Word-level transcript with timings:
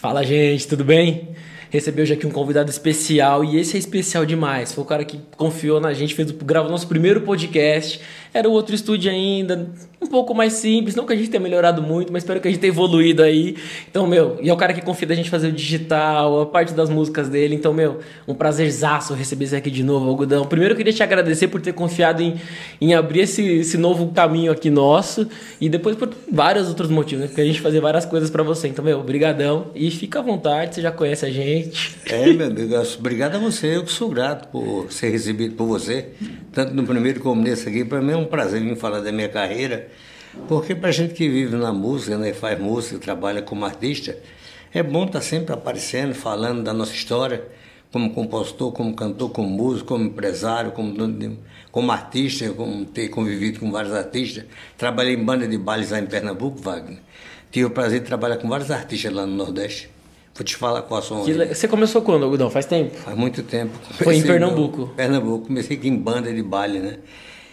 Fala, 0.00 0.24
gente, 0.24 0.66
tudo 0.66 0.82
bem? 0.82 1.28
Recebi 1.68 2.00
hoje 2.00 2.14
aqui 2.14 2.26
um 2.26 2.30
convidado 2.30 2.70
especial 2.70 3.44
e 3.44 3.58
esse 3.58 3.76
é 3.76 3.78
especial 3.78 4.24
demais. 4.24 4.72
Foi 4.72 4.82
o 4.82 4.86
cara 4.86 5.04
que 5.04 5.20
confiou 5.36 5.78
na 5.78 5.92
gente, 5.92 6.14
fez 6.14 6.30
gravou 6.30 6.70
nosso 6.70 6.88
primeiro 6.88 7.20
podcast. 7.20 8.00
Era 8.32 8.48
o 8.48 8.52
outro 8.52 8.74
estúdio 8.74 9.10
ainda, 9.10 9.70
um 10.00 10.06
pouco 10.06 10.34
mais 10.34 10.54
simples, 10.54 10.94
não 10.94 11.04
que 11.04 11.12
a 11.12 11.16
gente 11.16 11.28
tenha 11.28 11.42
melhorado 11.42 11.82
muito, 11.82 12.12
mas 12.12 12.22
espero 12.22 12.40
que 12.40 12.48
a 12.48 12.50
gente 12.50 12.60
tenha 12.60 12.72
evoluído 12.72 13.22
aí. 13.22 13.56
Então, 13.90 14.06
meu, 14.06 14.38
e 14.40 14.48
é 14.48 14.52
o 14.52 14.56
cara 14.56 14.72
que 14.72 14.80
confia 14.80 15.06
da 15.06 15.14
gente 15.14 15.28
fazer 15.28 15.48
o 15.48 15.52
digital, 15.52 16.40
a 16.40 16.46
parte 16.46 16.72
das 16.72 16.88
músicas 16.88 17.28
dele. 17.28 17.54
Então, 17.54 17.74
meu, 17.74 18.00
um 18.26 18.34
prazerzaço 18.34 19.12
receber 19.12 19.46
você 19.46 19.56
aqui 19.56 19.70
de 19.70 19.82
novo, 19.82 20.08
Algodão. 20.08 20.46
Primeiro 20.46 20.72
eu 20.72 20.76
queria 20.76 20.92
te 20.92 21.02
agradecer 21.02 21.48
por 21.48 21.60
ter 21.60 21.74
confiado 21.74 22.22
em, 22.22 22.40
em 22.80 22.94
abrir 22.94 23.20
esse, 23.20 23.42
esse 23.42 23.76
novo 23.76 24.08
caminho 24.08 24.50
aqui 24.50 24.70
nosso 24.70 25.28
e 25.60 25.68
depois 25.68 25.96
por 25.96 26.10
vários 26.32 26.68
outros 26.68 26.90
motivos, 26.90 27.22
né? 27.22 27.26
Porque 27.28 27.40
a 27.42 27.44
gente 27.44 27.60
fazer 27.60 27.80
várias 27.80 28.06
coisas 28.06 28.30
para 28.30 28.42
você. 28.42 28.68
Então, 28.68 28.84
meu, 28.84 29.02
brigadão 29.02 29.66
e 29.74 29.90
fica 29.90 30.20
à 30.20 30.22
vontade, 30.22 30.76
você 30.76 30.82
já 30.82 30.90
conhece 30.90 31.26
a 31.26 31.30
gente. 31.30 31.96
É, 32.06 32.32
meu 32.32 32.46
amigo, 32.46 32.74
obrigado 32.98 33.36
a 33.36 33.38
você, 33.38 33.76
eu 33.76 33.84
que 33.84 33.92
sou 33.92 34.08
grato 34.08 34.48
por 34.48 34.90
ser 34.90 35.10
recebido 35.10 35.54
por 35.54 35.66
você, 35.66 36.08
tanto 36.52 36.74
no 36.74 36.84
primeiro 36.84 37.20
como 37.20 37.42
nesse 37.42 37.68
aqui. 37.68 37.84
Para 37.84 38.00
mim 38.00 38.12
é 38.12 38.16
um 38.16 38.24
prazer 38.24 38.62
vir 38.62 38.76
falar 38.76 39.00
da 39.00 39.12
minha 39.12 39.28
carreira, 39.28 39.88
porque 40.48 40.74
para 40.74 40.90
gente 40.90 41.14
que 41.14 41.28
vive 41.28 41.56
na 41.56 41.72
música, 41.72 42.16
né, 42.16 42.32
faz 42.32 42.58
música, 42.58 42.98
trabalha 42.98 43.42
como 43.42 43.64
artista, 43.64 44.16
é 44.72 44.82
bom 44.82 45.04
estar 45.04 45.18
tá 45.18 45.24
sempre 45.24 45.52
aparecendo, 45.52 46.14
falando 46.14 46.62
da 46.62 46.72
nossa 46.72 46.94
história, 46.94 47.42
como 47.92 48.10
compositor, 48.14 48.72
como 48.72 48.94
cantor, 48.94 49.30
como 49.30 49.48
músico, 49.48 49.88
como 49.88 50.04
empresário, 50.04 50.70
como, 50.72 50.94
como 51.72 51.90
artista, 51.90 52.48
como 52.50 52.84
ter 52.84 53.08
convivido 53.08 53.58
com 53.58 53.70
vários 53.70 53.92
artistas. 53.92 54.44
Trabalhei 54.78 55.14
em 55.14 55.24
banda 55.24 55.46
de 55.46 55.58
bailes 55.58 55.90
lá 55.90 55.98
em 55.98 56.06
Pernambuco, 56.06 56.60
Wagner. 56.60 56.98
Tive 57.50 57.66
o 57.66 57.70
prazer 57.70 58.00
de 58.00 58.06
trabalhar 58.06 58.36
com 58.36 58.48
vários 58.48 58.70
artistas 58.70 59.12
lá 59.12 59.26
no 59.26 59.34
Nordeste. 59.34 59.90
Vou 60.34 60.44
te 60.44 60.56
falar 60.56 60.82
qual 60.82 61.00
a 61.00 61.02
sua 61.02 61.22
Você 61.22 61.66
começou 61.66 62.00
quando, 62.02 62.22
Algodão? 62.22 62.48
Faz 62.48 62.64
tempo? 62.64 62.96
Faz 62.96 63.16
muito 63.16 63.42
tempo. 63.42 63.76
Comecei 63.78 64.04
Foi 64.04 64.16
em 64.16 64.22
Pernambuco? 64.22 64.80
No, 64.82 64.88
Pernambuco. 64.88 65.46
Comecei 65.48 65.76
aqui 65.76 65.88
em 65.88 65.96
banda 65.96 66.32
de 66.32 66.42
baile, 66.42 66.78
né? 66.78 66.98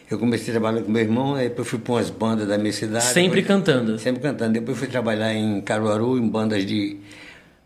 Eu 0.10 0.18
comecei 0.18 0.54
a 0.54 0.60
trabalhar 0.60 0.84
com 0.84 0.92
meu 0.92 1.02
irmão, 1.02 1.36
aí 1.36 1.50
depois 1.50 1.68
fui 1.68 1.80
para 1.80 1.96
umas 1.96 2.10
bandas 2.10 2.48
da 2.48 2.58
minha 2.58 2.72
cidade. 2.72 3.04
Sempre 3.06 3.42
depois, 3.42 3.48
cantando? 3.48 4.00
Sempre 4.00 4.22
cantando. 4.22 4.54
Depois 4.54 4.78
fui 4.78 4.88
trabalhar 4.88 5.34
em 5.34 5.60
Caruaru, 5.60 6.18
em 6.18 6.28
bandas 6.28 6.66
de 6.66 6.98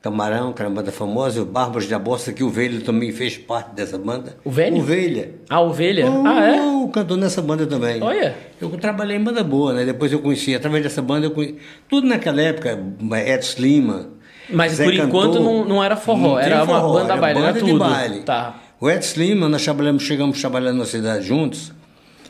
Camarão, 0.01 0.51
que 0.51 0.59
era 0.59 0.67
uma 0.67 0.77
banda 0.77 0.91
famosa, 0.91 1.39
o 1.39 1.45
Bárbaros 1.45 1.87
da 1.87 1.99
Bossa, 1.99 2.33
que 2.33 2.43
o 2.43 2.49
Velho 2.49 2.81
também 2.81 3.11
fez 3.11 3.37
parte 3.37 3.75
dessa 3.75 3.99
banda. 3.99 4.37
O 4.43 4.49
Velho? 4.49 4.77
Ovelha. 4.77 5.35
Ah, 5.47 5.61
Ovelha? 5.61 6.09
Oh, 6.09 6.25
ah, 6.25 6.43
é? 6.43 6.59
Oh, 6.59 6.87
cantou 6.87 7.15
nessa 7.15 7.43
banda 7.43 7.67
também. 7.67 8.01
Olha. 8.01 8.35
Eu 8.59 8.69
trabalhei 8.71 9.17
em 9.17 9.23
banda 9.23 9.43
boa, 9.43 9.73
né? 9.73 9.85
Depois 9.85 10.11
eu 10.11 10.17
conheci, 10.17 10.55
através 10.55 10.81
dessa 10.81 11.03
banda, 11.03 11.27
eu 11.27 11.31
conheci, 11.31 11.57
tudo 11.87 12.07
naquela 12.07 12.41
época, 12.41 12.79
Edson 13.27 13.61
Lima. 13.61 14.09
Mas 14.49 14.73
Zé 14.73 14.85
por 14.85 14.93
Cantor, 14.93 15.07
enquanto 15.07 15.39
não, 15.39 15.65
não 15.65 15.83
era 15.83 15.95
forró, 15.95 16.29
não 16.29 16.39
era 16.39 16.63
uma 16.63 16.79
forró, 16.79 16.93
banda 16.93 17.13
era 17.13 17.21
baile, 17.21 17.39
banda 17.39 17.49
era 17.49 17.59
tudo. 17.59 17.71
De 17.71 17.77
baile. 17.77 18.19
Tá. 18.23 18.59
O 18.79 18.89
Edson 18.89 19.19
Lima, 19.19 19.47
nós 19.47 19.63
trabalhamos, 19.63 20.01
chegamos 20.01 20.39
trabalhando 20.41 20.79
na 20.79 20.85
cidade 20.85 21.27
juntos. 21.27 21.71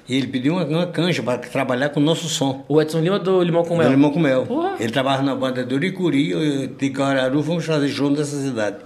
E 0.07 0.15
ele 0.15 0.27
pediu 0.27 0.53
uma, 0.53 0.65
uma 0.65 0.87
canja 0.87 1.21
para 1.23 1.37
trabalhar 1.37 1.89
com 1.89 1.99
o 1.99 2.03
nosso 2.03 2.27
som. 2.27 2.65
O 2.67 2.81
Edson 2.81 2.99
Lima 2.99 3.19
do 3.19 3.41
Limão 3.43 3.63
com 3.63 3.77
Mel? 3.77 3.87
Do 3.87 3.91
Limão 3.91 4.11
com 4.11 4.19
Mel. 4.19 4.45
Porra. 4.45 4.75
Ele 4.79 4.91
trabalhava 4.91 5.23
na 5.23 5.35
banda 5.35 5.63
do 5.63 5.75
Uricuri, 5.75 6.67
de 6.67 6.89
Cararu, 6.89 7.43
fomos 7.43 7.65
fazer 7.65 7.89
show 7.89 8.09
nessa 8.09 8.41
cidade. 8.41 8.77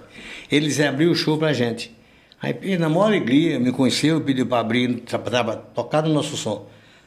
Eles 0.50 0.78
abriu 0.80 1.10
o 1.10 1.14
show 1.14 1.36
pra 1.38 1.52
gente. 1.52 1.94
Aí, 2.40 2.76
na 2.78 2.88
maior 2.88 3.06
alegria, 3.06 3.58
me 3.58 3.72
conheceu, 3.72 4.20
pediu 4.20 4.46
para 4.46 4.60
abrir, 4.60 5.02
para 5.02 5.56
tocar 5.56 6.02
no 6.02 6.12
nosso 6.12 6.36
som. 6.36 6.66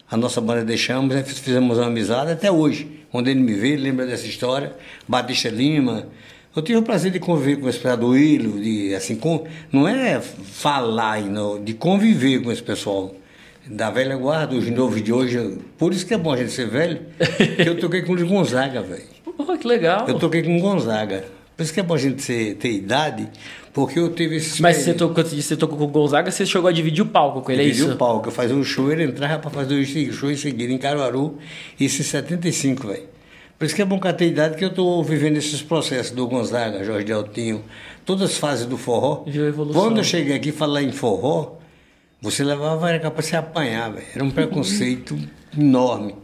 A 0.10 0.18
nossa 0.18 0.42
banda 0.42 0.66
deixamos, 0.66 1.16
fizemos 1.40 1.78
uma 1.78 1.88
amizade 1.88 2.32
até 2.32 2.52
hoje. 2.52 3.06
Quando 3.12 3.28
ele 3.28 3.40
me 3.40 3.54
vê, 3.54 3.74
ele 3.74 3.84
lembra 3.84 4.08
dessa 4.08 4.26
história. 4.26 4.74
Batista 5.08 5.50
Lima. 5.50 6.08
Eu 6.56 6.64
tive 6.64 6.80
o 6.80 6.82
prazer 6.82 7.12
de 7.12 7.20
conviver 7.20 7.58
com 7.58 7.70
esse 7.70 7.78
pessoal 7.78 7.98
do 7.98 8.08
Willo, 8.10 8.60
de 8.60 8.94
assim, 8.96 9.16
com, 9.16 9.46
não 9.72 9.88
é 9.88 10.20
falar, 10.20 11.22
não, 11.22 11.64
de 11.64 11.76
conviver 11.76 12.42
com 12.42 12.52
esse 12.52 12.64
pessoal 12.64 13.14
da 13.70 13.92
velha 13.92 14.18
guarda, 14.18 14.56
os 14.56 14.70
novos 14.70 15.02
de 15.02 15.14
hoje. 15.14 15.60
Por 15.78 15.94
isso 15.94 16.06
que 16.06 16.14
é 16.14 16.18
bom 16.18 16.34
a 16.34 16.38
gente 16.38 16.52
ser 16.52 16.68
velho, 16.68 17.02
que 17.56 17.70
eu 17.70 17.80
toquei 17.80 18.02
com 18.02 18.14
o 18.14 18.28
Gonzaga, 18.28 18.82
velho. 18.82 19.04
Porra, 19.38 19.58
que 19.58 19.68
legal. 19.68 20.08
Eu 20.08 20.16
toquei 20.16 20.42
com 20.42 20.58
o 20.58 20.60
Gonzaga. 20.60 21.24
Por 21.56 21.64
isso 21.64 21.74
que 21.74 21.80
é 21.80 21.84
bom 21.84 21.94
a 21.94 21.98
gente 21.98 22.22
ser, 22.22 22.56
ter 22.56 22.72
idade, 22.72 23.28
porque 23.74 24.00
eu 24.00 24.10
tive 24.14 24.38
esse. 24.38 24.62
Mas 24.62 24.78
você 24.78 24.94
tocou, 24.94 25.24
você 25.24 25.56
tocou 25.56 25.78
com 25.78 25.84
o 25.84 25.88
Gonzaga, 25.88 26.32
você 26.32 26.46
chegou 26.46 26.68
a 26.68 26.72
dividir 26.72 27.04
o 27.04 27.08
palco 27.08 27.42
com 27.42 27.52
ele, 27.52 27.64
dividir 27.64 27.84
é 27.84 27.86
isso? 27.86 27.96
o 27.96 27.98
palco. 27.98 28.30
Eu 28.30 28.32
fazia 28.32 28.56
um 28.56 28.64
show, 28.64 28.92
ele 28.92 29.04
entrava 29.04 29.40
para 29.40 29.52
fazer 29.52 29.76
o 29.76 30.14
show 30.14 30.32
em 30.32 30.36
seguida 30.36 30.74
em 30.74 30.78
Caruaru, 30.78 31.38
isso 31.80 32.02
em 32.02 32.06
75, 32.06 32.88
velho. 32.88 33.04
Por 33.58 33.66
isso 33.66 33.76
que 33.76 33.82
é 33.82 33.86
bom 33.86 34.00
que 34.00 34.08
a 34.08 34.14
ter 34.14 34.28
idade 34.28 34.56
que 34.56 34.64
eu 34.64 34.70
estou 34.70 35.04
vivendo 35.04 35.36
esses 35.36 35.62
processos 35.62 36.12
do 36.12 36.26
Gonzaga, 36.28 36.82
Jorge 36.82 37.04
Deltinho, 37.04 37.62
todas 38.06 38.32
as 38.32 38.38
fases 38.38 38.66
do 38.66 38.78
forró. 38.78 39.26
Viu 39.28 39.44
a 39.44 39.48
evolução. 39.50 39.82
Quando 39.82 39.98
eu 39.98 40.04
cheguei 40.06 40.34
aqui 40.34 40.54
falar 40.54 40.82
em 40.82 40.94
forró, 40.94 41.59
você 42.22 42.44
levava, 42.44 42.90
era 42.90 43.00
capaz 43.00 43.26
de 43.26 43.30
se 43.32 43.36
apanhar, 43.38 43.92
velho. 43.92 44.06
Era 44.14 44.24
um 44.24 44.32
preconceito 44.32 45.18
enorme. 45.58 46.16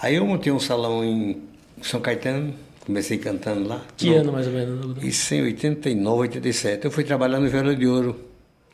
Aí 0.00 0.16
eu 0.16 0.26
montei 0.26 0.50
um 0.50 0.60
salão 0.60 1.04
em 1.04 1.42
São 1.82 2.00
Caetano, 2.00 2.54
comecei 2.84 3.18
cantando 3.18 3.68
lá. 3.68 3.82
Que 3.96 4.10
no, 4.10 4.16
ano 4.16 4.32
mais 4.32 4.46
ou 4.46 4.52
menos? 4.52 5.02
Isso 5.04 5.34
em 5.34 5.42
89, 5.42 6.20
87. 6.22 6.84
Eu 6.84 6.90
fui 6.90 7.04
trabalhar 7.04 7.38
no 7.38 7.48
Viola 7.48 7.76
de 7.76 7.86
Ouro, 7.86 8.18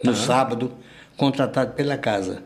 no 0.05 0.15
sábado, 0.15 0.73
contratado 1.17 1.73
pela 1.73 1.97
casa. 1.97 2.43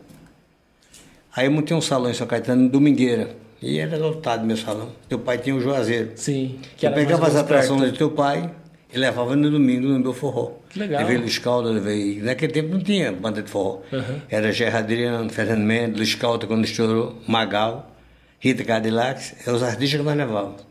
Aí 1.35 1.45
eu 1.45 1.51
montei 1.51 1.77
um 1.77 1.81
salão 1.81 2.09
em 2.09 2.13
São 2.15 2.25
Caetano, 2.25 2.67
Domingueira. 2.69 3.35
E 3.61 3.79
era 3.79 3.97
lotado 3.97 4.45
meu 4.45 4.57
salão. 4.57 4.89
Teu 5.07 5.19
pai 5.19 5.37
tinha 5.37 5.55
o 5.55 5.59
Juazeiro. 5.59 6.11
Sim. 6.15 6.59
Eu 6.81 6.91
pegava 6.91 7.27
as 7.27 7.35
atrações 7.35 7.91
do 7.91 7.97
teu 7.97 8.11
pai 8.11 8.51
e 8.93 8.97
levava 8.97 9.35
no 9.35 9.49
domingo 9.49 9.87
no 9.87 9.99
meu 9.99 10.13
forró. 10.13 10.53
Que 10.69 10.79
legal. 10.79 11.01
Levei 11.01 11.17
Luiz 11.17 11.37
Calda, 11.37 11.69
levei. 11.69 12.19
Naquele 12.21 12.53
tempo 12.53 12.69
não 12.69 12.79
tinha 12.79 13.11
banda 13.11 13.41
de 13.41 13.49
forró. 13.49 13.81
Uhum. 13.91 14.21
Era 14.29 14.51
Gerard 14.51 14.83
Adriano, 14.83 15.29
Fernando 15.29 15.63
Mendes, 15.63 15.97
Luiz 15.97 16.15
Calda 16.15 16.47
quando 16.47 16.65
estourou, 16.65 17.21
Magal, 17.27 17.95
Rita 18.39 18.63
Cadillac, 18.63 19.33
eram 19.45 19.57
os 19.57 19.63
artistas 19.63 19.99
que 19.99 20.05
nós 20.05 20.15
levávamos. 20.15 20.65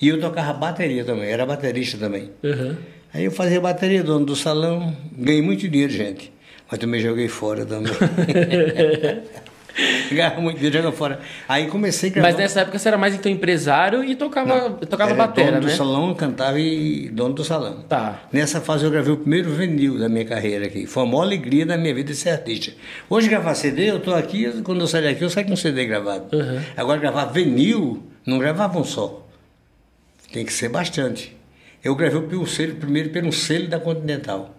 E 0.00 0.08
eu 0.08 0.20
tocava 0.20 0.52
bateria 0.52 1.04
também, 1.04 1.30
era 1.30 1.46
baterista 1.46 1.96
também. 1.96 2.30
Uhum. 2.42 2.76
Aí 3.14 3.24
eu 3.24 3.30
fazia 3.30 3.60
bateria, 3.60 4.02
dono 4.02 4.26
do 4.26 4.34
salão, 4.34 4.96
ganhei 5.16 5.42
muito 5.42 5.68
dinheiro, 5.68 5.92
gente. 5.92 6.32
Mas 6.70 6.80
também 6.80 7.00
joguei 7.00 7.28
fora 7.28 7.64
também. 7.64 7.92
Ganhava 10.10 10.40
muito 10.40 10.56
dinheiro, 10.56 10.76
jogava 10.76 10.96
fora. 10.96 11.20
Aí 11.48 11.66
comecei 11.66 12.10
a 12.10 12.12
gravar. 12.12 12.28
Mas 12.28 12.36
nessa 12.36 12.60
época 12.60 12.78
você 12.78 12.88
era 12.88 12.98
mais 12.98 13.14
então 13.14 13.30
empresário 13.30 14.04
e 14.04 14.14
tocava, 14.14 14.68
Não, 14.68 14.72
tocava 14.76 15.14
bateria, 15.14 15.52
dono 15.52 15.64
né? 15.64 15.72
do 15.72 15.76
salão, 15.76 16.14
cantava 16.14 16.58
e 16.58 17.08
dono 17.10 17.34
do 17.34 17.44
salão. 17.44 17.82
Tá. 17.88 18.22
Nessa 18.32 18.60
fase 18.60 18.84
eu 18.84 18.90
gravei 18.90 19.12
o 19.12 19.16
primeiro 19.16 19.50
vinil 19.50 19.98
da 19.98 20.08
minha 20.08 20.24
carreira 20.24 20.66
aqui. 20.66 20.86
Foi 20.86 21.02
a 21.02 21.06
maior 21.06 21.22
alegria 21.22 21.64
da 21.64 21.76
minha 21.76 21.94
vida 21.94 22.12
ser 22.14 22.30
artista. 22.30 22.72
Hoje 23.08 23.28
gravar 23.28 23.54
CD, 23.54 23.90
eu 23.90 24.00
tô 24.00 24.14
aqui, 24.14 24.62
quando 24.62 24.80
eu 24.80 24.86
saio 24.86 25.04
daqui 25.04 25.22
eu 25.22 25.30
saio 25.30 25.46
com 25.46 25.56
CD 25.56 25.86
gravado. 25.86 26.36
Uhum. 26.36 26.60
Agora 26.76 27.00
gravar 27.00 27.26
vinil, 27.26 28.02
não 28.26 28.38
gravava 28.38 28.78
um 28.78 28.84
só. 28.84 29.26
Tem 30.32 30.44
que 30.44 30.52
ser 30.52 30.68
bastante. 30.68 31.36
Eu 31.84 31.94
gravei 31.94 32.38
o 32.38 32.46
selo, 32.46 32.76
primeiro 32.76 33.10
pelo 33.10 33.32
selo 33.32 33.66
da 33.68 33.78
Continental. 33.78 34.54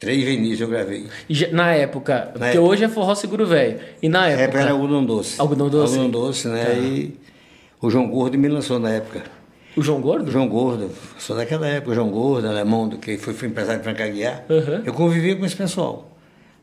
Três 0.00 0.24
Vinícius 0.24 0.62
eu 0.62 0.68
gravei. 0.68 1.06
na 1.52 1.74
época, 1.74 2.14
na 2.14 2.30
porque 2.30 2.44
época. 2.46 2.60
hoje 2.62 2.84
é 2.84 2.88
forró 2.88 3.14
seguro 3.14 3.46
velho. 3.46 3.78
E 4.02 4.08
na 4.08 4.28
época? 4.28 4.42
época 4.44 4.60
era 4.60 4.70
algodão 4.70 5.04
doce. 5.04 5.38
Algodão 5.38 5.68
doce? 5.68 5.92
Algodão 5.98 6.10
doce, 6.10 6.48
né? 6.48 6.64
Tá. 6.64 6.72
E 6.72 7.16
o 7.82 7.90
João 7.90 8.08
Gordo 8.08 8.38
me 8.38 8.48
lançou 8.48 8.78
na 8.78 8.90
época. 8.92 9.22
O 9.76 9.82
João 9.82 10.00
Gordo? 10.00 10.28
O 10.28 10.30
João 10.30 10.48
Gordo. 10.48 10.90
Sou 11.18 11.36
daquela 11.36 11.68
época, 11.68 11.92
o 11.92 11.94
João 11.94 12.08
Gordo, 12.08 12.48
alemão, 12.48 12.88
do 12.88 12.96
que 12.96 13.18
foi, 13.18 13.34
foi 13.34 13.48
empresário 13.48 13.80
de 13.80 13.84
Franca 13.84 14.02
Aguiar. 14.02 14.42
Uhum. 14.48 14.82
Eu 14.86 14.94
convivia 14.94 15.36
com 15.36 15.44
esse 15.44 15.54
pessoal. 15.54 16.10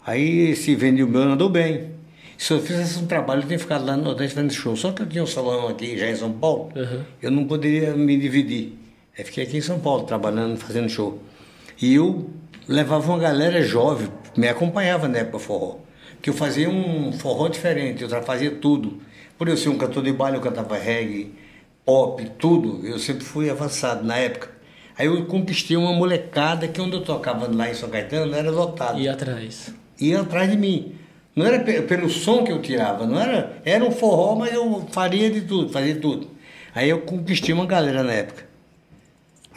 Aí 0.04 0.50
esse 0.50 0.74
vendeu 0.74 1.08
meu 1.08 1.22
andou 1.22 1.48
bem. 1.48 1.92
Se 2.40 2.54
eu 2.54 2.60
fizesse 2.60 2.98
um 2.98 3.06
trabalho, 3.06 3.44
eu 3.44 3.48
tinha 3.48 3.60
ficado 3.60 3.86
lá 3.86 3.96
no 3.96 4.04
Nordeste 4.04 4.34
fazendo 4.34 4.52
show. 4.52 4.76
Só 4.76 4.92
que 4.92 5.04
eu 5.04 5.06
tinha 5.06 5.24
um 5.24 5.28
salão 5.28 5.68
aqui 5.68 5.96
já 5.96 6.10
em 6.10 6.16
São 6.16 6.32
Paulo, 6.32 6.70
uhum. 6.76 7.02
eu 7.22 7.30
não 7.30 7.46
poderia 7.46 7.94
me 7.94 8.18
dividir. 8.18 8.74
Aí 9.16 9.24
fiquei 9.24 9.44
aqui 9.44 9.58
em 9.58 9.62
São 9.62 9.80
Paulo, 9.80 10.04
trabalhando, 10.06 10.58
fazendo 10.58 10.90
show. 10.90 11.20
E 11.80 11.94
eu 11.94 12.28
levava 12.68 13.12
uma 13.12 13.20
galera 13.20 13.62
jovem, 13.62 14.10
me 14.36 14.48
acompanhava 14.48 15.08
na 15.08 15.20
época 15.20 15.40
forró. 15.40 15.78
Que 16.22 16.30
eu 16.30 16.34
fazia 16.34 16.70
um 16.70 17.14
forró 17.14 17.48
diferente, 17.48 18.04
eu 18.04 18.10
fazia 18.24 18.52
tudo. 18.52 19.00
Por 19.38 19.48
eu 19.48 19.56
ser 19.56 19.70
um 19.70 19.78
cantor 19.78 20.04
de 20.04 20.12
baile, 20.12 20.38
eu 20.38 20.42
cantava 20.42 20.78
reggae, 20.78 21.34
pop, 21.86 22.24
tudo. 22.38 22.86
Eu 22.86 22.98
sempre 23.00 23.24
fui 23.24 23.50
avançado 23.50 24.04
na 24.04 24.18
época. 24.18 24.50
Aí 24.98 25.06
eu 25.06 25.26
conquistei 25.26 25.78
uma 25.78 25.94
molecada 25.94 26.68
que 26.68 26.82
onde 26.82 26.96
eu 26.96 27.04
tocava 27.04 27.48
lá 27.48 27.70
em 27.70 27.74
São 27.76 27.88
Caetano 27.88 28.34
era 28.34 28.50
lotado. 28.50 29.00
Ia 29.00 29.14
atrás. 29.14 29.74
Ia 30.00 30.22
atrás 30.22 30.50
de 30.50 30.58
mim. 30.58 30.96
Não 31.36 31.46
era 31.46 31.60
pelo 31.60 32.10
som 32.10 32.44
que 32.44 32.52
eu 32.52 32.60
tirava, 32.64 33.06
não 33.06 33.20
era. 33.20 33.62
Era 33.64 33.86
um 33.86 33.92
forró, 33.92 34.36
mas 34.36 34.52
eu 34.52 34.88
faria 34.92 35.30
de 35.30 35.42
tudo, 35.42 35.72
fazia 35.72 35.96
tudo. 35.96 36.28
Aí 36.74 36.90
eu 36.90 37.02
conquistei 37.02 37.54
uma 37.54 37.68
galera 37.68 38.04
na 38.04 38.12
época. 38.12 38.47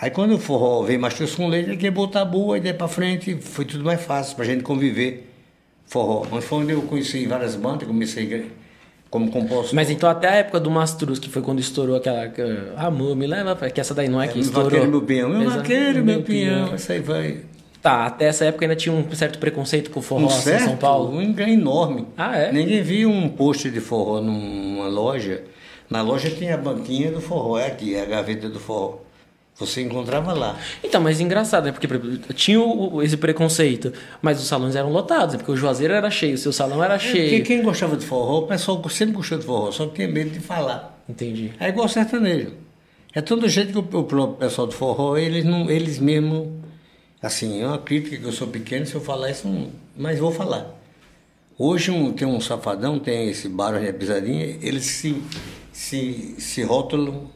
Aí 0.00 0.10
quando 0.10 0.34
o 0.34 0.38
forró 0.38 0.82
veio 0.82 0.98
mais 0.98 1.14
com 1.34 1.46
leite, 1.46 1.68
ele 1.70 1.76
botar 1.90 2.24
boa 2.24 2.56
e 2.56 2.60
daí 2.60 2.72
pra 2.72 2.88
frente 2.88 3.36
foi 3.36 3.64
tudo 3.64 3.84
mais 3.84 4.00
fácil 4.00 4.34
pra 4.34 4.44
gente 4.44 4.62
conviver. 4.62 5.28
Forró. 5.84 6.24
Mas 6.30 6.44
foi 6.44 6.60
onde 6.60 6.72
eu 6.72 6.82
conheci 6.82 7.26
várias 7.26 7.54
bandas, 7.56 7.86
comecei 7.86 8.46
como 9.10 9.30
compositor. 9.30 9.74
Mas 9.74 9.90
então 9.90 10.08
até 10.08 10.28
a 10.28 10.34
época 10.36 10.60
do 10.60 10.70
Mastruz, 10.70 11.18
que 11.18 11.28
foi 11.28 11.42
quando 11.42 11.58
estourou 11.58 11.96
aquela. 11.96 12.32
Ah, 12.76 12.86
amor, 12.86 13.14
me 13.16 13.26
leva. 13.26 13.54
pra- 13.56 13.68
Que 13.68 13.80
essa 13.80 13.92
daí 13.92 14.08
não 14.08 14.22
é 14.22 14.28
que 14.28 14.34
meu 14.34 14.42
estourou. 14.44 14.70
vaqueiro, 14.70 14.90
meu 14.90 15.02
peão, 15.02 15.28
meu 15.28 15.50
vaqueiro, 15.50 16.04
meu 16.04 16.22
peão, 16.22 16.74
isso 16.74 16.92
aí 16.92 17.00
vai. 17.00 17.38
Tá, 17.82 18.06
até 18.06 18.26
essa 18.26 18.44
época 18.44 18.64
ainda 18.64 18.76
tinha 18.76 18.94
um 18.94 19.10
certo 19.14 19.38
preconceito 19.38 19.90
com 19.90 20.00
o 20.00 20.02
forró 20.02 20.22
Um 20.24 20.26
assim, 20.26 20.42
certo, 20.42 20.62
em 20.62 20.66
São 20.68 20.76
Paulo. 20.76 21.16
um 21.16 21.22
enorme. 21.22 22.06
Ah, 22.16 22.36
é? 22.36 22.52
Ninguém 22.52 22.82
via 22.82 23.08
um 23.08 23.28
post 23.28 23.68
de 23.70 23.80
forró 23.80 24.20
numa 24.20 24.86
loja. 24.86 25.42
Na 25.88 26.02
loja 26.02 26.30
tinha 26.30 26.54
a 26.54 26.58
banquinha 26.58 27.10
do 27.10 27.20
forró, 27.20 27.58
é 27.58 27.66
aqui, 27.66 27.94
é 27.96 28.02
a 28.02 28.04
gaveta 28.04 28.48
do 28.48 28.60
forró. 28.60 28.98
Você 29.60 29.82
encontrava 29.82 30.32
lá. 30.32 30.58
Então, 30.82 31.00
mas 31.00 31.20
engraçado, 31.20 31.66
né? 31.66 31.72
Porque 31.72 31.86
tinha 32.32 32.58
o- 32.60 33.02
esse 33.02 33.16
preconceito, 33.16 33.92
mas 34.22 34.40
os 34.40 34.48
salões 34.48 34.74
eram 34.74 34.90
lotados, 34.90 35.34
né? 35.34 35.38
porque 35.38 35.52
o 35.52 35.56
Juazeiro 35.56 35.92
era 35.92 36.10
cheio, 36.10 36.34
o 36.34 36.38
seu 36.38 36.52
salão 36.52 36.82
era 36.82 36.98
Porque 36.98 37.12
cheio. 37.12 37.44
quem 37.44 37.62
gostava 37.62 37.96
de 37.96 38.04
forró, 38.06 38.38
o 38.40 38.46
pessoal 38.46 38.82
sempre 38.88 39.14
gostou 39.14 39.38
de 39.38 39.44
forró, 39.44 39.70
só 39.70 39.86
que 39.86 39.96
tinha 39.96 40.08
medo 40.08 40.30
de 40.30 40.40
falar. 40.40 40.98
Entendi. 41.08 41.52
É 41.60 41.68
igual 41.68 41.86
sertanejo. 41.88 42.52
É 43.14 43.20
todo 43.20 43.48
jeito 43.48 43.72
que 43.72 43.78
o, 43.96 44.04
próprio 44.04 44.36
pessoal 44.38 44.66
do 44.66 44.72
forró, 44.72 45.16
eles, 45.16 45.44
não, 45.44 45.70
eles 45.70 45.98
mesmos. 45.98 46.48
Assim, 47.22 47.60
é 47.60 47.66
uma 47.66 47.76
crítica 47.78 48.16
que 48.16 48.24
eu 48.24 48.32
sou 48.32 48.48
pequeno, 48.48 48.86
se 48.86 48.94
eu 48.94 49.00
falar 49.00 49.30
isso, 49.30 49.46
não, 49.46 49.68
mas 49.96 50.18
vou 50.18 50.32
falar. 50.32 50.74
Hoje 51.58 51.90
um, 51.90 52.12
tem 52.12 52.26
um 52.26 52.40
safadão, 52.40 52.98
tem 52.98 53.28
esse 53.28 53.46
barulho 53.46 53.84
de 53.84 53.92
pisadinha, 53.92 54.56
eles 54.62 54.86
se, 54.86 55.22
se, 55.70 56.34
se 56.38 56.62
rótulam 56.62 57.28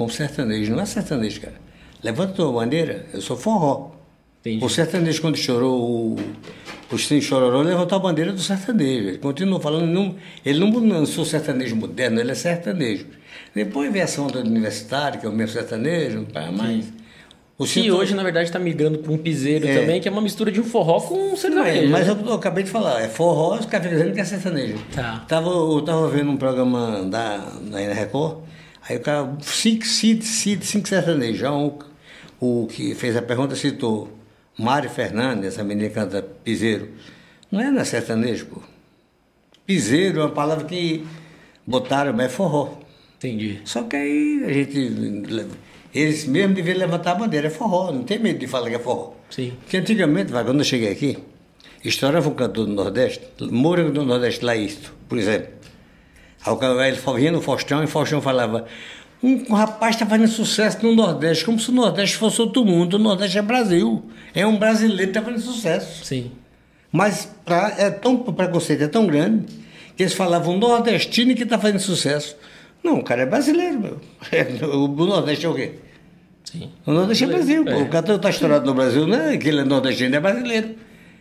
como 0.00 0.10
sertanejo. 0.10 0.74
Não 0.74 0.80
é 0.82 0.86
sertanejo, 0.86 1.42
cara. 1.42 1.56
Levanta 2.02 2.32
tua 2.32 2.50
bandeira, 2.50 3.04
eu 3.12 3.20
sou 3.20 3.36
forró. 3.36 3.90
Entendi. 4.40 4.64
O 4.64 4.68
sertanejo, 4.70 5.20
quando 5.20 5.36
chorou 5.36 5.78
o, 5.78 6.16
o 6.90 6.98
Sim 6.98 7.20
Chororó, 7.20 7.60
levantou 7.60 7.96
a 7.96 7.98
bandeira 7.98 8.32
do 8.32 8.40
sertanejo. 8.40 9.08
Ele 9.08 9.18
continua 9.18 9.60
falando, 9.60 9.84
não, 9.84 10.16
ele 10.42 10.58
não 10.58 10.70
lançou 10.88 11.26
sertanejo 11.26 11.76
moderno, 11.76 12.18
ele 12.18 12.30
é 12.30 12.34
sertanejo. 12.34 13.08
Depois 13.54 13.92
veio 13.92 14.02
essa 14.02 14.22
onda 14.22 14.42
do 14.42 14.48
universitário, 14.48 15.20
que 15.20 15.26
é 15.26 15.28
o 15.28 15.32
mesmo 15.32 15.52
sertanejo, 15.52 16.26
pá, 16.32 16.50
mas. 16.50 16.86
O 17.58 17.64
Que 17.64 17.68
Sim- 17.68 17.90
hoje, 17.90 18.14
na 18.14 18.22
verdade, 18.22 18.46
está 18.48 18.58
migrando 18.58 19.00
para 19.00 19.12
um 19.12 19.18
piseiro 19.18 19.68
É. 19.68 19.80
também, 19.80 20.00
que 20.00 20.08
é 20.08 20.10
uma 20.10 20.22
mistura 20.22 20.50
de 20.50 20.62
um 20.62 20.64
forró 20.64 20.98
com 20.98 21.14
um 21.14 21.32
é, 21.34 21.36
sertanejo. 21.36 21.90
mas 21.90 22.06
né? 22.06 22.16
eu, 22.18 22.26
eu 22.26 22.32
acabei 22.32 22.64
de 22.64 22.70
falar, 22.70 23.02
é 23.02 23.08
forró, 23.08 23.58
os 23.58 23.66
dizendo 23.66 24.14
que 24.14 24.20
é 24.20 24.24
sertanejo. 24.24 24.78
Tá. 24.94 25.26
Tava, 25.28 25.50
eu 25.50 25.82
tava 25.82 26.08
vendo 26.08 26.30
um 26.30 26.38
programa 26.38 27.02
da, 27.02 27.36
da 27.70 27.78
Record, 27.92 28.38
aí 28.90 28.96
o 28.96 29.00
cara, 29.00 29.36
cinco, 29.42 29.86
cinco, 29.86 30.24
cinco, 30.24 30.64
cinco 30.64 30.88
um, 31.48 31.78
o 32.40 32.66
que 32.66 32.94
fez 32.94 33.16
a 33.16 33.22
pergunta 33.22 33.54
citou 33.54 34.10
Mário 34.58 34.90
Fernandes, 34.90 35.46
essa 35.46 35.62
menina 35.62 35.88
que 35.88 35.94
canta 35.94 36.22
piseiro. 36.22 36.88
Não 37.50 37.60
é 37.60 37.70
na 37.70 37.84
sertanejo, 37.84 38.46
pô. 38.46 38.62
Piseiro 39.64 40.20
é 40.20 40.24
uma 40.24 40.30
palavra 40.30 40.64
que 40.64 41.06
botaram, 41.66 42.12
mas 42.12 42.26
é 42.26 42.28
forró. 42.28 42.78
Entendi. 43.16 43.60
Só 43.64 43.84
que 43.84 43.96
aí 43.96 44.44
a 44.44 44.52
gente. 44.52 45.46
Eles 45.94 46.24
mesmo 46.24 46.54
deviam 46.54 46.78
levantar 46.78 47.12
a 47.12 47.14
bandeira, 47.14 47.46
é 47.48 47.50
forró, 47.50 47.92
não 47.92 48.02
tem 48.02 48.18
medo 48.18 48.38
de 48.38 48.46
falar 48.46 48.68
que 48.68 48.76
é 48.76 48.78
forró. 48.78 49.14
Sim. 49.28 49.52
Porque 49.60 49.76
antigamente, 49.76 50.32
quando 50.32 50.58
eu 50.58 50.64
cheguei 50.64 50.90
aqui, 50.90 51.18
estourava 51.84 52.28
um 52.28 52.34
cantor 52.34 52.66
do 52.66 52.72
Nordeste, 52.72 53.24
Moura 53.40 53.88
do 53.90 54.04
Nordeste, 54.04 54.44
Laísto, 54.44 54.94
por 55.08 55.18
exemplo. 55.18 55.59
Aí 56.44 56.52
o 56.52 56.56
cara, 56.56 56.88
ele 56.88 56.98
vinha 57.16 57.32
no 57.32 57.42
Faustão 57.42 57.82
e 57.82 57.84
o 57.84 57.88
Faustão 57.88 58.20
falava: 58.20 58.66
um 59.22 59.52
rapaz 59.52 59.96
está 59.96 60.06
fazendo 60.06 60.28
sucesso 60.28 60.78
no 60.82 60.94
Nordeste, 60.94 61.44
como 61.44 61.58
se 61.58 61.70
o 61.70 61.72
Nordeste 61.72 62.16
fosse 62.16 62.40
outro 62.40 62.64
mundo. 62.64 62.94
O 62.94 62.98
Nordeste 62.98 63.36
é 63.38 63.42
Brasil. 63.42 64.02
É 64.34 64.46
um 64.46 64.56
brasileiro 64.56 65.12
que 65.12 65.18
está 65.18 65.22
fazendo 65.22 65.42
sucesso. 65.42 66.04
Sim. 66.04 66.30
Mas 66.90 67.30
pra, 67.44 67.74
é 67.76 67.90
tão, 67.90 68.14
o 68.14 68.32
preconceito 68.32 68.82
é 68.82 68.88
tão 68.88 69.06
grande 69.06 69.46
que 69.94 70.02
eles 70.02 70.14
falavam 70.14 70.56
nordestino 70.56 71.34
que 71.34 71.42
está 71.42 71.58
fazendo 71.58 71.80
sucesso. 71.80 72.34
Não, 72.82 73.00
o 73.00 73.04
cara 73.04 73.22
é 73.22 73.26
brasileiro, 73.26 73.78
meu. 73.78 74.00
o 74.72 74.88
Nordeste 74.88 75.44
é 75.44 75.48
o 75.48 75.54
quê? 75.54 75.72
Sim. 76.42 76.70
O 76.86 76.92
Nordeste 76.92 77.24
é 77.24 77.26
Brasil, 77.26 77.64
pô. 77.64 77.70
É. 77.70 77.76
O 77.76 77.88
cantor 77.90 78.16
está 78.16 78.30
estourado 78.30 78.64
no 78.64 78.72
Brasil, 78.72 79.06
não 79.06 79.20
é 79.20 79.36
que 79.36 79.48
ele 79.48 79.60
é 79.60 79.64
nordestino, 79.64 80.16
é 80.16 80.20
brasileiro. 80.20 80.74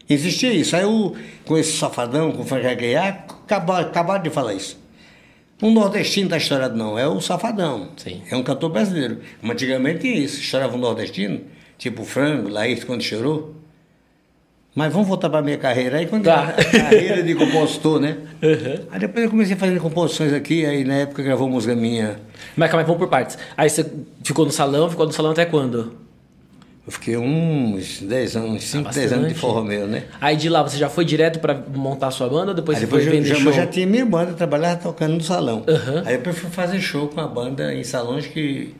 Existia 0.09 0.53
isso. 0.53 0.75
Aí 0.75 0.85
o, 0.85 1.13
com 1.45 1.57
esse 1.57 1.73
safadão, 1.73 2.31
com 2.31 2.43
o 2.43 2.45
Frank 2.45 2.65
Aguiar, 2.65 3.25
acabaram 3.47 4.23
de 4.23 4.29
falar 4.29 4.53
isso. 4.53 4.78
O 5.61 5.69
nordestino 5.69 6.27
está 6.27 6.37
estourado, 6.37 6.77
não, 6.77 6.97
é 6.97 7.07
o 7.07 7.19
safadão. 7.19 7.89
Sim. 7.97 8.21
É 8.31 8.35
um 8.35 8.43
cantor 8.43 8.69
brasileiro. 8.69 9.19
Mas 9.41 9.51
antigamente 9.51 9.99
tinha 9.99 10.15
isso, 10.15 10.39
estourava 10.39 10.75
um 10.75 10.79
nordestino, 10.79 11.41
tipo 11.77 12.01
o 12.03 12.05
Frango, 12.05 12.47
Laís, 12.49 12.83
quando 12.83 13.01
chorou. 13.01 13.55
Mas 14.73 14.93
vamos 14.93 15.07
voltar 15.07 15.29
para 15.29 15.39
a 15.39 15.41
minha 15.41 15.57
carreira. 15.57 15.97
Aí 15.97 16.05
quando 16.05 16.23
Tá. 16.25 16.49
a 16.49 16.63
carreira 16.63 17.21
de 17.23 17.33
compositor, 17.35 17.99
né? 17.99 18.17
Uhum. 18.41 18.85
Aí 18.91 18.99
depois 18.99 19.25
eu 19.25 19.29
comecei 19.31 19.55
a 19.55 19.57
fazer 19.57 19.79
composições 19.79 20.31
aqui, 20.31 20.65
aí 20.65 20.85
na 20.85 20.93
época 20.95 21.21
gravou 21.23 21.49
música 21.49 21.75
minha. 21.75 22.19
Mas 22.55 22.69
calma 22.69 22.83
aí, 22.83 22.85
vamos 22.85 22.99
por 23.01 23.09
partes. 23.09 23.37
Aí 23.57 23.69
você 23.69 23.85
ficou 24.23 24.45
no 24.45 24.51
salão, 24.51 24.89
ficou 24.89 25.05
no 25.05 25.11
salão 25.11 25.31
até 25.31 25.43
quando? 25.45 25.97
Eu 26.89 26.91
fiquei 26.91 27.15
uns 27.17 28.01
10 28.01 28.35
anos, 28.35 28.63
5, 28.63 28.91
10 28.91 29.13
anos 29.13 29.27
de 29.27 29.35
forró 29.35 29.61
meu, 29.61 29.85
né? 29.85 30.05
Aí 30.19 30.35
de 30.35 30.49
lá 30.49 30.63
você 30.63 30.75
já 30.75 30.89
foi 30.89 31.05
direto 31.05 31.37
pra 31.37 31.53
montar 31.53 32.09
sua 32.09 32.27
banda 32.27 32.47
ou 32.47 32.53
depois 32.55 32.79
Aí 32.79 32.81
você 32.81 32.87
depois 32.87 33.03
foi 33.03 33.13
eu 33.13 33.21
vender 33.21 33.29
já, 33.29 33.35
show? 33.35 33.51
eu 33.51 33.55
já 33.55 33.67
tinha 33.67 33.85
minha 33.85 34.03
banda, 34.07 34.33
trabalhava 34.33 34.77
tocando 34.77 35.13
no 35.13 35.21
salão. 35.21 35.63
Aham. 35.69 36.01
Aí 36.03 36.17
depois 36.17 36.39
fui 36.39 36.49
fazer 36.49 36.81
show 36.81 37.07
com 37.07 37.21
a 37.21 37.27
banda 37.27 37.71
em 37.75 37.83
salões 37.83 38.25
que 38.25 38.73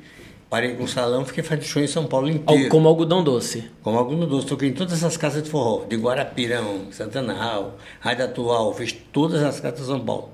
parei 0.50 0.74
com 0.74 0.86
o 0.86 0.88
salão, 0.88 1.24
fiquei 1.24 1.44
fazendo 1.44 1.66
show 1.66 1.84
em 1.84 1.86
São 1.88 2.08
Paulo 2.08 2.28
inteiro. 2.28 2.68
Como 2.70 2.88
algodão 2.88 3.24
doce. 3.24 3.66
Como 3.84 3.96
algum 3.96 4.26
doce, 4.26 4.48
toquei 4.48 4.70
em 4.70 4.74
todas 4.74 4.94
essas 4.94 5.16
casas 5.16 5.44
de 5.44 5.50
forró, 5.52 5.86
de 5.86 5.96
Guarapirão, 5.96 6.86
Santana 6.90 7.34
Hall, 7.34 7.78
Rádio 8.00 8.26
Atual, 8.26 8.74
fiz 8.74 8.92
todas 9.14 9.44
as 9.44 9.60
casas 9.60 9.82
de 9.82 9.86
São 9.86 10.00
Paulo. 10.00 10.32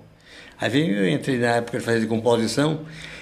Aí 0.57 0.69
veio, 0.69 0.95
eu 0.95 1.09
entrei 1.09 1.37
na 1.39 1.55
época 1.55 1.77
de 1.77 1.83
fazer 1.83 1.99
de 1.99 2.07
composição, 2.07 2.79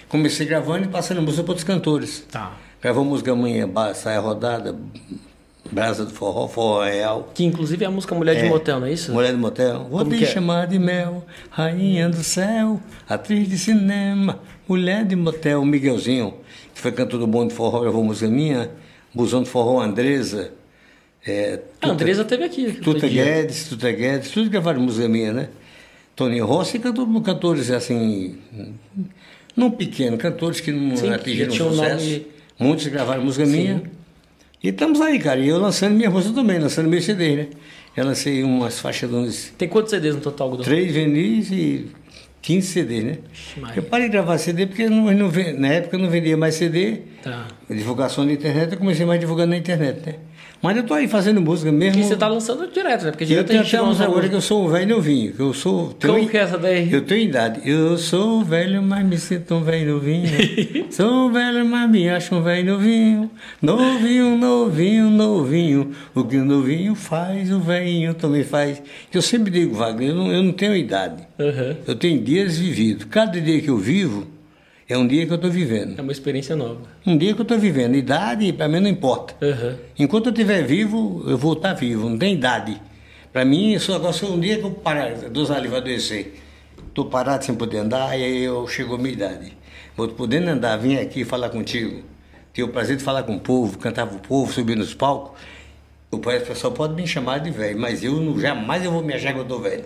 comecei 0.07 0.45
gravando 0.45 0.85
e 0.85 0.87
passando 0.89 1.23
música 1.23 1.41
para 1.41 1.53
outros 1.53 1.65
cantores. 1.65 2.23
Tá. 2.31 2.55
Gravou 2.83 3.05
música 3.05 3.33
minha, 3.35 3.65
Ba- 3.65 3.93
Saia 3.93 4.19
Rodada, 4.19 4.75
Brasa 5.71 6.03
do 6.05 6.11
Forró, 6.11 6.47
Forró 6.49 6.83
Real. 6.83 7.31
Que 7.33 7.45
inclusive 7.45 7.83
é 7.83 7.87
a 7.87 7.91
música 7.91 8.13
Mulher 8.13 8.35
de 8.35 8.41
É. 8.45 8.49
Motel, 8.49 8.79
não 8.81 8.87
é 8.87 8.91
isso? 8.93 9.11
Mulher 9.13 9.31
do 9.31 9.37
Motel. 9.37 9.87
Vou 9.89 10.03
te 10.05 10.17
que 10.17 10.23
é? 10.25 10.27
chamar 10.27 10.67
de 10.67 10.77
Mel, 10.77 11.25
rainha 11.49 12.09
do 12.09 12.21
céu, 12.23 12.81
atriz 13.07 13.47
de 13.47 13.57
cinema, 13.57 14.39
mulher 14.67 15.05
de 15.05 15.15
motel. 15.15 15.63
Miguelzinho, 15.65 16.33
que 16.73 16.81
foi 16.81 16.91
cantor 16.91 17.19
do 17.19 17.27
Bom 17.27 17.47
de 17.47 17.53
Forró, 17.53 17.79
gravou 17.79 18.03
música 18.03 18.29
minha. 18.29 18.69
Busão 19.13 19.43
de 19.43 19.49
Forró, 19.49 19.79
Andresa. 19.81 20.51
É, 21.25 21.59
A 21.81 21.89
Andresa 21.89 22.25
teve 22.25 22.43
aqui. 22.43 22.73
Tuta. 22.73 23.07
Guedes, 23.07 23.69
Tuta 23.69 23.89
Guedes, 23.91 24.29
tudo 24.31 24.49
gravaram 24.49 24.81
música 24.81 25.07
minha, 25.07 25.31
né? 25.31 25.49
Toninho 26.15 26.45
Rossi 26.45 26.77
cantou 26.79 27.07
cantores 27.21 27.71
assim, 27.71 28.37
não 29.55 29.71
pequenos, 29.71 30.19
cantores 30.19 30.59
que 30.59 30.71
não 30.71 30.95
Sim, 30.97 31.07
que 31.07 31.13
atingiram 31.13 31.53
um 31.53 31.71
sucesso. 31.71 32.05
nome- 32.05 32.25
Muitos 32.59 32.87
gravaram 32.87 33.23
música 33.23 33.45
minha. 33.45 33.83
E 34.63 34.69
estamos 34.69 35.01
aí, 35.01 35.19
cara. 35.19 35.39
E 35.39 35.49
eu 35.49 35.59
lançando 35.59 35.93
minha 35.95 36.09
música 36.09 36.33
também, 36.33 36.59
lançando 36.59 36.87
meu 36.89 37.01
CD, 37.01 37.35
né? 37.35 37.47
Eu 37.95 38.05
lancei 38.05 38.43
umas 38.43 38.79
faixas 38.79 39.09
de 39.09 39.15
uns 39.15 39.53
Tem 39.57 39.67
quantos 39.67 39.91
CDs 39.91 40.15
no 40.15 40.21
total, 40.21 40.47
algodão? 40.47 40.65
três 40.65 40.93
vinis 40.93 41.51
e 41.51 41.87
15 42.41 42.67
CD, 42.67 43.01
né? 43.01 43.17
Maria. 43.57 43.77
Eu 43.77 43.83
parei 43.83 44.07
de 44.07 44.13
gravar 44.13 44.37
CD 44.37 44.65
porque 44.65 44.89
não, 44.89 45.11
não, 45.11 45.31
na 45.57 45.67
época 45.67 45.95
eu 45.95 45.99
não 45.99 46.09
vendia 46.09 46.35
mais 46.37 46.55
CD. 46.55 47.01
Tá. 47.21 47.47
Divulgação 47.69 48.25
na 48.25 48.33
internet, 48.33 48.71
eu 48.71 48.77
comecei 48.79 49.05
mais 49.05 49.19
divulgando 49.19 49.49
na 49.51 49.57
internet, 49.57 50.01
né? 50.05 50.15
Mas 50.63 50.77
eu 50.77 50.83
tô 50.83 50.93
aí 50.93 51.09
fazendo 51.09 51.41
música 51.41 51.73
mesmo. 51.73 51.99
E 51.99 52.05
você 52.05 52.15
tá 52.15 52.25
lançando 52.29 52.65
direto, 52.71 53.03
né? 53.03 53.11
Porque 53.11 53.25
Eu 53.25 53.27
direto 53.27 53.45
a 53.45 53.49
tenho 53.49 53.61
até 53.63 53.81
uns 53.81 53.99
agora 53.99 54.29
que 54.29 54.35
eu 54.35 54.39
sou 54.41 54.65
um 54.65 54.69
velho 54.69 54.95
novinho, 54.95 55.33
que 55.33 55.41
eu 55.41 55.53
sou... 55.53 55.93
Como 56.01 56.13
tenho- 56.15 56.29
que 56.29 56.37
é 56.37 56.39
essa 56.39 56.57
daí? 56.57 56.89
Eu 56.91 57.01
tenho 57.01 57.21
idade. 57.29 57.59
Eu 57.69 57.97
sou 57.97 58.45
velho, 58.45 58.81
mas 58.81 59.05
me 59.05 59.17
sinto 59.17 59.55
um 59.55 59.61
velho 59.63 59.95
novinho. 59.95 60.23
sou 60.89 61.29
velho, 61.29 61.65
mas 61.65 61.91
me 61.91 62.07
acho 62.09 62.33
um 62.33 62.41
velho 62.41 62.71
novinho. 62.71 63.29
Novinho, 63.61 64.37
novinho, 64.37 65.09
novinho. 65.09 65.91
O 66.15 66.23
que 66.23 66.37
o 66.37 66.45
novinho 66.45 66.95
faz, 66.95 67.51
o 67.51 67.59
velhinho 67.59 68.13
também 68.13 68.45
faz. 68.45 68.81
Eu 69.13 69.21
sempre 69.21 69.51
digo, 69.51 69.75
Wagner, 69.75 70.11
eu 70.11 70.15
não, 70.15 70.31
eu 70.31 70.41
não 70.43 70.53
tenho 70.53 70.75
idade. 70.77 71.23
Aham. 71.37 71.75
Eu 71.85 71.95
tenho 71.95 72.21
dias 72.21 72.57
vividos. 72.57 73.05
Cada 73.09 73.41
dia 73.41 73.59
que 73.61 73.69
eu 73.69 73.77
vivo 73.77 74.27
é 74.87 74.97
um 74.97 75.07
dia 75.07 75.25
que 75.25 75.31
eu 75.31 75.35
estou 75.35 75.49
vivendo. 75.49 75.97
É 75.97 76.01
uma 76.01 76.11
experiência 76.11 76.55
nova. 76.55 76.81
Um 77.05 77.17
dia 77.17 77.33
que 77.33 77.39
eu 77.39 77.43
estou 77.43 77.57
vivendo. 77.57 77.95
Idade, 77.95 78.51
para 78.51 78.67
mim, 78.67 78.79
não 78.79 78.89
importa. 78.89 79.33
Aham. 79.41 79.77
Enquanto 79.97 80.27
eu 80.27 80.31
estiver 80.31 80.61
vivo, 80.63 81.23
eu 81.27 81.37
vou 81.37 81.53
estar 81.53 81.73
vivo, 81.73 82.09
não 82.09 82.17
tem 82.17 82.33
idade. 82.33 82.81
Para 83.31 83.45
mim, 83.45 83.73
isso 83.73 83.93
agora 83.93 84.13
só 84.13 84.27
um 84.27 84.39
dia 84.39 84.57
que 84.57 84.63
eu 84.63 84.71
parar, 84.71 85.07
ali 85.07 85.67
vai 85.67 85.79
adoecer. 85.79 86.39
Estou 86.87 87.05
parado 87.05 87.43
sem 87.43 87.55
poder 87.55 87.79
andar, 87.79 88.17
e 88.17 88.23
aí 88.23 88.43
eu 88.43 88.67
chegou 88.67 88.95
a 88.95 88.99
minha 88.99 89.13
idade. 89.13 89.57
Vou 89.95 90.07
podendo 90.09 90.49
andar, 90.49 90.77
vim 90.77 90.97
aqui 90.97 91.23
falar 91.23 91.49
contigo, 91.49 92.03
ter 92.53 92.63
o 92.63 92.67
prazer 92.67 92.97
de 92.97 93.03
falar 93.03 93.23
com 93.23 93.35
o 93.35 93.39
povo, 93.39 93.77
cantar 93.79 94.05
para 94.05 94.17
o 94.17 94.19
povo, 94.19 94.53
subir 94.53 94.75
nos 94.75 94.93
palcos. 94.93 95.39
O 96.11 96.19
pessoal 96.19 96.71
pode 96.73 96.93
me 96.93 97.07
chamar 97.07 97.39
de 97.39 97.49
velho, 97.49 97.79
mas 97.79 98.03
eu 98.03 98.13
não, 98.13 98.39
jamais 98.39 98.85
eu 98.85 98.91
vou 98.91 99.01
me 99.01 99.13
achar 99.13 99.33
que 99.33 99.39
eu 99.39 99.43
estou 99.43 99.59
velho. 99.59 99.85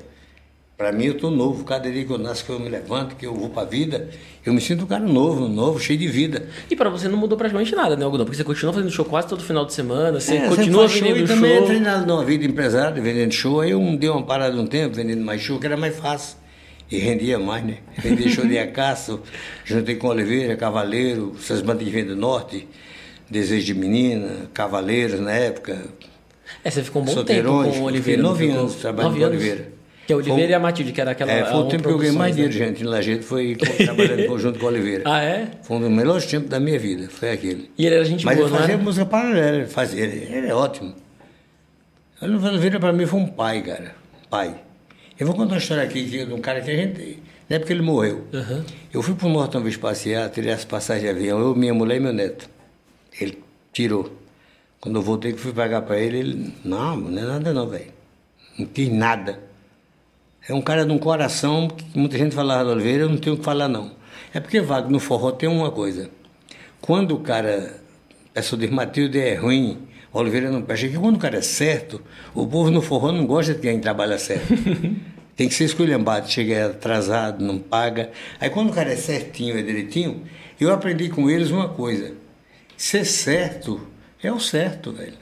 Para 0.77 0.91
mim, 0.91 1.05
eu 1.05 1.13
estou 1.13 1.31
novo. 1.31 1.63
Cada 1.63 1.91
dia 1.91 2.05
que 2.05 2.11
eu 2.11 2.19
nasço, 2.19 2.45
que 2.45 2.51
eu 2.51 2.59
me 2.59 2.69
levanto, 2.69 3.15
que 3.15 3.25
eu 3.25 3.33
vou 3.33 3.49
para 3.49 3.63
a 3.63 3.65
vida, 3.65 4.09
eu 4.45 4.53
me 4.53 4.61
sinto 4.61 4.83
um 4.83 4.87
cara 4.87 5.03
novo, 5.03 5.47
novo, 5.47 5.79
cheio 5.79 5.97
de 5.97 6.07
vida. 6.07 6.47
E 6.69 6.75
pra 6.75 6.87
você 6.87 7.07
não 7.07 7.17
mudou 7.17 7.35
praticamente 7.35 7.75
nada, 7.75 7.95
né, 7.95 8.05
Algodão? 8.05 8.25
Porque 8.25 8.37
você 8.37 8.43
continua 8.43 8.71
fazendo 8.71 8.91
show 8.91 9.03
quase 9.03 9.27
todo 9.27 9.43
final 9.43 9.65
de 9.65 9.73
semana, 9.73 10.19
você 10.19 10.35
É, 10.35 10.47
continua 10.47 10.87
faz 10.87 10.91
show 10.91 11.01
vendendo 11.07 11.23
e 11.23 11.27
show. 11.27 11.35
também 11.35 11.63
entrei 11.63 11.79
na, 11.79 11.97
numa 12.01 12.23
vida 12.23 12.45
empresária, 12.45 13.01
vendendo 13.01 13.31
show. 13.31 13.59
Aí 13.61 13.71
eu 13.71 13.97
dei 13.97 14.07
uma 14.07 14.21
parada 14.21 14.55
um 14.55 14.67
tempo, 14.67 14.95
vendendo 14.95 15.25
mais 15.25 15.41
show, 15.41 15.57
que 15.59 15.65
era 15.65 15.75
mais 15.75 15.97
fácil. 15.97 16.37
E 16.91 16.99
rendia 16.99 17.39
mais, 17.39 17.65
né? 17.65 17.77
Rendia 17.97 18.29
show 18.29 18.45
de 18.45 18.59
Acaso, 18.59 19.21
juntei 19.65 19.95
com 19.95 20.07
Oliveira, 20.09 20.55
Cavaleiro, 20.55 21.35
essas 21.39 21.59
bandas 21.61 21.83
que 21.83 21.89
vêm 21.89 22.05
do 22.05 22.15
norte, 22.15 22.67
Desejo 23.29 23.65
de 23.65 23.73
Menina, 23.73 24.47
Cavaleiros 24.53 25.19
na 25.19 25.31
época. 25.31 25.83
É, 26.63 26.69
você 26.69 26.83
ficou 26.83 27.01
um 27.01 27.05
bom 27.05 27.23
tempo 27.23 27.47
com 27.49 27.53
o 27.53 27.83
Oliveira. 27.83 27.99
fiquei 28.03 28.17
nove 28.17 28.49
anos 28.51 28.75
trabalhando 28.75 29.17
com. 29.17 29.25
Oliveira. 29.25 29.76
Que 30.07 30.13
é 30.13 30.15
o 30.15 30.19
Oliveira 30.19 30.43
Foi- 30.43 30.51
e 30.51 30.53
a 30.55 30.59
Matilde, 30.59 30.91
que 30.93 31.01
era 31.01 31.11
aquela. 31.11 31.31
É, 31.31 31.43
foi 31.45 31.59
o 31.59 31.65
tempo 31.67 31.83
que 31.83 31.89
eu 31.89 31.97
ganhei 31.97 32.13
mais 32.15 32.33
dinheiro, 32.33 32.57
né? 32.57 32.65
gente, 32.67 32.81
em 32.81 32.85
Lajeado, 32.85 33.23
foi 33.23 33.55
trabalhando 33.57 34.19
em 34.21 34.27
conjunto 34.29 34.57
com 34.57 34.65
o 34.65 34.69
Oliveira. 34.69 35.03
Ah, 35.05 35.21
é? 35.21 35.49
Foi 35.63 35.75
um 35.77 35.81
dos 35.81 35.89
melhores 35.91 36.25
tempos 36.25 36.49
da 36.49 36.59
minha 36.61 36.79
vida, 36.79 37.09
foi 37.09 37.29
aquele. 37.31 37.69
E 37.77 37.85
ele 37.85 37.95
era 37.95 38.05
gente 38.05 38.25
Mas 38.25 38.37
boa, 38.37 38.47
ele 38.47 38.57
fazia 38.57 38.73
era? 38.75 38.83
música 38.83 39.05
paralela, 39.05 39.57
ele 39.57 39.67
fazia, 39.67 40.03
ele, 40.05 40.33
ele 40.33 40.47
é 40.47 40.55
ótimo. 40.55 40.95
O 42.21 42.25
Oliveira 42.25 42.79
para 42.79 42.93
mim 42.93 43.05
foi 43.05 43.19
um 43.19 43.27
pai, 43.27 43.61
cara, 43.61 43.95
pai. 44.29 44.55
Eu 45.19 45.27
vou 45.27 45.35
contar 45.35 45.53
uma 45.55 45.57
história 45.57 45.83
aqui 45.83 46.03
de 46.03 46.23
um 46.33 46.39
cara 46.39 46.61
que 46.61 46.71
a 46.71 46.75
gente, 46.75 47.19
não 47.49 47.55
é 47.57 47.59
porque 47.59 47.73
ele 47.73 47.81
morreu. 47.81 48.25
Aham. 48.33 48.63
Eu 48.93 49.01
fui 49.01 49.13
para 49.13 49.27
o 49.27 49.29
norte 49.29 49.57
uma 49.57 49.63
vez 49.63 49.75
passear, 49.75 50.29
tirei 50.29 50.51
as 50.53 50.63
passagens 50.63 51.03
de 51.03 51.09
avião, 51.09 51.39
eu, 51.39 51.53
minha 51.53 51.73
mulher 51.73 51.97
e 51.97 51.99
meu 51.99 52.13
neto. 52.13 52.49
Ele 53.19 53.37
tirou. 53.73 54.11
Quando 54.79 54.95
eu 54.95 55.01
voltei 55.01 55.33
que 55.33 55.39
fui 55.39 55.51
pagar 55.51 55.81
para 55.81 55.99
ele, 55.99 56.17
ele, 56.19 56.53
não, 56.63 56.95
não 56.95 57.21
é 57.21 57.25
nada 57.25 57.53
não, 57.53 57.67
velho. 57.67 57.91
Não 58.57 58.65
quis 58.67 58.89
nada. 58.89 59.39
É 60.47 60.53
um 60.53 60.61
cara 60.61 60.85
de 60.85 60.91
um 60.93 60.97
coração 60.97 61.67
que 61.67 61.97
muita 61.97 62.17
gente 62.17 62.33
falava 62.33 62.63
do 62.63 62.71
Oliveira, 62.71 63.03
eu 63.03 63.09
não 63.09 63.17
tenho 63.17 63.35
o 63.35 63.39
que 63.39 63.43
falar 63.43 63.67
não. 63.67 63.91
É 64.33 64.39
porque, 64.39 64.61
Wagner, 64.61 64.91
no 64.91 64.99
forró 64.99 65.31
tem 65.31 65.49
uma 65.49 65.71
coisa. 65.71 66.09
Quando 66.79 67.15
o 67.15 67.19
cara, 67.19 67.81
pessoa 68.33 68.59
de 68.59 68.67
Matilde 68.69 69.19
é 69.19 69.35
ruim, 69.35 69.77
Oliveira 70.13 70.49
não 70.49 70.61
presta. 70.61 70.87
Que 70.87 70.97
quando 70.97 71.17
o 71.17 71.19
cara 71.19 71.37
é 71.37 71.41
certo, 71.41 72.01
o 72.33 72.47
povo 72.47 72.71
no 72.71 72.81
forró 72.81 73.11
não 73.11 73.25
gosta 73.25 73.53
de 73.53 73.59
quem 73.59 73.79
trabalha 73.79 74.17
certo. 74.17 74.47
Tem 75.35 75.49
que 75.49 75.53
ser 75.53 75.65
esculhambado, 75.65 76.29
chega 76.31 76.67
atrasado, 76.67 77.43
não 77.43 77.59
paga. 77.59 78.09
Aí 78.39 78.49
quando 78.49 78.69
o 78.69 78.73
cara 78.73 78.91
é 78.91 78.95
certinho, 78.95 79.57
é 79.57 79.61
direitinho, 79.61 80.23
eu 80.59 80.73
aprendi 80.73 81.09
com 81.09 81.29
eles 81.29 81.51
uma 81.51 81.69
coisa. 81.69 82.13
Ser 82.75 83.05
certo 83.05 83.85
é 84.23 84.31
o 84.31 84.39
certo, 84.39 84.93
velho. 84.93 85.13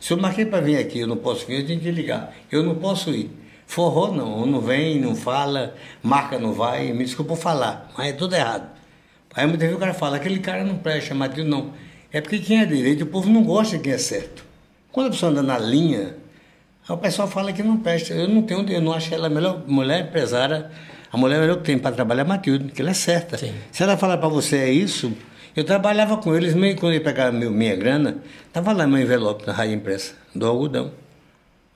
Se 0.00 0.12
eu 0.12 0.16
marquei 0.16 0.46
para 0.46 0.62
vir 0.62 0.78
aqui, 0.78 1.00
eu 1.00 1.06
não 1.06 1.16
posso 1.16 1.44
vir, 1.46 1.60
eu 1.60 1.66
tenho 1.66 1.80
que 1.80 1.90
ligar. 1.90 2.34
Eu 2.50 2.62
não 2.62 2.76
posso 2.76 3.10
ir. 3.10 3.39
Forró 3.70 4.10
não, 4.10 4.44
não 4.44 4.60
vem, 4.60 5.00
não 5.00 5.14
fala, 5.14 5.76
marca 6.02 6.40
não 6.40 6.52
vai, 6.52 6.92
me 6.92 7.04
desculpa 7.04 7.36
falar, 7.36 7.88
mas 7.96 8.08
é 8.08 8.12
tudo 8.12 8.34
errado. 8.34 8.68
Aí 9.32 9.46
muitas 9.46 9.60
vezes 9.62 9.76
o 9.76 9.78
cara 9.78 9.94
fala, 9.94 10.16
aquele 10.16 10.40
cara 10.40 10.64
não 10.64 10.76
presta, 10.78 11.14
Matheus 11.14 11.46
não. 11.46 11.72
É 12.12 12.20
porque 12.20 12.40
quem 12.40 12.60
é 12.60 12.66
direito, 12.66 13.04
o 13.04 13.06
povo 13.06 13.30
não 13.30 13.44
gosta 13.44 13.76
de 13.76 13.84
quem 13.84 13.92
é 13.92 13.98
certo. 13.98 14.44
Quando 14.90 15.06
a 15.06 15.10
pessoa 15.10 15.30
anda 15.30 15.40
na 15.40 15.56
linha, 15.56 16.16
o 16.88 16.96
pessoal 16.96 17.28
fala 17.28 17.52
que 17.52 17.62
não 17.62 17.76
presta. 17.76 18.12
Eu 18.12 18.26
não 18.26 18.42
tenho, 18.42 18.68
eu 18.68 18.80
não 18.80 18.92
acho 18.92 19.14
ela 19.14 19.28
a 19.28 19.30
melhor 19.30 19.62
mulher 19.68 20.00
empresária, 20.00 20.68
a 21.12 21.16
mulher 21.16 21.38
melhor 21.38 21.58
que 21.58 21.62
tem 21.62 21.78
para 21.78 21.94
trabalhar 21.94 22.22
é 22.22 22.24
Matilde, 22.24 22.72
que 22.72 22.82
ela 22.82 22.90
é 22.90 22.94
certa. 22.94 23.38
Sim. 23.38 23.54
Se 23.70 23.84
ela 23.84 23.96
falar 23.96 24.18
para 24.18 24.28
você 24.28 24.56
é 24.56 24.72
isso, 24.72 25.12
eu 25.54 25.62
trabalhava 25.62 26.16
com 26.16 26.34
eles, 26.34 26.54
meio 26.54 26.74
quando 26.74 26.94
eu 26.94 27.00
pegava 27.02 27.30
minha 27.30 27.76
grana, 27.76 28.18
tava 28.52 28.72
lá 28.72 28.84
meu 28.84 29.00
envelope 29.00 29.46
na 29.46 29.52
rádio 29.52 29.76
impressa, 29.76 30.14
do 30.34 30.44
algodão. 30.44 30.90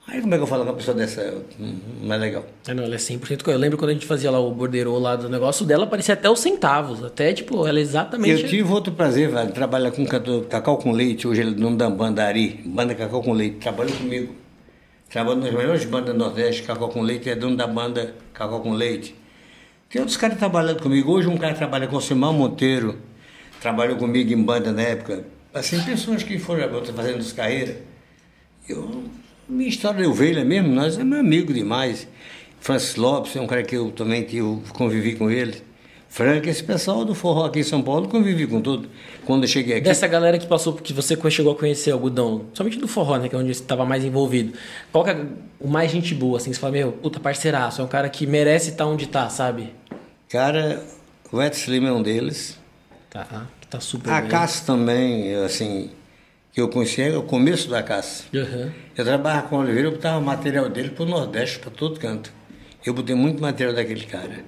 Aí 0.07 0.21
como 0.21 0.35
é 0.35 0.37
que 0.37 0.43
eu 0.43 0.47
falo 0.47 0.63
com 0.63 0.69
uma 0.69 0.75
pessoa 0.77 0.95
dessa? 0.95 1.33
Hum, 1.59 1.79
Não 2.03 2.13
é 2.13 2.17
legal. 2.17 2.45
É, 2.67 2.73
não, 2.75 2.83
ela 2.83 2.93
é 2.93 2.97
100% 2.97 3.41
co- 3.43 3.49
Eu 3.49 3.57
lembro 3.57 3.75
quando 3.77 3.89
a 3.89 3.93
gente 3.93 4.05
fazia 4.05 4.29
lá 4.29 4.39
o 4.39 4.51
borderô 4.51 4.99
lá 4.99 5.15
do 5.15 5.27
negócio 5.27 5.65
dela, 5.65 5.87
parecia 5.87 6.13
até 6.13 6.29
os 6.29 6.39
centavos. 6.39 7.03
Até, 7.03 7.33
tipo, 7.33 7.65
ela 7.65 7.79
é 7.79 7.81
exatamente. 7.81 8.43
Eu 8.43 8.47
tive 8.47 8.71
outro 8.71 8.93
prazer, 8.93 9.29
velho, 9.31 9.51
trabalhar 9.51 9.89
com 9.91 10.05
cantor 10.05 10.45
Cacau 10.45 10.77
com 10.77 10.91
Leite, 10.91 11.27
hoje 11.27 11.41
ele 11.41 11.51
é 11.51 11.53
dono 11.55 11.75
da 11.75 11.89
banda 11.89 12.23
Ari, 12.23 12.61
banda 12.65 12.93
Cacau 12.93 13.23
com 13.23 13.33
Leite, 13.33 13.57
trabalhou 13.57 13.95
comigo. 13.97 14.35
Trabalhou 15.09 15.41
nas 15.41 15.51
melhores 15.53 15.85
bandas 15.85 16.13
do 16.13 16.19
Nordeste, 16.19 16.61
Cacau 16.63 16.89
com 16.89 17.01
Leite, 17.01 17.29
é 17.29 17.35
dono 17.35 17.55
da 17.57 17.65
banda 17.65 18.13
Cacau 18.31 18.59
com 18.61 18.73
Leite. 18.73 19.15
Tem 19.89 19.99
outros 20.01 20.17
caras 20.17 20.37
trabalhando 20.37 20.81
comigo. 20.83 21.11
Hoje 21.13 21.27
um 21.27 21.37
cara 21.37 21.55
trabalha 21.55 21.87
com 21.87 21.95
o 21.95 22.01
Simão 22.01 22.31
Monteiro, 22.33 22.97
trabalhou 23.59 23.97
comigo 23.97 24.31
em 24.31 24.43
banda 24.43 24.71
na 24.71 24.81
época. 24.83 25.25
Assim, 25.51 25.81
pessoas 25.81 26.21
que 26.21 26.37
foram 26.37 26.69
fazendo 26.93 27.17
as 27.19 27.31
carreiras. 27.31 27.77
Eu, 28.67 29.03
minha 29.47 29.69
história 29.69 30.01
de 30.01 30.07
ovelha 30.07 30.43
mesmo, 30.43 30.73
nós 30.73 30.97
é 30.97 31.03
meu 31.03 31.19
amigo 31.19 31.53
demais. 31.53 32.07
Francis 32.59 32.95
Lopes 32.95 33.35
é 33.35 33.41
um 33.41 33.47
cara 33.47 33.63
que 33.63 33.75
eu 33.75 33.91
também 33.91 34.23
que 34.23 34.37
eu 34.37 34.61
convivi 34.73 35.15
com 35.15 35.29
ele. 35.29 35.61
Frank, 36.09 36.47
esse 36.47 36.63
pessoal 36.63 37.03
do 37.03 37.13
forró 37.13 37.45
aqui 37.45 37.59
em 37.59 37.63
São 37.63 37.81
Paulo, 37.81 38.07
convivi 38.07 38.47
com 38.47 38.61
tudo. 38.61 38.87
Quando 39.25 39.43
eu 39.43 39.49
cheguei 39.49 39.75
aqui, 39.75 39.83
Dessa 39.83 40.07
galera 40.07 40.39
que 40.39 40.47
passou, 40.47 40.73
que 40.73 40.93
você 40.93 41.17
chegou 41.29 41.51
a 41.51 41.55
conhecer 41.57 41.91
algodão, 41.91 42.45
somente 42.53 42.79
do 42.79 42.87
forró, 42.87 43.17
né? 43.17 43.27
Que 43.27 43.35
é 43.35 43.37
onde 43.37 43.53
você 43.53 43.61
estava 43.61 43.85
mais 43.85 44.05
envolvido. 44.05 44.57
Qual 44.93 45.03
que 45.03 45.09
é 45.09 45.25
o 45.59 45.67
mais 45.67 45.91
gente 45.91 46.15
boa, 46.15 46.37
assim? 46.37 46.53
Você 46.53 46.59
fala, 46.59 46.71
meu, 46.71 46.93
puta 46.93 47.19
parceiraço, 47.19 47.81
é 47.81 47.83
um 47.83 47.87
cara 47.87 48.07
que 48.07 48.25
merece 48.25 48.69
estar 48.69 48.85
onde 48.85 49.07
tá, 49.07 49.29
sabe? 49.29 49.73
cara, 50.29 50.81
o 51.31 51.41
Edson 51.41 51.71
Lima 51.71 51.89
é 51.89 51.91
um 51.91 52.01
deles. 52.01 52.57
Tá, 53.09 53.45
que 53.59 53.67
tá 53.67 53.79
super 53.81 54.11
A. 54.11 54.21
Cássio 54.21 54.65
também, 54.65 55.35
assim, 55.35 55.89
que 56.55 56.61
eu 56.61 56.69
conheci 56.69 57.01
é 57.01 57.17
o 57.17 57.21
começo 57.21 57.69
da 57.69 57.83
Cássio. 57.83 58.27
Aham. 58.33 58.71
Eu 58.95 59.03
trabalhava 59.03 59.49
com 59.49 59.57
o 59.57 59.59
Oliveira, 59.59 59.89
eu 59.89 59.91
botava 59.91 60.21
material 60.21 60.69
dele 60.69 60.89
para 60.89 61.03
o 61.03 61.05
Nordeste, 61.05 61.59
para 61.59 61.69
todo 61.69 61.99
canto. 61.99 62.31
Eu 62.85 62.93
botei 62.93 63.13
muito 63.13 63.41
material 63.41 63.75
daquele 63.75 64.05
cara. 64.05 64.45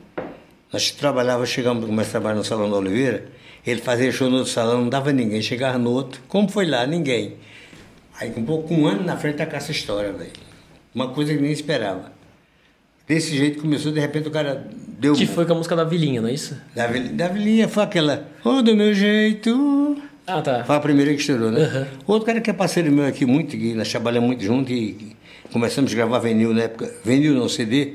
Nós 0.71 0.89
trabalhávamos, 0.89 1.49
chegamos, 1.49 1.83
começamos 1.83 2.07
a 2.07 2.11
trabalhar 2.11 2.35
no 2.35 2.45
Salão 2.45 2.69
do 2.69 2.77
Oliveira, 2.77 3.25
ele 3.65 3.81
fazia 3.81 4.09
show 4.09 4.29
no 4.29 4.37
outro 4.37 4.51
salão, 4.53 4.83
não 4.83 4.89
dava 4.89 5.11
ninguém, 5.11 5.41
chegava 5.41 5.77
no 5.77 5.91
outro, 5.91 6.21
como 6.29 6.47
foi 6.47 6.65
lá? 6.65 6.87
Ninguém. 6.87 7.35
Aí, 8.17 8.31
um 8.37 8.45
pouco, 8.45 8.73
um 8.73 8.87
ano 8.87 9.03
na 9.03 9.17
frente, 9.17 9.35
tá 9.35 9.45
com 9.45 9.57
essa 9.57 9.73
história, 9.73 10.13
velho. 10.13 10.31
Uma 10.95 11.09
coisa 11.09 11.33
que 11.33 11.41
nem 11.41 11.51
esperava. 11.51 12.13
Desse 13.05 13.35
jeito 13.35 13.59
começou, 13.59 13.91
de 13.91 13.99
repente 13.99 14.29
o 14.29 14.31
cara 14.31 14.65
deu... 14.97 15.13
Que 15.13 15.25
foi 15.25 15.45
com 15.45 15.51
a 15.51 15.55
música 15.55 15.75
da 15.75 15.83
Vilinha, 15.83 16.21
não 16.21 16.29
é 16.29 16.33
isso? 16.33 16.55
Da 16.73 16.87
da 16.87 17.27
Vilinha 17.27 17.67
foi 17.67 17.83
aquela, 17.83 18.29
ô 18.45 18.61
do 18.61 18.73
meu 18.77 18.93
jeito... 18.93 20.01
Ah, 20.27 20.41
tá. 20.41 20.65
Foi 20.65 20.75
a 20.75 20.79
primeira 20.81 21.13
que 21.13 21.21
estourou, 21.21 21.49
né? 21.49 21.61
Uhum. 21.61 21.85
Outro 22.05 22.25
cara 22.25 22.41
que 22.41 22.49
é 22.49 22.53
parceiro 22.53 22.91
meu 22.91 23.05
aqui 23.05 23.25
muito, 23.25 23.57
que 23.57 23.73
nós 23.73 23.89
trabalhamos 23.89 24.27
muito 24.27 24.43
junto 24.43 24.73
e 24.73 25.15
começamos 25.53 25.89
a 25.93 25.95
gravar 25.95 26.19
vinil 26.19 26.53
na 26.53 26.63
época. 26.63 26.93
Vinil 27.05 27.33
não, 27.33 27.47
CD. 27.47 27.93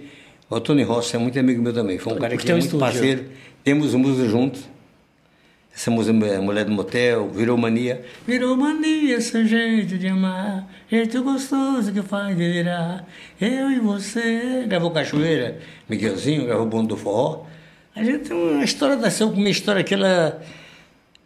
O 0.49 0.59
Tony 0.59 0.83
Rossi 0.83 1.15
é 1.15 1.19
muito 1.19 1.39
amigo 1.39 1.63
meu 1.63 1.75
também. 1.75 1.99
Foi 1.99 2.15
um 2.15 2.17
cara 2.17 2.35
que 2.35 2.51
é 2.51 2.55
muito 2.55 2.65
estúdio. 2.65 2.81
parceiro. 2.87 3.25
Temos 3.63 3.95
música 3.95 4.27
juntos. 4.27 4.63
Essa 5.75 5.91
música 5.91 6.27
é 6.27 6.39
Mulher 6.39 6.65
do 6.65 6.73
Motel, 6.73 7.29
Virou 7.29 7.57
Mania. 7.59 8.03
Virou 8.27 8.57
mania 8.57 9.21
seu 9.21 9.47
jeito 9.47 9.97
de 9.97 10.09
amar, 10.09 10.69
jeito 10.91 11.23
gostoso 11.23 11.93
que 11.93 12.03
faz 12.03 12.37
delirar. 12.37 13.07
Eu 13.41 13.71
e 13.71 13.79
você. 13.79 14.65
Gravou 14.67 14.91
Cachoeira, 14.91 15.59
Miguelzinho, 15.89 16.47
gravou 16.47 16.67
Bonde 16.67 16.89
do 16.89 16.97
Forró. 16.97 17.47
A 17.95 18.03
gente 18.03 18.29
tem 18.29 18.37
uma 18.37 18.65
história 18.65 18.97
da 18.97 19.11
seu, 19.11 19.29
uma 19.29 19.49
história 19.51 19.83
que 19.85 19.95
ela. 19.95 20.43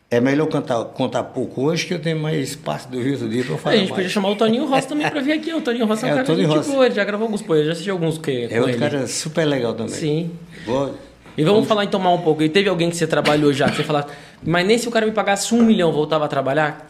É 0.08 0.20
melhor 0.20 0.46
contar, 0.46 0.84
contar 0.84 1.25
pouco 1.25 1.62
hoje 1.62 1.84
que 1.86 1.92
eu 1.94 1.98
tenho 1.98 2.18
mais 2.18 2.50
espaço 2.50 2.88
do 2.88 3.00
Rio 3.02 3.18
do 3.18 3.28
dia 3.28 3.42
para 3.42 3.52
eu 3.52 3.56
a 3.56 3.58
falar 3.58 3.75
gente 3.76 3.88
mais. 3.88 3.96
podia 3.96 4.08
chamar 4.08 4.28
o 4.30 4.36
Toninho 4.36 4.64
Rossi 4.64 4.86
também 4.86 5.10
pra 5.10 5.20
vir 5.20 5.32
aqui. 5.32 5.52
O 5.52 5.60
Toninho 5.60 5.84
Rossi 5.84 6.04
é 6.04 6.06
um 6.06 6.10
É, 6.10 6.14
cara 6.14 6.26
Tony 6.26 6.46
gente 6.46 6.66
boa, 6.68 6.86
ele 6.86 6.94
já 6.94 7.04
gravou 7.04 7.25
alguns 7.25 7.42
poemas, 7.42 7.66
já 7.66 7.72
assisti 7.72 7.90
alguns 7.90 8.16
que, 8.16 8.46
É 8.48 8.60
outro 8.60 8.78
cara 8.78 9.06
super 9.08 9.44
legal 9.44 9.75
também. 9.75 9.92
Sim. 9.94 10.30
Vou- 10.64 10.94
E 11.36 11.42
vamos 11.42 11.66
falar 11.66 11.84
então 11.84 11.98
mais 11.98 12.18
um 12.20 12.22
pouco. 12.22 12.40
E 12.42 12.48
teve 12.48 12.68
alguém 12.68 12.88
que 12.88 12.96
você 12.96 13.06
trabalhou 13.06 13.52
já, 13.52 13.68
que 13.68 13.76
você 13.76 13.82
fala, 13.82 14.06
mas 14.44 14.64
nem 14.64 14.78
se 14.78 14.86
o 14.86 14.92
cara 14.92 15.04
me 15.06 15.12
pagasse 15.12 15.52
um 15.52 15.60
milhão, 15.62 15.90
voltava 15.92 16.25
a 16.25 16.28
trabalhar? 16.28 16.86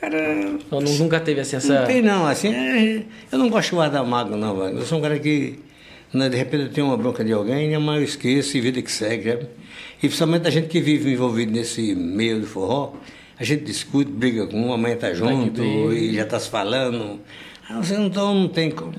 Cara, 0.00 0.34
nu- 0.70 0.80
nunca 0.98 1.18
teve 1.18 1.40
assim 1.40 1.56
essa. 1.56 1.80
Não 1.80 1.86
tem 1.86 2.00
não, 2.02 2.24
assim, 2.26 2.54
é- 2.54 3.02
eu 3.32 3.38
não 3.38 3.48
gosto 3.50 3.70
de 3.70 3.74
guardar 3.74 4.04
mágoa 4.06 4.36
não, 4.36 4.56
velho. 4.56 4.78
Eu 4.78 4.86
sou 4.86 4.98
um 4.98 5.02
cara 5.02 5.18
que, 5.18 5.58
né, 6.14 6.28
de 6.28 6.36
repente 6.36 6.62
eu 6.64 6.68
tenho 6.70 6.86
uma 6.86 6.96
bronca 6.96 7.24
de 7.24 7.32
alguém, 7.32 7.76
mas 7.78 7.96
eu 7.98 8.04
esqueço 8.04 8.56
e 8.56 8.60
vida 8.60 8.80
que 8.80 8.90
segue, 8.92 9.30
sabe? 9.30 9.46
E 9.98 10.06
principalmente 10.08 10.46
a 10.46 10.50
gente 10.50 10.68
que 10.68 10.80
vive 10.80 11.12
envolvido 11.12 11.52
nesse 11.52 11.94
meio 11.94 12.40
do 12.40 12.46
forró, 12.46 12.92
a 13.38 13.44
gente 13.44 13.64
discute, 13.64 14.10
briga 14.10 14.46
com 14.46 14.60
um, 14.68 14.72
amanhã 14.72 14.96
tá 14.96 15.12
junto 15.12 15.62
e 15.92 16.14
já 16.14 16.24
tá 16.24 16.38
se 16.38 16.48
falando. 16.48 17.20
Ah, 17.68 17.82
Você 17.82 17.96
não, 17.96 18.06
então, 18.06 18.34
não 18.34 18.48
tem 18.48 18.70
como. 18.70 18.92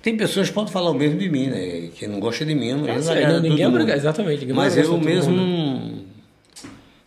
Tem 0.00 0.16
pessoas 0.16 0.48
que 0.48 0.54
podem 0.54 0.72
falar 0.72 0.90
o 0.90 0.94
mesmo 0.94 1.18
de 1.18 1.28
mim, 1.28 1.46
né? 1.48 1.88
Que 1.94 2.06
não 2.06 2.20
gosta 2.20 2.44
de 2.44 2.54
mim, 2.54 2.74
mas 2.74 3.06
não 3.06 3.14
ninguém 3.14 3.26
todo 3.26 3.60
é 3.60 3.64
mundo. 3.64 3.74
obrigado, 3.74 3.96
exatamente, 3.96 4.40
ninguém 4.40 4.54
Mas 4.54 4.74
gosta 4.76 4.90
eu 4.92 4.98
mesmo 5.00 5.32
mundo. 5.32 5.40
não, 5.42 6.04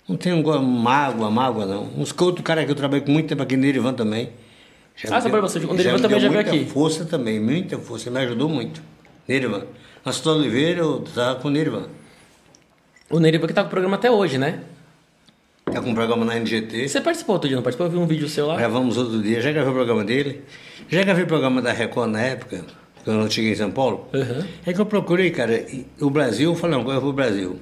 não 0.10 0.16
tenho 0.18 0.42
go- 0.42 0.60
mágoa, 0.62 1.30
mágoa 1.30 1.66
não. 1.66 1.90
Uns 1.98 2.12
que 2.12 2.24
outro 2.24 2.44
cara 2.44 2.66
que 2.66 2.72
eu 2.72 2.76
trabalhei 2.76 3.06
com 3.06 3.12
muito 3.12 3.28
tempo 3.28 3.44
aqui 3.44 3.56
no 3.56 3.66
Erivan 3.66 3.94
também. 3.94 4.30
Já 4.96 5.10
Ah, 5.16 5.22
você 5.22 5.26
deu- 5.30 5.32
foi 5.32 5.42
bastante. 5.42 5.66
O 5.68 5.74
Nerivan 5.74 5.96
me 5.98 6.02
também 6.02 6.20
já 6.20 6.28
veio 6.30 6.42
muita 6.44 6.56
aqui. 6.56 6.66
força 6.66 7.06
também, 7.06 7.40
muita 7.40 7.78
força. 7.78 8.10
Me 8.10 8.20
ajudou 8.22 8.50
muito. 8.50 8.82
Nerivan. 9.28 9.66
Antes 10.06 10.26
Oliveira, 10.26 10.80
eu 10.80 11.04
estava 11.04 11.40
com 11.40 11.48
o 11.48 11.52
Nerivan. 11.52 11.88
O 13.10 13.20
Neriva 13.20 13.48
que 13.48 13.54
tá 13.54 13.62
com 13.62 13.68
o 13.68 13.72
programa 13.72 13.96
até 13.96 14.10
hoje, 14.10 14.38
né? 14.38 14.62
Está 15.68 15.82
com 15.82 15.90
um 15.90 15.96
programa 15.96 16.24
na 16.24 16.36
NGT. 16.36 16.88
Você 16.88 17.02
participou 17.02 17.36
outro 17.36 17.50
dia, 17.50 17.58
não 17.58 17.64
participou? 17.64 17.88
Eu 17.88 17.92
vi 17.92 17.98
um 17.98 18.08
vídeo 18.08 18.30
seu 18.30 18.48
lá. 18.48 18.56
Gravamos 18.56 18.98
outro 18.98 19.22
dia. 19.22 19.42
Já 19.42 19.52
gravei 19.52 19.72
o 19.72 19.76
programa 19.76 20.04
dele. 20.04 20.44
Já 20.88 21.04
gravei 21.04 21.26
o 21.26 21.28
programa 21.28 21.62
da 21.62 21.74
Record 21.74 22.10
na 22.12 22.22
época, 22.22 22.64
quando 23.04 23.22
eu 23.22 23.30
cheguei 23.30 23.52
em 23.52 23.56
São 23.56 23.70
Paulo. 23.70 24.08
Uhum. 24.14 24.48
É 24.66 24.74
que 24.74 24.80
eu 24.80 24.86
procurei, 24.86 25.30
cara, 25.32 25.66
o 26.00 26.10
Brasil, 26.10 26.52
eu 26.52 26.56
falei, 26.56 26.78
não, 26.78 26.90
eu 26.90 27.02
vou 27.02 27.14
pro 27.14 27.24
Brasil. 27.24 27.60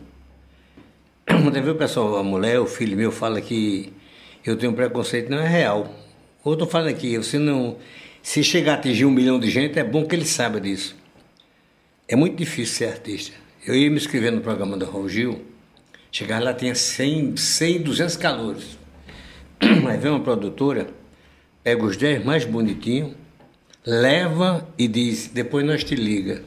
Quando 1.25 1.62
vê 1.63 1.69
o 1.72 1.75
pessoal, 1.75 2.17
a 2.17 2.24
mulher, 2.24 2.60
o 2.60 2.67
filho 2.67 2.95
meu 2.95 3.12
fala 3.12 3.41
que 3.41 3.91
eu 4.45 4.55
tenho 4.55 4.74
preconceito, 4.74 5.31
não 5.31 5.39
é 5.39 5.48
real. 5.48 5.91
Outro 6.43 6.67
fala 6.67 6.89
aqui, 6.91 7.17
você 7.17 7.39
não. 7.39 7.77
Se 8.22 8.43
chegar 8.43 8.74
a 8.74 8.75
atingir 8.75 9.05
um 9.05 9.12
milhão 9.12 9.39
de 9.39 9.50
gente, 9.50 9.79
é 9.79 9.84
bom 9.84 10.05
que 10.05 10.15
ele 10.15 10.25
saiba 10.25 10.62
disso. 10.62 10.95
É 12.07 12.15
muito 12.15 12.35
difícil 12.35 12.75
ser 12.75 12.85
artista. 12.85 13.35
Eu 13.65 13.74
ia 13.74 13.89
me 13.89 13.97
inscrever 13.97 14.31
no 14.31 14.39
programa 14.39 14.77
do 14.77 14.85
Raul 14.85 15.09
Gil, 15.09 15.43
chegar 16.12 16.39
lá 16.39 16.53
tinha 16.53 16.75
100, 16.75 17.35
100 17.35 17.81
200 17.81 18.15
calores. 18.17 18.77
Aí 19.59 19.97
vem 19.97 20.12
uma 20.12 20.19
produtora, 20.19 20.88
pega 21.63 21.83
os 21.83 21.97
10 21.97 22.24
mais 22.24 22.45
bonitinhos, 22.45 23.13
leva 23.83 24.67
e 24.77 24.88
diz, 24.88 25.29
depois 25.29 25.65
nós 25.65 25.83
te 25.83 25.95
liga. 25.95 26.43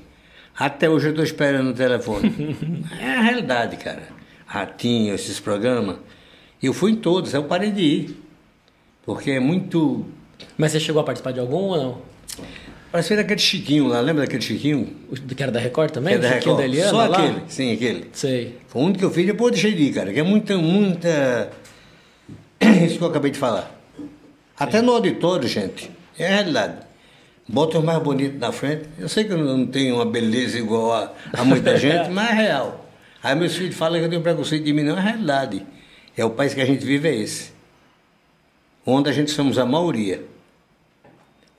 Até 0.57 0.88
hoje 0.88 1.07
eu 1.07 1.11
estou 1.11 1.25
esperando 1.25 1.71
o 1.71 1.75
telefone. 1.75 2.33
é 3.00 3.15
a 3.15 3.23
realidade, 3.23 3.77
cara. 3.79 4.09
Ratinho, 4.47 5.12
esses 5.12 5.41
programas. 5.41 5.97
Eu 6.62 6.73
fui 6.73 6.93
em 6.93 6.97
todos, 6.97 7.35
eu 7.35 7.43
parei 7.45 7.73
de 7.73 7.83
ir. 7.83 8.23
Porque 9.05 9.33
é 9.33 9.41
muito. 9.41 10.07
Mas 10.57 10.71
você 10.71 10.79
chegou 10.79 11.03
a 11.03 11.05
participar 11.05 11.33
de 11.33 11.41
algum 11.41 11.57
ou 11.57 11.77
não? 11.77 12.03
Parece 12.90 13.14
daquele 13.16 13.38
Chiquinho 13.38 13.87
lá, 13.87 14.00
lembra 14.00 14.25
daquele 14.25 14.42
Chiquinho? 14.42 14.88
O 15.11 15.14
que 15.35 15.42
era 15.42 15.52
da 15.52 15.61
Record 15.61 15.90
também? 15.90 16.18
Que 16.18 16.25
era 16.25 16.28
da 16.28 16.40
Chiquinho 16.40 16.57
Record. 16.57 16.71
da 16.71 16.76
Eliana, 16.76 16.90
Só 16.90 17.07
lá? 17.07 17.18
aquele, 17.18 17.42
sim, 17.49 17.73
aquele. 17.73 18.07
Sei. 18.12 18.59
Foi 18.66 18.83
o 18.83 18.85
único 18.87 18.99
que 19.00 19.04
eu 19.04 19.11
fiz, 19.11 19.26
depois 19.26 19.49
eu 19.49 19.52
deixei 19.52 19.75
de 19.75 19.83
ir, 19.90 19.92
cara, 19.92 20.12
que 20.12 20.18
é 20.18 20.23
muita, 20.23 20.57
muita. 20.57 21.50
Isso 22.85 22.97
que 22.99 23.04
eu 23.04 23.09
acabei 23.09 23.30
de 23.30 23.38
falar. 23.38 23.78
Até 24.59 24.80
no 24.80 24.92
auditório, 24.92 25.47
gente, 25.47 25.90
é 26.18 26.26
a 26.26 26.30
realidade. 26.37 26.78
Bota 27.47 27.78
os 27.78 27.85
mais 27.85 28.02
bonitos 28.02 28.38
na 28.40 28.52
frente. 28.52 28.85
Eu 28.99 29.09
sei 29.09 29.25
que 29.25 29.33
eu 29.33 29.38
não 29.38 29.66
tenho 29.66 29.95
uma 29.97 30.04
beleza 30.07 30.59
igual 30.59 30.92
a, 30.92 31.12
a 31.33 31.45
muita 31.45 31.76
gente, 31.78 32.11
mas 32.11 32.30
é 32.30 32.35
real. 32.35 32.87
Aí 33.23 33.35
meus 33.35 33.54
filhos 33.54 33.75
falam 33.76 33.99
que 33.99 34.04
eu 34.07 34.11
tenho 34.11 34.23
preconceito 34.23 34.64
de 34.64 34.73
mim, 34.73 34.83
não 34.83 34.97
é 34.97 35.00
realidade. 35.00 35.64
É 36.16 36.25
o 36.25 36.30
país 36.30 36.52
que 36.54 36.61
a 36.61 36.64
gente 36.66 36.85
vive, 36.85 37.09
é 37.09 37.14
esse. 37.14 37.52
Onde 38.85 39.09
a 39.09 39.12
gente 39.12 39.30
somos 39.30 39.59
a 39.59 39.64
maioria. 39.66 40.23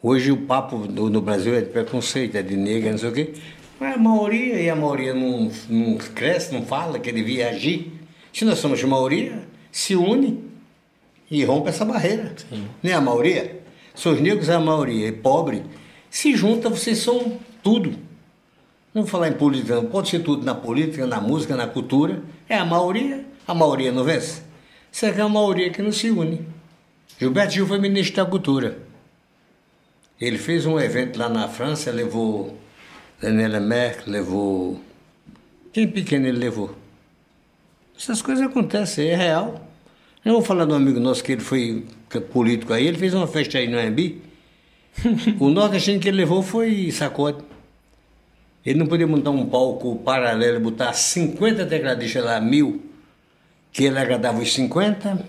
Hoje 0.02 0.32
o 0.32 0.38
papo 0.38 0.78
no, 0.78 1.10
no 1.10 1.22
Brasil 1.22 1.54
é 1.54 1.62
de 1.62 1.68
preconceito, 1.68 2.38
é 2.38 2.42
de 2.42 2.56
negra, 2.56 2.92
não 2.92 2.98
sei 2.98 3.10
o 3.10 3.14
quê. 3.14 3.34
Mas 3.80 3.96
a 3.96 3.98
maioria, 3.98 4.62
e 4.62 4.70
a 4.70 4.76
maioria 4.76 5.14
não, 5.14 5.52
não 5.70 5.98
cresce, 5.98 6.54
não 6.54 6.66
fala 6.66 7.00
que 7.00 7.12
devia 7.12 7.50
agir. 7.50 7.92
Se 8.34 8.46
nós 8.46 8.60
somos 8.60 8.82
maioria, 8.84 9.44
se 9.72 9.96
une 9.96 10.44
e 11.30 11.44
rompe 11.44 11.70
essa 11.70 11.84
barreira. 11.84 12.34
Nem 12.82 12.94
a 12.94 13.02
maioria. 13.02 13.62
Se 13.94 14.08
os 14.08 14.22
negros 14.22 14.48
é 14.48 14.56
a 14.56 14.60
maioria 14.60 15.08
e 15.08 15.12
pobre, 15.12 15.64
se 16.10 16.36
junta, 16.36 16.70
vocês 16.70 17.00
são 17.00 17.38
tudo. 17.62 17.92
Não 18.94 19.04
vou 19.04 19.06
falar 19.06 19.28
em 19.28 19.34
política, 19.34 19.76
não. 19.76 19.86
pode 19.86 20.10
ser 20.10 20.20
tudo 20.20 20.46
na 20.46 20.56
política, 20.56 21.06
na 21.06 21.20
música, 21.20 21.56
na 21.56 21.68
cultura. 21.68 22.22
É 22.48 22.58
a 22.58 22.66
maioria, 22.66 23.26
a 23.46 23.54
maioria 23.54 23.92
não 23.92 24.04
vence. 24.04 24.42
Será 24.92 25.14
que 25.14 25.20
é 25.20 25.24
a 25.24 25.30
maioria 25.30 25.70
que 25.70 25.82
não 25.82 25.92
se 25.92 26.10
une? 26.10 26.48
Gilberto 27.20 27.54
Gil 27.54 27.68
foi 27.68 27.80
ministro 27.80 28.24
da 28.24 28.30
Cultura. 28.30 28.89
Ele 30.20 30.38
fez 30.38 30.66
um 30.66 30.80
evento 30.80 31.18
lá 31.18 31.30
na 31.30 31.48
França, 31.48 31.92
levou 31.92 32.58
Daniela 33.22 33.60
Merkel, 33.60 34.12
levou. 34.12 34.82
Quem 35.72 35.88
pequeno 35.88 36.28
ele 36.28 36.38
levou? 36.38 36.76
Essas 37.98 38.22
coisas 38.22 38.46
acontecem, 38.46 39.10
é 39.10 39.16
real. 39.16 39.70
Eu 40.24 40.34
vou 40.34 40.42
falar 40.42 40.66
de 40.66 40.74
um 40.74 40.76
amigo 40.76 41.00
nosso 41.00 41.24
que 41.24 41.32
ele 41.32 41.42
foi 41.42 41.86
político 42.32 42.74
aí, 42.74 42.88
ele 42.88 42.98
fez 42.98 43.14
uma 43.14 43.28
festa 43.28 43.58
aí 43.58 43.68
no 43.68 43.80
AMB. 43.80 44.22
o 45.40 45.50
nordestino 45.50 46.00
que 46.00 46.10
ele 46.10 46.18
levou 46.18 46.44
foi 46.44 46.92
sacode. 46.92 47.44
Ele 48.66 48.78
não 48.78 48.88
podia 48.88 49.08
montar 49.08 49.30
um 49.30 49.46
palco 49.46 49.96
paralelo, 49.98 50.60
botar 50.60 50.92
50 50.92 51.66
tecladistas 51.66 52.24
lá, 52.24 52.42
mil, 52.42 52.84
que 53.72 53.86
ele 53.86 53.98
agradava 53.98 54.40
os 54.42 54.54
50, 54.54 55.26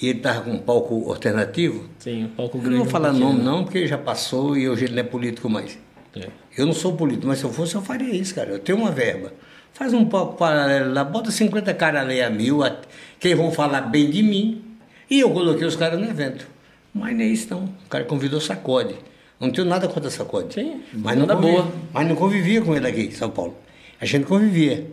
e 0.00 0.08
ele 0.08 0.18
estava 0.18 0.42
com 0.42 0.50
um 0.52 0.58
palco 0.58 1.10
alternativo. 1.10 1.84
Sim, 1.98 2.24
um 2.24 2.28
palco 2.28 2.56
Eu 2.58 2.60
grande. 2.62 2.76
não 2.76 2.84
vou 2.84 2.90
falar 2.92 3.12
nome 3.12 3.42
não, 3.42 3.64
porque 3.64 3.86
já 3.86 3.98
passou 3.98 4.56
e 4.56 4.68
hoje 4.68 4.84
ele 4.84 4.94
não 4.94 5.00
é 5.00 5.04
político 5.04 5.48
mais. 5.48 5.78
né? 6.14 6.26
Eu 6.56 6.66
não 6.66 6.72
sou 6.72 6.94
político, 6.96 7.26
mas 7.26 7.38
se 7.38 7.44
eu 7.44 7.52
fosse 7.52 7.74
eu 7.74 7.82
faria 7.82 8.14
isso, 8.14 8.34
cara. 8.34 8.50
Eu 8.50 8.58
tenho 8.58 8.78
uma 8.78 8.90
verba. 8.90 9.32
Faz 9.72 9.92
um 9.94 10.04
palco 10.04 10.36
paralelo 10.36 10.92
lá, 10.92 11.04
bota 11.04 11.30
50 11.30 11.72
caras 11.74 12.02
ali 12.02 12.20
a 12.20 12.28
mil, 12.30 12.64
a- 12.64 12.80
que 13.20 13.34
vão 13.34 13.50
falar 13.52 13.82
bem 13.82 14.10
de 14.10 14.22
mim. 14.22 14.62
E 15.10 15.20
eu 15.20 15.30
coloquei 15.30 15.66
os 15.66 15.76
caras 15.76 16.00
no 16.00 16.06
evento. 16.08 16.46
Mas 16.92 17.14
não 17.14 17.22
é 17.22 17.26
isso 17.26 17.46
não. 17.50 17.64
O 17.64 17.88
cara 17.88 18.04
convidou 18.04 18.40
sacode. 18.40 18.94
Não 19.38 19.50
tenho 19.50 19.66
nada 19.68 19.86
contra 19.86 20.10
sacode. 20.10 20.54
Sim, 20.54 20.80
mas 20.92 21.16
não, 21.16 21.26
convivia, 21.28 21.52
boa. 21.62 21.72
mas 21.92 22.08
não 22.08 22.16
convivia 22.16 22.60
com 22.60 22.74
ele 22.74 22.88
aqui 22.88 23.02
em 23.02 23.10
São 23.12 23.30
Paulo. 23.30 23.56
A 24.00 24.04
gente 24.04 24.26
convivia. 24.26 24.86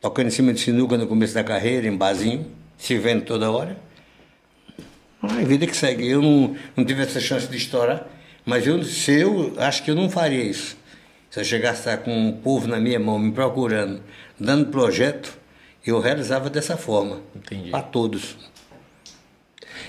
Tocando 0.00 0.26
em 0.26 0.30
cima 0.30 0.52
de 0.52 0.58
sinuca 0.60 0.98
no 0.98 1.06
começo 1.06 1.32
da 1.32 1.44
carreira, 1.44 1.86
em 1.86 1.96
barzinho, 1.96 2.44
se 2.76 2.98
vendo 2.98 3.22
toda 3.24 3.50
hora. 3.52 3.76
A 5.22 5.44
vida 5.44 5.66
que 5.66 5.76
segue. 5.76 6.08
Eu 6.08 6.20
não, 6.22 6.56
não 6.76 6.84
tive 6.84 7.02
essa 7.02 7.20
chance 7.20 7.46
de 7.46 7.56
estourar, 7.56 8.06
mas 8.44 8.66
eu, 8.66 8.82
se 8.84 9.12
eu 9.12 9.52
acho 9.56 9.82
que 9.84 9.90
eu 9.90 9.94
não 9.94 10.10
faria 10.10 10.42
isso. 10.42 10.76
Se 11.30 11.40
eu 11.40 11.44
chegasse 11.44 11.88
a 11.88 11.94
estar 11.94 12.04
com 12.04 12.28
o 12.28 12.32
povo 12.34 12.66
na 12.68 12.78
minha 12.78 12.98
mão, 13.00 13.18
me 13.18 13.32
procurando, 13.32 14.00
dando 14.38 14.66
projeto, 14.66 15.32
eu 15.86 15.98
realizava 16.00 16.50
dessa 16.50 16.76
forma. 16.76 17.20
Entendi. 17.34 17.70
Para 17.70 17.82
todos. 17.82 18.36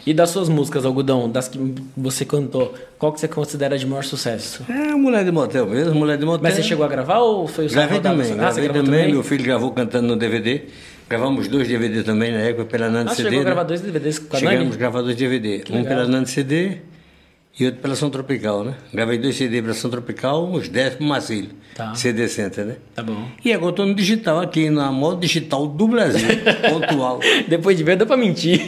E 0.05 0.13
das 0.13 0.29
suas 0.31 0.49
músicas, 0.49 0.85
Algodão, 0.85 1.29
das 1.29 1.47
que 1.47 1.57
você 1.95 2.25
cantou, 2.25 2.73
qual 2.97 3.11
que 3.13 3.19
você 3.19 3.27
considera 3.27 3.77
de 3.77 3.85
maior 3.85 4.03
sucesso? 4.03 4.65
É, 4.69 4.93
mulher 4.95 5.23
de 5.23 5.31
motel 5.31 5.65
mesmo, 5.67 5.95
mulher 5.95 6.17
de 6.17 6.25
motel. 6.25 6.43
Mas 6.43 6.55
você 6.55 6.63
chegou 6.63 6.85
a 6.85 6.89
gravar 6.89 7.19
ou 7.19 7.47
foi 7.47 7.67
o 7.67 7.69
Gravei 7.69 7.99
também, 8.01 8.31
Ah, 8.33 8.35
gravei 8.35 8.67
também, 8.67 8.83
também? 8.83 9.11
meu 9.13 9.23
filho 9.23 9.43
gravou 9.43 9.71
cantando 9.71 10.07
no 10.07 10.15
DVD. 10.17 10.63
Gravamos 11.13 11.47
dois 11.47 11.67
DVD 11.67 12.01
também 12.01 12.31
na 12.31 12.39
época 12.39 12.65
pela 12.65 12.89
Nando 12.89 13.11
Ah, 13.11 13.13
CD. 13.13 13.29
chegou 13.29 13.41
a 13.41 13.43
né? 13.43 13.45
gravar 13.51 13.63
dois 13.63 13.81
DVDs 13.81 14.17
com 14.17 14.35
a 14.35 14.39
Chegamos 14.39 14.59
Nani? 14.63 14.73
a 14.73 14.77
gravar 14.77 15.01
dois 15.03 15.15
DVD. 15.15 15.63
Um 15.69 15.75
legal. 15.75 15.85
pela 15.85 16.07
Nando 16.07 16.27
CD 16.27 16.77
e 17.59 17.65
outro 17.65 17.81
pela 17.81 17.93
Ação 17.93 18.09
Tropical, 18.09 18.63
né? 18.63 18.73
Gravei 18.91 19.19
dois 19.19 19.35
CD 19.35 19.61
para 19.61 19.71
Ação 19.73 19.91
Tropical, 19.91 20.49
uns 20.51 20.67
10 20.67 20.95
pro 20.95 21.05
Marcílio. 21.05 21.51
Tá. 21.75 21.93
CD 21.93 22.27
Center, 22.27 22.65
né? 22.65 22.75
Tá 22.95 23.03
bom. 23.03 23.27
E 23.45 23.53
agora 23.53 23.69
estou 23.69 23.85
no 23.85 23.93
digital 23.93 24.39
aqui, 24.39 24.71
na 24.71 24.91
moda 24.91 25.21
digital 25.21 25.67
do 25.67 25.87
Brasil, 25.87 26.27
pontual. 26.67 27.19
Depois 27.47 27.77
de 27.77 27.83
ver, 27.83 27.95
deu 27.95 28.07
pra 28.07 28.17
mentir. 28.17 28.61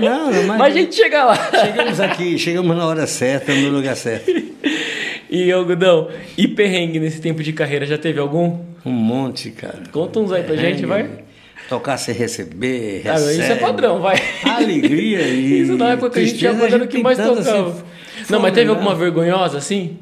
Não, 0.00 0.30
não, 0.32 0.42
mas, 0.44 0.56
Mas 0.58 0.74
a 0.74 0.78
gente 0.78 0.94
chega 0.94 1.24
lá. 1.26 1.50
chegamos 1.62 2.00
aqui, 2.00 2.38
chegamos 2.38 2.74
na 2.74 2.86
hora 2.86 3.06
certa, 3.06 3.52
no 3.54 3.68
lugar 3.68 3.94
certo. 3.96 4.32
E, 5.28 5.50
Algodão, 5.50 6.08
e 6.38 6.46
perrengue 6.46 7.00
nesse 7.00 7.20
tempo 7.20 7.42
de 7.42 7.52
carreira, 7.52 7.84
já 7.84 7.98
teve 7.98 8.20
algum? 8.20 8.60
Um 8.84 8.92
monte, 8.92 9.50
cara. 9.50 9.82
Conta 9.90 10.20
uns 10.20 10.30
aí 10.30 10.44
pra 10.44 10.54
gente, 10.54 10.86
vai. 10.86 11.25
Tocar 11.68 11.96
sem 11.96 12.14
receber, 12.14 13.02
Ah, 13.06 13.12
recebe. 13.14 13.32
isso 13.42 13.52
é 13.52 13.56
padrão, 13.56 14.00
vai. 14.00 14.16
Alegria 14.44 15.22
e 15.28 15.62
Isso 15.62 15.76
na 15.76 15.90
época 15.90 16.10
que 16.10 16.18
a 16.20 16.22
gente 16.24 16.38
tinha 16.38 16.50
tristeza, 16.52 16.76
acordando 16.76 16.84
a 16.84 16.86
o 16.86 16.88
que 16.88 17.02
mais 17.02 17.18
tocava. 17.18 17.70
assim, 17.70 17.82
Não, 18.30 18.40
mas 18.40 18.52
teve 18.54 18.66
fomentar. 18.66 18.76
alguma 18.76 18.94
vergonhosa 18.94 19.58
assim? 19.58 19.98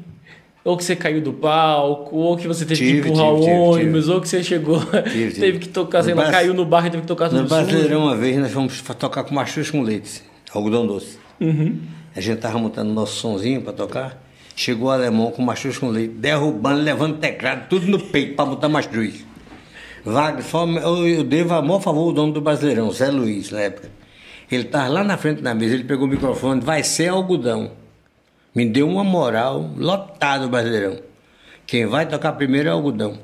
Ou 0.63 0.75
que 0.77 0.83
você 0.83 0.95
caiu 0.95 1.21
do 1.21 1.31
palco, 1.33 2.15
ou 2.15 2.35
que 2.37 2.47
você 2.47 2.65
teve 2.65 2.79
Tive, 2.83 3.01
que 3.03 3.09
empurrar 3.09 3.27
tive, 3.27 3.37
o 3.39 3.43
tive, 3.43 3.55
ônibus, 3.55 4.09
ou 4.09 4.19
que 4.21 4.27
você 4.29 4.43
chegou, 4.43 4.79
tive. 5.11 5.33
teve 5.39 5.59
que 5.59 5.67
tocar, 5.69 6.03
sei 6.03 6.13
lá, 6.15 6.29
caiu 6.31 6.53
no 6.55 6.65
barro 6.65 6.87
e 6.87 6.89
teve 6.89 7.01
que 7.01 7.07
tocar 7.07 7.29
tudo 7.29 7.43
No. 7.43 7.47
Brasileirão, 7.47 8.01
uma 8.03 8.15
vez, 8.15 8.37
nós 8.37 8.51
fomos 8.51 8.81
tocar 8.97 9.23
com 9.23 9.33
machuche 9.35 9.71
com 9.71 9.81
leite, 9.81 10.23
algodão 10.51 10.85
doce. 10.87 11.17
Uhum. 11.39 11.77
A 12.15 12.21
gente 12.21 12.39
tava 12.39 12.57
montando 12.57 12.91
nosso 12.93 13.15
sonzinho 13.17 13.61
para 13.61 13.73
tocar. 13.73 14.23
Chegou 14.55 14.87
o 14.87 14.91
alemão 14.91 15.29
com 15.31 15.41
machuche 15.43 15.79
com 15.79 15.89
leite, 15.89 16.13
derrubando, 16.15 16.81
levando 16.81 17.17
teclado, 17.17 17.67
tudo 17.69 17.85
no 17.87 17.99
peito 17.99 18.35
para 18.35 18.45
botar 18.45 18.69
mastruz. 18.69 19.23
Wagner, 20.05 20.43
foi- 20.43 20.77
eu, 20.77 21.07
eu 21.07 21.23
devo 21.23 21.53
a 21.53 21.61
maior 21.61 21.81
favor 21.81 22.03
ao 22.07 22.11
dono 22.13 22.31
do 22.33 22.41
Brasileirão, 22.41 22.91
Zé 22.91 23.09
Luiz, 23.09 23.51
na 23.51 23.61
época. 23.61 23.89
Ele 24.51 24.63
estava 24.63 24.87
lá 24.87 25.03
na 25.03 25.17
frente 25.17 25.41
da 25.41 25.55
mesa, 25.55 25.73
ele 25.73 25.83
pegou 25.83 26.05
o 26.05 26.09
microfone, 26.09 26.61
vai 26.61 26.83
ser 26.83 27.07
algodão. 27.09 27.71
Me 28.53 28.65
deu 28.65 28.87
uma 28.87 29.03
moral, 29.03 29.69
lotado 29.77 30.45
o 30.45 30.49
Brasileirão. 30.49 30.99
Quem 31.65 31.85
vai 31.87 32.07
tocar 32.07 32.33
primeiro 32.33 32.69
é 32.69 32.71
algodão. 32.71 33.17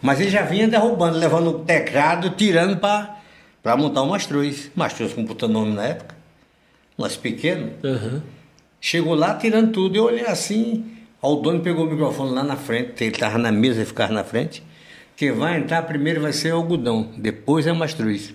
Mas 0.00 0.20
ele 0.20 0.30
já 0.30 0.42
vinha 0.42 0.68
derrubando, 0.68 1.18
levando 1.18 1.48
o 1.50 1.58
teclado, 1.60 2.30
tirando 2.30 2.76
para 2.78 3.76
montar 3.76 4.02
o 4.02 4.06
mastruz. 4.08 4.70
Mastruz 4.74 5.12
com 5.12 5.24
puta 5.26 5.48
nome 5.48 5.74
na 5.74 5.84
época. 5.84 6.14
Nós 6.96 7.16
pequenos. 7.16 7.72
Aham. 7.84 8.22
Chegou 8.80 9.14
lá 9.14 9.34
tirando 9.34 9.72
tudo. 9.72 9.96
Eu 9.96 10.04
olhei 10.04 10.24
assim. 10.26 10.86
O 11.20 11.34
dono 11.36 11.60
pegou 11.60 11.84
o 11.86 11.90
microfone 11.90 12.30
lá 12.32 12.44
na 12.44 12.56
frente. 12.56 13.02
Ele 13.04 13.12
estava 13.12 13.36
na 13.36 13.50
mesa 13.50 13.82
e 13.82 13.84
ficava 13.84 14.12
na 14.12 14.22
frente. 14.24 14.62
Quem 15.16 15.32
vai 15.32 15.58
entrar 15.58 15.82
primeiro 15.82 16.20
vai 16.20 16.32
ser 16.32 16.52
o 16.52 16.56
algodão. 16.56 17.08
Depois 17.16 17.66
é 17.66 17.72
o 17.72 17.76
mastruz. 17.76 18.34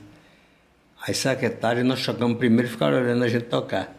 Aí 1.05 1.13
secretário 1.13 1.83
nós 1.85 2.03
tocamos 2.05 2.37
primeiro 2.37 2.67
e 2.67 2.71
ficaram 2.71 2.97
olhando 2.97 3.23
a 3.23 3.27
gente 3.27 3.45
tocar. 3.45 3.95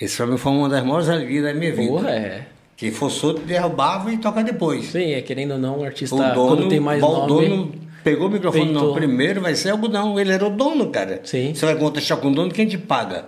Esse 0.00 0.16
pra 0.16 0.26
mim 0.26 0.36
foi 0.36 0.52
uma 0.52 0.68
das 0.68 0.84
maiores 0.84 1.08
alegrias 1.08 1.44
da 1.44 1.54
minha 1.54 1.72
vida. 1.72 1.88
Porra, 1.88 2.10
é. 2.10 2.46
Que 2.76 2.90
fosse 2.90 3.24
outro, 3.26 3.44
derrubava 3.44 4.12
e 4.12 4.18
toca 4.18 4.42
depois. 4.42 4.86
Sim, 4.86 5.12
é 5.12 5.22
querendo 5.22 5.52
ou 5.52 5.58
não, 5.58 5.80
o 5.80 5.84
artista, 5.84 6.14
O 6.14 6.18
dono, 6.18 6.56
quando 6.56 6.68
tem 6.68 6.80
mais 6.80 7.02
o 7.02 7.06
nome... 7.06 7.48
dono 7.48 7.72
pegou 8.02 8.26
o 8.28 8.30
microfone, 8.30 8.64
peitou. 8.64 8.88
não, 8.88 8.94
primeiro 8.94 9.40
vai 9.40 9.54
ser 9.54 9.70
algodão. 9.70 10.18
Ele 10.18 10.32
era 10.32 10.44
o 10.44 10.50
dono, 10.50 10.88
cara. 10.90 11.20
Sim. 11.24 11.54
Você 11.54 11.66
vai 11.66 11.76
contestar 11.76 12.18
com 12.18 12.30
o 12.30 12.34
dono, 12.34 12.50
quem 12.52 12.66
te 12.66 12.78
paga? 12.78 13.26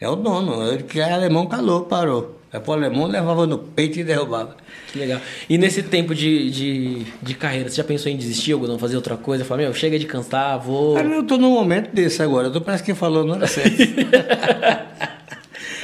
É 0.00 0.08
o 0.08 0.14
dono. 0.16 0.62
Ele 0.72 0.82
que 0.84 1.00
é 1.00 1.12
alemão 1.12 1.46
calou, 1.46 1.82
parou. 1.82 2.40
Aí 2.52 2.60
pro 2.60 2.72
alemão 2.72 3.06
levava 3.06 3.46
no 3.46 3.58
peito 3.58 3.98
e 3.98 4.04
derrubava. 4.04 4.56
Que 4.92 4.98
legal. 4.98 5.20
E 5.48 5.56
nesse 5.56 5.82
tempo 5.82 6.14
de, 6.14 6.50
de, 6.50 7.06
de 7.22 7.34
carreira, 7.34 7.70
você 7.70 7.76
já 7.76 7.84
pensou 7.84 8.12
em 8.12 8.16
desistir, 8.16 8.52
Algodão, 8.52 8.78
fazer 8.78 8.96
outra 8.96 9.16
coisa? 9.16 9.42
Falar, 9.42 9.62
meu, 9.62 9.72
chega 9.72 9.98
de 9.98 10.04
cansar, 10.04 10.60
vou... 10.60 10.94
Cara, 10.94 11.08
eu 11.08 11.22
tô 11.26 11.38
num 11.38 11.50
momento 11.50 11.94
desse 11.94 12.22
agora. 12.22 12.48
Eu 12.48 12.52
tô 12.52 12.60
parece 12.60 12.82
que 12.82 12.92
falou 12.92 13.24
na 13.24 13.34
hora 13.34 13.46
certa. 13.46 13.82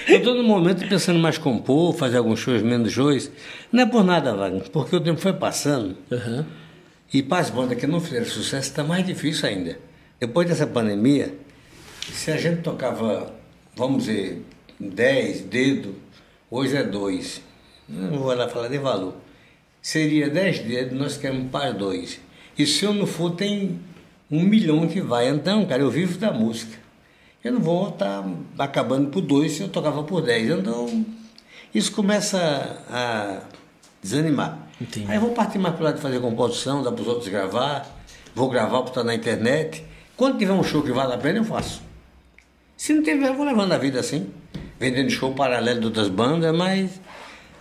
eu 0.06 0.22
tô 0.22 0.34
num 0.34 0.42
momento 0.42 0.86
pensando 0.86 1.18
mais 1.18 1.38
compor, 1.38 1.94
fazer 1.94 2.18
alguns 2.18 2.38
shows, 2.38 2.60
menos 2.62 2.92
shows. 2.92 3.30
Não 3.72 3.84
é 3.84 3.86
por 3.86 4.04
nada, 4.04 4.34
Wagner, 4.34 4.68
porque 4.70 4.94
o 4.94 5.00
tempo 5.00 5.18
foi 5.20 5.32
passando. 5.32 5.96
Aham. 6.12 6.44
E 7.12 7.22
para 7.22 7.38
as 7.38 7.48
bandas 7.48 7.78
que 7.78 7.86
não 7.86 8.00
fizeram 8.00 8.26
sucesso, 8.26 8.68
está 8.68 8.84
mais 8.84 9.06
difícil 9.06 9.48
ainda. 9.48 9.78
Depois 10.20 10.46
dessa 10.46 10.66
pandemia, 10.66 11.34
se 12.12 12.30
a 12.30 12.36
gente 12.36 12.60
tocava, 12.60 13.32
vamos 13.74 14.04
dizer, 14.04 14.42
10 14.78 15.40
dedos, 15.42 15.92
hoje 16.50 16.76
é 16.76 16.82
2. 16.82 17.40
Não 17.88 18.18
vou 18.18 18.34
lá 18.34 18.48
falar 18.48 18.68
de 18.68 18.78
valor. 18.78 19.14
Seria 19.80 20.28
10 20.28 20.58
dedos, 20.60 20.98
nós 20.98 21.16
queremos 21.16 21.50
para 21.50 21.72
dois. 21.72 22.20
E 22.58 22.66
se 22.66 22.84
eu 22.84 22.92
não 22.92 23.06
for, 23.06 23.30
tem 23.30 23.78
um 24.30 24.42
milhão 24.42 24.86
que 24.86 25.00
vai. 25.00 25.28
Então, 25.28 25.64
cara, 25.64 25.82
eu 25.82 25.90
vivo 25.90 26.18
da 26.18 26.32
música. 26.32 26.76
Eu 27.42 27.52
não 27.52 27.60
vou 27.60 27.88
estar 27.88 28.24
tá 28.56 28.64
acabando 28.64 29.08
por 29.08 29.22
dois 29.22 29.52
se 29.52 29.62
eu 29.62 29.68
tocava 29.68 30.02
por 30.02 30.20
10. 30.20 30.50
Então, 30.50 31.06
isso 31.74 31.92
começa 31.92 32.84
a 32.90 33.40
desanimar. 34.02 34.68
Entendi. 34.80 35.06
Aí 35.08 35.16
eu 35.16 35.20
vou 35.20 35.30
partir 35.30 35.58
mais 35.58 35.74
para 35.74 35.84
lado 35.84 35.96
de 35.96 36.02
fazer 36.02 36.20
composição, 36.20 36.82
dar 36.82 36.92
para 36.92 37.02
os 37.02 37.08
outros 37.08 37.28
gravar, 37.28 37.86
vou 38.34 38.48
gravar 38.48 38.80
para 38.82 38.90
estar 38.90 39.04
na 39.04 39.14
internet. 39.14 39.84
Quando 40.16 40.38
tiver 40.38 40.52
um 40.52 40.62
show 40.62 40.82
que 40.82 40.92
vale 40.92 41.14
a 41.14 41.18
pena, 41.18 41.38
eu 41.38 41.44
faço. 41.44 41.82
Se 42.76 42.92
não 42.92 43.02
tiver, 43.02 43.28
eu 43.28 43.34
vou 43.34 43.44
levando 43.44 43.72
a 43.72 43.78
vida 43.78 44.00
assim, 44.00 44.30
vendendo 44.78 45.10
show 45.10 45.32
paralelo 45.34 45.80
de 45.80 45.86
outras 45.86 46.08
bandas, 46.08 46.54
mas 46.54 47.00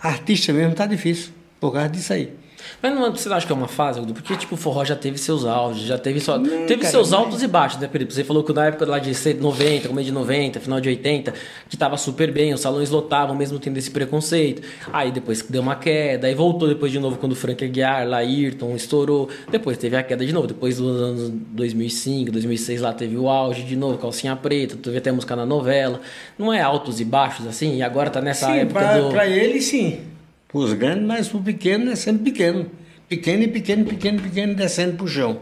artista 0.00 0.52
mesmo 0.52 0.74
tá 0.74 0.86
difícil, 0.86 1.32
por 1.58 1.72
causa 1.72 1.88
disso 1.88 2.12
aí. 2.12 2.32
Mas 2.82 2.94
não, 2.94 3.10
você 3.10 3.28
acha 3.32 3.46
que 3.46 3.52
é 3.52 3.56
uma 3.56 3.68
fase, 3.68 4.00
Porque, 4.00 4.36
tipo, 4.36 4.54
o 4.54 4.58
forró 4.58 4.84
já 4.84 4.96
teve 4.96 5.18
seus 5.18 5.44
auges, 5.44 5.82
já 5.82 5.98
teve 5.98 6.20
só. 6.20 6.38
Não, 6.38 6.66
teve 6.66 6.82
cara, 6.82 6.90
seus 6.90 7.12
altos 7.12 7.42
e 7.42 7.48
baixos, 7.48 7.80
né, 7.80 7.88
Felipe? 7.88 8.12
Você 8.12 8.24
falou 8.24 8.42
que 8.44 8.52
na 8.52 8.66
época 8.66 8.86
lá 8.86 8.98
de 8.98 9.12
90, 9.34 9.88
começo 9.88 10.06
de 10.06 10.12
90, 10.12 10.60
final 10.60 10.80
de 10.80 10.88
80, 10.88 11.34
que 11.68 11.76
tava 11.76 11.96
super 11.96 12.30
bem, 12.32 12.52
os 12.52 12.60
salões 12.60 12.90
lotavam, 12.90 13.34
mesmo 13.34 13.58
tendo 13.58 13.76
esse 13.76 13.90
preconceito. 13.90 14.62
Aí 14.92 15.10
depois 15.10 15.42
deu 15.42 15.62
uma 15.62 15.76
queda, 15.76 16.26
aí 16.26 16.34
voltou 16.34 16.68
depois 16.68 16.92
de 16.92 16.98
novo 16.98 17.16
quando 17.18 17.32
o 17.32 17.36
Frank 17.36 17.64
Aguiar, 17.64 18.06
lá 18.06 18.18
Ayrton, 18.18 18.74
estourou. 18.74 19.28
Depois 19.50 19.76
teve 19.78 19.96
a 19.96 20.02
queda 20.02 20.24
de 20.24 20.32
novo. 20.32 20.46
Depois 20.46 20.78
dos 20.78 21.00
anos 21.00 21.30
2005, 21.30 22.30
2006 22.32 22.80
lá 22.80 22.92
teve 22.92 23.16
o 23.16 23.28
auge 23.28 23.62
de 23.62 23.76
novo, 23.76 23.98
calcinha 23.98 24.34
preta, 24.36 24.76
teve 24.76 24.98
até 24.98 25.10
música 25.10 25.34
na 25.34 25.46
novela. 25.46 26.00
Não 26.38 26.52
é 26.52 26.60
altos 26.60 27.00
e 27.00 27.04
baixos 27.04 27.46
assim? 27.46 27.76
E 27.76 27.82
agora 27.82 28.10
tá 28.10 28.20
nessa 28.20 28.46
sim, 28.46 28.58
época 28.58 28.80
pra, 28.80 28.98
do. 28.98 29.08
Pra 29.10 29.26
ele, 29.26 29.60
sim. 29.60 30.00
Para 30.48 30.58
os 30.58 30.72
grandes, 30.72 31.04
mas 31.04 31.34
o 31.34 31.40
pequeno 31.40 31.90
é 31.90 31.96
sempre 31.96 32.30
pequeno. 32.30 32.70
Pequeno 33.08 33.42
e 33.42 33.48
pequeno, 33.48 33.84
pequeno, 33.84 34.20
pequeno, 34.20 34.54
descendo 34.54 34.96
para 34.96 35.04
o 35.04 35.08
chão. 35.08 35.40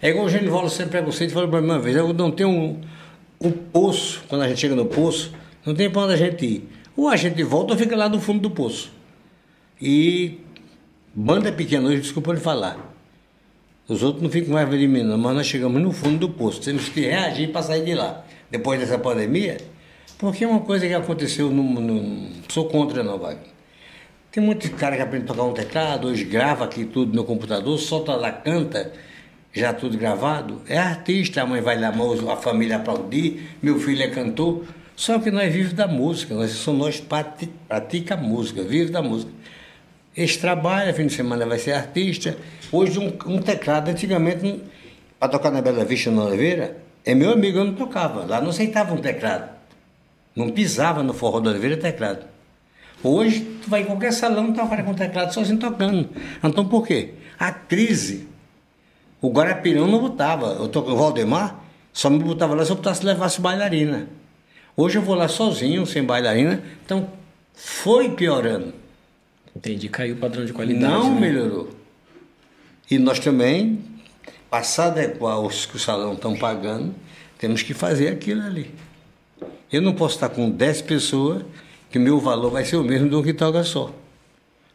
É 0.00 0.10
igual 0.10 0.26
o 0.26 0.30
Genivaldo 0.30 0.70
sempre 0.70 0.92
para 0.92 1.02
você 1.02 1.26
e 1.26 1.30
falou 1.30 1.48
para 1.48 1.60
mim 1.60 1.66
uma 1.66 1.78
vez, 1.78 1.96
eu 1.96 2.12
não 2.12 2.30
tenho 2.30 2.48
um, 2.48 2.80
um 3.40 3.50
poço, 3.50 4.22
quando 4.28 4.42
a 4.42 4.48
gente 4.48 4.60
chega 4.60 4.74
no 4.74 4.86
poço, 4.86 5.32
não 5.64 5.74
tem 5.74 5.90
para 5.90 6.02
onde 6.02 6.14
a 6.14 6.16
gente 6.16 6.44
ir. 6.44 6.68
Ou 6.96 7.08
a 7.08 7.16
gente 7.16 7.42
volta 7.42 7.72
ou 7.72 7.78
fica 7.78 7.96
lá 7.96 8.08
no 8.08 8.20
fundo 8.20 8.40
do 8.40 8.50
poço. 8.50 8.92
E 9.80 10.38
banda 11.14 11.50
pequena 11.50 11.88
hoje, 11.88 12.02
desculpa 12.02 12.30
ele 12.30 12.40
falar. 12.40 12.94
Os 13.88 14.02
outros 14.02 14.22
não 14.22 14.30
ficam 14.30 14.54
mais 14.54 14.72
eliminando, 14.72 15.18
mas 15.18 15.34
nós 15.34 15.46
chegamos 15.46 15.80
no 15.82 15.92
fundo 15.92 16.18
do 16.18 16.28
poço. 16.30 16.60
Temos 16.60 16.88
que 16.88 17.00
reagir 17.00 17.50
para 17.50 17.62
sair 17.62 17.84
de 17.84 17.94
lá. 17.94 18.24
Depois 18.50 18.78
dessa 18.78 18.98
pandemia, 18.98 19.58
porque 20.18 20.44
é 20.44 20.48
uma 20.48 20.60
coisa 20.60 20.86
que 20.86 20.94
aconteceu, 20.94 21.50
no, 21.50 21.62
no, 21.80 22.28
sou 22.48 22.66
contra 22.66 23.02
não, 23.02 23.18
Wagner. 23.18 23.53
Tem 24.34 24.42
muitos 24.42 24.68
caras 24.70 24.96
que 24.96 25.02
aprendem 25.02 25.26
a 25.26 25.28
tocar 25.28 25.44
um 25.44 25.52
teclado, 25.52 26.08
hoje 26.08 26.24
grava 26.24 26.64
aqui 26.64 26.84
tudo 26.84 27.14
no 27.14 27.22
computador, 27.22 27.78
solta 27.78 28.16
lá, 28.16 28.32
canta, 28.32 28.92
já 29.52 29.72
tudo 29.72 29.96
gravado. 29.96 30.60
É 30.68 30.76
artista, 30.76 31.40
a 31.40 31.46
mãe 31.46 31.60
vai 31.60 31.78
lá, 31.78 31.94
a 32.32 32.36
família 32.36 32.74
aplaudir, 32.74 33.48
meu 33.62 33.78
filho 33.78 34.02
é 34.02 34.08
cantor. 34.08 34.64
Só 34.96 35.20
que 35.20 35.30
nós 35.30 35.52
vivemos 35.52 35.72
da 35.72 35.86
música, 35.86 36.34
nós 36.34 36.50
somos 36.50 37.00
nós 37.00 37.30
pratica, 37.68 38.16
música, 38.16 38.64
vive 38.64 38.90
da 38.90 39.00
música. 39.00 39.30
Esse 40.16 40.36
trabalho, 40.40 40.92
fim 40.94 41.06
de 41.06 41.12
semana 41.12 41.46
vai 41.46 41.60
ser 41.60 41.74
artista. 41.74 42.36
Hoje 42.72 42.98
um, 42.98 43.16
um 43.26 43.40
teclado, 43.40 43.88
antigamente, 43.88 44.64
para 45.16 45.28
tocar 45.28 45.52
na 45.52 45.62
Bela 45.62 45.84
Vista 45.84 46.10
na 46.10 46.24
Oliveira, 46.24 46.76
é 47.04 47.14
meu 47.14 47.30
amigo, 47.30 47.58
eu 47.58 47.64
não 47.66 47.74
tocava. 47.74 48.26
Lá 48.26 48.40
não 48.40 48.50
aceitava 48.50 48.94
um 48.94 49.00
teclado. 49.00 49.48
Não 50.34 50.50
pisava 50.50 51.04
no 51.04 51.14
forró 51.14 51.38
da 51.38 51.50
Oliveira 51.50 51.76
teclado. 51.76 52.33
Hoje, 53.04 53.40
tu 53.62 53.68
vai 53.68 53.82
em 53.82 53.84
qualquer 53.84 54.12
salão, 54.12 54.50
tá 54.54 54.64
o 54.64 54.68
cara 54.68 54.82
com 54.82 54.94
teclado 54.94 55.32
sozinho 55.32 55.58
tocando. 55.58 56.08
Então, 56.42 56.66
por 56.66 56.86
quê? 56.86 57.12
A 57.38 57.52
crise. 57.52 58.26
O 59.20 59.30
Guarapirão 59.30 59.86
não 59.86 60.00
botava. 60.00 60.46
Eu 60.58 60.68
tô, 60.68 60.80
o 60.80 60.96
Valdemar 60.96 61.62
só 61.92 62.08
me 62.08 62.18
botava 62.18 62.54
lá 62.54 62.64
se 62.64 62.72
eu 62.72 62.76
botasse, 62.76 63.04
levasse 63.04 63.42
bailarina. 63.42 64.08
Hoje 64.74 64.96
eu 64.96 65.02
vou 65.02 65.14
lá 65.14 65.28
sozinho, 65.28 65.84
sem 65.84 66.02
bailarina. 66.02 66.62
Então, 66.84 67.10
foi 67.52 68.10
piorando. 68.10 68.72
Entendi. 69.54 69.88
Caiu 69.90 70.14
o 70.14 70.18
padrão 70.18 70.46
de 70.46 70.54
qualidade. 70.54 70.92
Não 70.92 71.14
né? 71.14 71.20
melhorou. 71.20 71.68
E 72.90 72.98
nós 72.98 73.18
também, 73.18 73.80
passar 74.48 74.84
a 74.84 74.86
adequar 74.86 75.40
os 75.40 75.66
que 75.66 75.76
o 75.76 75.78
salão 75.78 76.14
estão 76.14 76.34
pagando, 76.34 76.94
temos 77.38 77.62
que 77.62 77.74
fazer 77.74 78.08
aquilo 78.08 78.42
ali. 78.42 78.74
Eu 79.70 79.82
não 79.82 79.92
posso 79.92 80.14
estar 80.14 80.30
com 80.30 80.50
10 80.50 80.82
pessoas 80.82 81.44
que 81.94 81.98
meu 82.00 82.18
valor 82.18 82.50
vai 82.50 82.64
ser 82.64 82.74
o 82.74 82.82
mesmo 82.82 83.08
do 83.08 83.22
que 83.22 83.32
toca 83.32 83.62
só. 83.62 83.94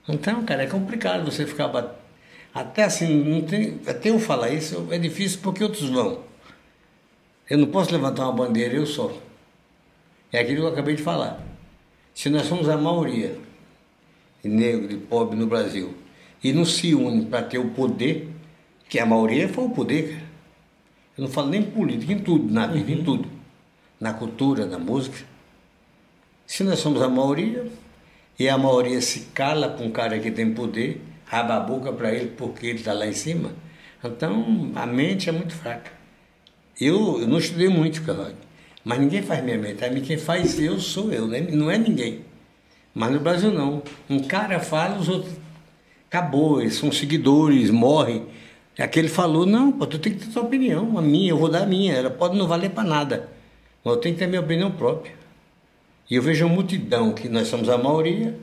Então, 0.08 0.42
cara, 0.46 0.64
é 0.64 0.68
complicado 0.68 1.30
você 1.30 1.46
ficar 1.46 1.68
bat... 1.68 1.94
até 2.54 2.86
assim, 2.86 3.14
não 3.26 3.42
tem, 3.42 3.78
até 3.86 4.10
eu 4.10 4.18
falar 4.18 4.52
isso 4.52 4.88
é 4.90 4.98
difícil 4.98 5.42
porque 5.44 5.62
outros 5.62 5.90
vão. 5.90 6.22
Eu 7.50 7.58
não 7.58 7.68
posso 7.68 7.92
levantar 7.92 8.24
uma 8.24 8.32
bandeira 8.32 8.74
eu 8.74 8.86
só. 8.86 9.12
É 10.32 10.40
aquilo 10.40 10.62
que 10.62 10.64
eu 10.68 10.68
acabei 10.70 10.96
de 10.96 11.04
falar. 11.04 11.46
Se 12.16 12.30
nós 12.30 12.44
somos 12.48 12.70
a 12.70 12.78
maioria 12.78 13.38
de 14.42 14.50
negro, 14.50 14.88
de 14.88 14.96
pobre 14.96 15.36
no 15.38 15.46
Brasil, 15.46 15.94
e 16.42 16.54
não 16.54 16.64
se 16.64 16.96
une 16.96 17.26
para 17.26 17.42
ter 17.42 17.58
o 17.58 17.72
poder, 17.72 18.30
que 18.88 18.98
a 18.98 19.06
maioria 19.06 19.50
foi 19.50 19.66
o 19.66 19.72
poder, 19.72 20.12
cara. 20.12 20.30
Eu 21.18 21.24
não 21.26 21.30
falo 21.30 21.50
nem 21.50 21.64
política, 21.64 22.14
em 22.14 22.20
tudo, 22.20 22.50
na 22.50 22.66
vida, 22.66 22.94
uhum. 22.94 22.98
em 22.98 23.04
tudo. 23.04 23.30
Na 24.00 24.14
cultura, 24.14 24.66
na 24.66 24.80
música. 24.80 25.28
Se 26.50 26.64
nós 26.64 26.80
somos 26.80 27.00
a 27.04 27.08
maioria, 27.08 27.64
e 28.40 28.50
a 28.50 28.58
maioria 28.58 29.00
se 29.02 29.28
cala 29.36 29.70
para 29.70 29.86
um 29.86 29.92
cara 29.92 30.18
que 30.18 30.32
tem 30.32 30.52
poder, 30.52 31.00
raba 31.24 31.58
a 31.58 31.60
boca 31.60 31.94
para 31.94 32.12
ele 32.12 32.34
porque 32.36 32.66
ele 32.66 32.80
está 32.80 32.92
lá 32.92 33.06
em 33.06 33.14
cima, 33.14 33.52
então 34.04 34.72
a 34.74 34.84
mente 34.84 35.30
é 35.30 35.32
muito 35.32 35.54
fraca. 35.54 35.92
Eu, 36.82 37.22
eu 37.22 37.28
não 37.28 37.38
estudei 37.38 37.70
muito, 37.70 38.02
cara, 38.02 38.34
mas 38.84 39.00
ninguém 39.00 39.22
faz 39.22 39.44
minha 39.44 39.60
mente. 39.60 39.86
A 39.86 39.92
mim 39.92 40.02
quem 40.02 40.18
faz 40.18 40.60
eu 40.60 40.80
sou 40.80 41.14
eu, 41.14 41.28
né? 41.28 41.40
não 41.40 41.70
é 41.70 41.78
ninguém. 41.78 42.22
Mas 42.96 43.12
no 43.12 43.20
Brasil 43.20 43.52
não. 43.52 43.84
Um 44.10 44.24
cara 44.24 44.60
fala, 44.60 44.98
os 44.98 45.08
outros. 45.08 45.32
Acabou, 46.08 46.62
eles 46.62 46.74
são 46.74 46.92
seguidores, 46.92 47.70
morrem. 47.70 48.26
Aquele 48.76 49.08
falou, 49.08 49.46
não, 49.46 49.72
pô, 49.72 49.86
tu 49.86 50.00
tem 50.00 50.14
que 50.14 50.26
ter 50.26 50.34
tua 50.34 50.42
opinião, 50.42 50.98
a 50.98 51.02
minha, 51.02 51.30
eu 51.30 51.38
vou 51.38 51.48
dar 51.48 51.62
a 51.62 51.68
minha. 51.68 51.94
Ela 51.94 52.10
pode 52.10 52.36
não 52.36 52.48
valer 52.48 52.72
para 52.72 52.84
nada. 52.84 53.30
Mas 53.86 53.94
eu 53.94 54.02
tenho 54.02 54.16
que 54.16 54.20
ter 54.20 54.26
minha 54.26 54.42
opinião 54.42 54.72
própria. 54.72 55.19
E 56.10 56.16
eu 56.16 56.22
vejo 56.22 56.46
a 56.46 56.50
multidão, 56.50 57.12
que 57.14 57.30
nós 57.30 57.48
somos 57.48 57.70
a 57.70 57.78
maioria, 57.78 58.36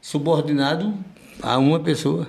subordinado 0.00 0.94
a 1.42 1.58
uma 1.58 1.80
pessoa. 1.80 2.28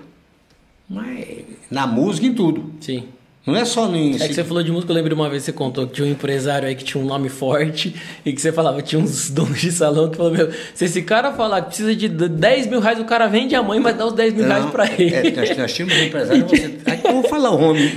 Mas 0.89 1.25
na 1.69 1.85
música 1.85 2.25
em 2.25 2.33
tudo. 2.33 2.73
Sim. 2.79 3.03
Não 3.45 3.57
é 3.57 3.65
só 3.65 3.89
no 3.89 3.97
É 3.97 4.27
que 4.27 4.33
você 4.33 4.43
falou 4.43 4.63
de 4.63 4.71
música, 4.71 4.89
eu 4.91 4.95
lembro 4.95 5.09
de 5.09 5.15
uma 5.15 5.29
vez 5.29 5.43
que 5.43 5.47
você 5.47 5.51
contou 5.51 5.85
que 5.85 5.93
tinha 5.95 6.07
um 6.07 6.11
empresário 6.11 6.65
aí 6.65 6.75
que 6.75 6.83
tinha 6.83 7.03
um 7.03 7.05
nome 7.05 7.27
forte 7.27 7.93
e 8.25 8.31
que 8.31 8.41
você 8.41 8.53
falava, 8.53 8.81
tinha 8.81 9.01
uns 9.01 9.29
donos 9.31 9.59
de 9.59 9.69
salão 9.69 10.09
que 10.09 10.15
falou, 10.15 10.31
meu, 10.31 10.49
se 10.73 10.85
esse 10.85 11.01
cara 11.01 11.33
falar 11.33 11.61
que 11.61 11.67
precisa 11.67 11.93
de 11.93 12.07
10 12.07 12.67
mil 12.67 12.79
reais, 12.79 12.99
o 12.99 13.05
cara 13.05 13.27
vende 13.27 13.53
a 13.53 13.61
mãe, 13.61 13.81
mas 13.81 13.97
dá 13.97 14.05
os 14.05 14.13
10 14.13 14.33
mil 14.33 14.45
Não, 14.45 14.55
reais 14.55 14.71
pra 14.71 14.85
ele. 14.93 15.13
É, 15.13 15.31
nós, 15.31 15.57
nós 15.57 15.73
tínhamos 15.73 15.93
um 15.93 16.03
empresário, 16.03 16.47
você, 16.47 16.79
eu 17.03 17.11
vou 17.11 17.23
falar 17.23 17.51
o 17.51 17.59
nome, 17.59 17.89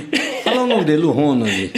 falar 0.43 0.63
o 0.63 0.67
nome 0.67 0.83
dele, 0.83 1.05
o 1.05 1.11
Ronald. 1.11 1.71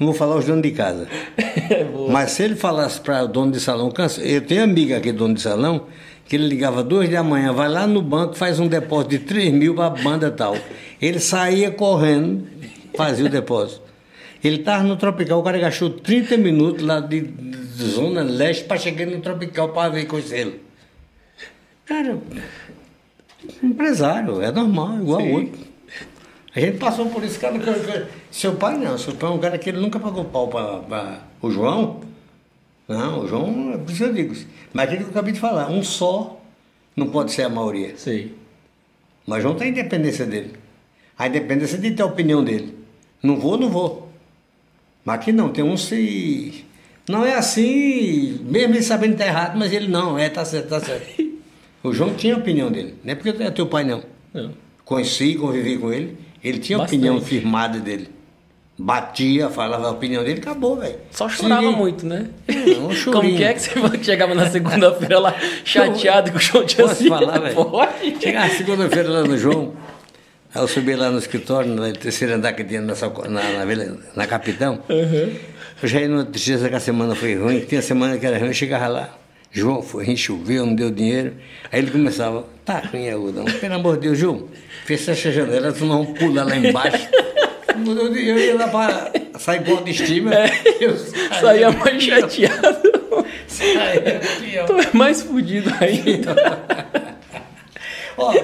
Não 0.00 0.06
vou 0.06 0.14
falar 0.14 0.36
os 0.36 0.46
donos 0.46 0.62
de 0.62 0.70
casa. 0.70 1.06
É 1.70 1.84
Mas 2.10 2.32
se 2.32 2.42
ele 2.42 2.56
falasse 2.56 3.00
para 3.00 3.22
o 3.22 3.28
dono 3.28 3.52
de 3.52 3.60
salão, 3.60 3.92
eu 4.22 4.40
tenho 4.40 4.64
amiga 4.64 4.96
aqui, 4.96 5.12
dono 5.12 5.34
de 5.34 5.40
salão, 5.40 5.86
que 6.26 6.34
ele 6.34 6.48
ligava 6.48 6.82
duas 6.82 7.08
da 7.08 7.22
manhã, 7.22 7.52
vai 7.52 7.68
lá 7.68 7.86
no 7.86 8.02
banco, 8.02 8.34
faz 8.34 8.58
um 8.58 8.66
depósito 8.66 9.10
de 9.10 9.18
3 9.20 9.52
mil 9.52 9.74
para 9.74 9.86
a 9.86 9.90
banda 9.90 10.30
tal. 10.30 10.56
Ele 11.00 11.20
saía 11.20 11.70
correndo, 11.70 12.44
fazia 12.96 13.26
o 13.26 13.28
depósito. 13.28 13.82
Ele 14.42 14.56
estava 14.56 14.82
no 14.82 14.96
Tropical, 14.96 15.38
o 15.38 15.42
cara 15.44 15.58
gastou 15.58 15.90
30 15.90 16.36
minutos 16.38 16.84
lá 16.84 16.98
de, 16.98 17.20
de 17.20 17.84
Zona 17.84 18.22
Leste 18.22 18.64
para 18.64 18.78
chegar 18.78 19.06
no 19.06 19.20
Tropical 19.20 19.68
para 19.68 19.90
ver 19.90 20.06
com 20.06 20.18
ele. 20.18 20.60
Cara, 21.84 22.18
empresário, 23.62 24.40
é 24.40 24.50
normal, 24.50 24.96
igual 24.96 25.20
Sim. 25.20 25.32
outro. 25.32 25.69
A 26.54 26.60
gente 26.60 26.78
passou 26.78 27.06
por 27.06 27.22
isso, 27.22 27.38
cara. 27.38 27.54
Seu 28.30 28.56
pai 28.56 28.76
não, 28.76 28.98
seu 28.98 29.14
pai 29.14 29.30
é 29.30 29.32
um 29.32 29.38
cara 29.38 29.56
que 29.56 29.70
ele 29.70 29.78
nunca 29.78 30.00
pagou 30.00 30.24
pau 30.24 30.48
para 30.48 31.20
o 31.40 31.50
João. 31.50 32.00
Não, 32.88 33.20
o 33.20 33.28
João, 33.28 33.72
é 33.74 33.78
por 33.78 33.90
isso 33.90 33.98
que 33.98 34.10
eu 34.10 34.12
digo. 34.12 34.34
Mas 34.72 34.86
aquilo 34.86 35.04
que 35.04 35.06
eu 35.06 35.12
acabei 35.12 35.32
de 35.32 35.38
falar, 35.38 35.70
um 35.70 35.82
só 35.82 36.40
não 36.96 37.08
pode 37.08 37.30
ser 37.30 37.42
a 37.42 37.48
maioria. 37.48 37.96
Sim. 37.96 38.32
Mas 39.26 39.38
o 39.38 39.42
João 39.42 39.54
tem 39.54 39.68
a 39.68 39.70
independência 39.70 40.26
dele. 40.26 40.54
A 41.16 41.28
independência 41.28 41.78
de 41.78 41.92
ter 41.92 42.02
a 42.02 42.06
opinião 42.06 42.42
dele. 42.42 42.76
Não 43.22 43.38
vou, 43.38 43.56
não 43.56 43.68
vou. 43.68 44.10
Mas 45.04 45.16
aqui 45.16 45.30
não, 45.30 45.50
tem 45.50 45.62
um 45.62 45.76
se. 45.76 46.64
Não 47.08 47.24
é 47.24 47.34
assim, 47.34 48.40
mesmo 48.44 48.74
ele 48.74 48.82
sabendo 48.82 49.16
que 49.16 49.22
está 49.22 49.26
errado, 49.26 49.56
mas 49.56 49.72
ele 49.72 49.88
não, 49.88 50.18
é, 50.18 50.28
tá 50.28 50.44
certo, 50.44 50.68
tá 50.68 50.80
certo. 50.80 51.30
O 51.82 51.94
João 51.94 52.12
tinha 52.12 52.34
a 52.34 52.38
opinião 52.38 52.70
dele. 52.70 52.94
Não 53.02 53.12
é 53.12 53.14
porque 53.14 53.42
é 53.42 53.50
teu 53.50 53.66
pai, 53.66 53.84
não. 53.84 54.02
Não. 54.34 54.52
Conheci, 54.84 55.34
convivi 55.34 55.78
com 55.78 55.90
ele. 55.90 56.18
Ele 56.42 56.58
tinha 56.58 56.76
a 56.78 56.80
Bastante. 56.82 56.98
opinião 56.98 57.20
firmada 57.20 57.78
dele. 57.78 58.08
Batia, 58.82 59.50
falava 59.50 59.88
a 59.88 59.90
opinião 59.90 60.24
dele, 60.24 60.40
acabou, 60.40 60.76
velho. 60.76 60.96
Só 61.10 61.28
chorava 61.28 61.60
Ninguém- 61.60 61.76
muito, 61.76 62.06
né? 62.06 62.28
É, 62.48 62.54
um 62.78 62.90
chorinho. 62.94 63.22
Como 63.24 63.36
que 63.36 63.44
é 63.44 63.52
que 63.52 63.60
você 63.60 64.02
chegava 64.04 64.34
na 64.34 64.48
segunda-feira 64.48 65.18
lá 65.18 65.34
chateado 65.64 66.30
que 66.30 66.36
o 66.38 66.40
show 66.40 66.64
tinha 66.64 66.86
Posso 66.88 67.06
falar, 67.06 67.38
velho? 67.40 67.56
Chegar 68.18 68.48
segunda-feira 68.48 69.10
lá 69.10 69.22
no 69.22 69.36
João, 69.36 69.74
aí 70.54 70.62
eu 70.62 70.66
subi 70.66 70.96
lá 70.96 71.10
no 71.10 71.18
escritório, 71.18 71.68
no 71.70 71.92
terceiro 71.92 72.32
andar 72.34 72.54
que 72.54 72.64
tinha 72.64 72.80
na, 72.80 72.94
na, 73.28 73.64
vila- 73.66 73.98
na 74.16 74.26
Capitão. 74.26 74.80
Eu 74.88 75.86
já 75.88 76.00
ia 76.00 76.08
no 76.08 76.24
dia 76.24 76.56
que 76.68 76.74
a 76.74 76.80
semana 76.80 77.14
foi 77.14 77.34
ruim, 77.36 77.60
tinha 77.60 77.82
semana 77.82 78.16
que 78.16 78.24
era 78.24 78.38
ruim, 78.38 78.48
eu 78.48 78.54
chegava 78.54 78.88
lá. 78.88 79.14
João, 79.52 79.82
foi 79.82 80.04
ruim, 80.06 80.16
choveu, 80.16 80.64
não 80.64 80.74
deu 80.74 80.90
dinheiro. 80.90 81.34
Aí 81.72 81.80
ele 81.80 81.90
começava, 81.90 82.46
tá 82.64 82.78
ruim, 82.92 83.08
Agudão. 83.10 83.44
Pelo 83.44 83.74
amor 83.74 83.96
de 83.96 84.02
Deus, 84.08 84.18
João, 84.18 84.46
fecha 84.84 85.10
essa 85.12 85.32
janela, 85.32 85.72
tu 85.72 85.84
não 85.86 86.06
pula 86.06 86.44
lá 86.44 86.56
embaixo. 86.56 87.08
Eu 87.86 88.14
eu 88.16 88.38
ia 88.38 88.54
lá 88.56 88.68
para 88.68 89.10
sair 89.38 89.64
com 89.64 89.72
autoestima. 89.72 90.32
Eu 90.80 90.96
Saía 91.40 91.70
mais 91.72 92.02
chateado. 92.02 92.78
Saía 93.48 94.20
ó. 94.62 94.66
Tô 94.66 94.96
mais 94.98 95.22
fudido 95.22 95.70
ainda. 95.80 96.34
Ó, 98.16 98.34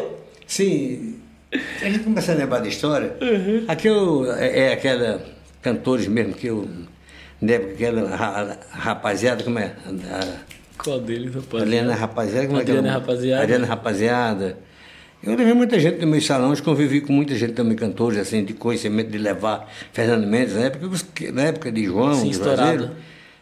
sim, 0.46 1.18
a 1.52 1.84
gente 1.84 1.98
começa 2.00 2.32
a 2.32 2.34
lembrar 2.34 2.60
da 2.60 2.68
história. 2.68 3.14
Aqui 3.68 3.88
eu, 3.88 4.32
é, 4.32 4.58
é 4.68 4.72
aquela 4.72 5.22
cantores 5.62 6.06
mesmo 6.08 6.32
que 6.34 6.46
eu. 6.46 6.68
Na 7.40 7.52
época, 7.52 7.72
aquela 7.74 8.16
ra- 8.16 8.56
rapaziada, 8.70 9.44
como 9.44 9.58
é? 9.58 9.72
A, 10.10 10.55
Qual 10.78 11.00
deles, 11.00 11.34
rapaz? 11.34 11.62
Adriana 11.62 11.94
Rapaziada, 11.94 12.46
como 12.46 12.60
é 12.60 12.64
que 12.64 12.70
é? 12.70 12.74
Adriana 12.74 12.98
Rapaziada. 12.98 13.42
Adriana 13.42 13.66
Rapaziada. 13.66 14.58
Eu 15.22 15.34
levei 15.34 15.54
muita 15.54 15.80
gente 15.80 15.98
nos 15.98 16.08
meus 16.08 16.26
salões, 16.26 16.60
convivi 16.60 17.00
com 17.00 17.12
muita 17.12 17.34
gente 17.34 17.54
também, 17.54 17.76
cantores, 17.76 18.18
assim, 18.18 18.44
de 18.44 18.52
conhecimento 18.52 19.10
de 19.10 19.18
levar 19.18 19.68
Fernando 19.92 20.26
Mendes, 20.26 20.54
na 20.54 20.62
época, 20.62 20.88
na 21.32 21.42
época 21.42 21.72
de 21.72 21.84
João, 21.84 22.14
Sim, 22.14 22.30
de 22.30 22.40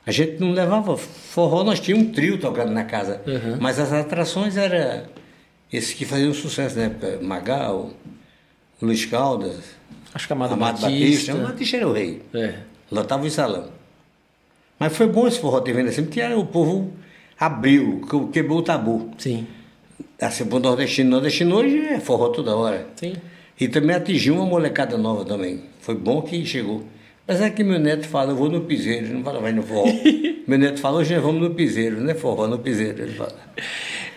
a 0.07 0.13
gente 0.13 0.39
não 0.39 0.53
levava 0.53 0.97
forró, 0.97 1.65
nós 1.65 1.81
tínhamos 1.81 2.09
um 2.09 2.13
trio 2.13 2.39
tocando 2.39 2.71
na 2.71 2.85
casa. 2.85 3.23
Uhum. 3.27 3.57
Mas 3.59 3.79
as 3.79 3.93
atrações 3.93 4.57
eram 4.57 5.05
esses 5.73 5.95
que 5.95 6.05
faziam 6.05 6.33
sucesso 6.33 6.77
na 6.77 6.85
época, 6.85 7.19
Magal, 7.23 7.91
Luiz 8.81 9.05
Caldas, 9.07 9.75
Acho 10.15 10.29
que 10.29 10.33
Amado, 10.33 10.55
Amado 10.55 10.81
Batista. 10.81 11.33
Batista. 11.33 11.35
O 11.35 11.43
Batista 11.43 11.77
era 11.77 11.89
o 11.89 11.93
rei. 11.93 12.23
É. 12.33 12.55
Lotava 12.91 13.27
o 13.27 13.31
salão. 13.31 13.69
Mas 14.79 14.97
foi 14.97 15.09
bom 15.09 15.27
esse 15.27 15.41
forró 15.41 15.61
vindo 15.61 15.89
assim, 15.89 16.05
porque 16.05 16.21
aí 16.21 16.35
o 16.35 16.47
povo 16.47 16.93
abriu, 17.39 18.01
que- 18.09 18.33
quebrou 18.33 18.59
o 18.59 18.63
tabu. 18.63 19.11
Sim. 19.19 19.47
Assim, 20.21 20.47
pro 20.47 20.59
nordestino, 20.59 21.11
nordestino 21.11 21.57
hoje 21.57 21.79
é 21.79 22.01
forró 22.01 22.29
toda 22.29 22.57
hora. 22.57 22.87
Sim. 22.97 23.15
E 23.61 23.69
também 23.69 23.95
atingiu 23.95 24.35
uma 24.35 24.47
molecada 24.47 24.97
nova 24.97 25.25
também. 25.25 25.61
Foi 25.81 25.95
bom 25.95 26.23
que 26.23 26.45
chegou. 26.45 26.83
Apesar 27.27 27.51
que 27.51 27.63
meu 27.65 27.79
neto 27.79 28.07
fala, 28.07 28.33
eu 28.33 28.37
vou 28.37 28.51
no 28.51 28.63
piseiro, 28.63 29.07
ele 29.07 29.15
não 29.15 29.23
fala, 29.23 29.41
vai 29.41 29.53
no 29.53 29.63
forró. 29.63 29.85
meu 30.47 30.59
neto 30.59 30.79
fala, 30.81 30.99
hoje 30.99 31.15
nós 31.15 31.23
vamos 31.23 31.41
no 31.41 31.55
piseiro, 31.55 32.01
não 32.01 32.11
é 32.11 32.15
forró, 32.15 32.47
no 32.47 32.59
piseiro, 32.59 33.03
ele 33.03 33.15
fala. 33.15 33.35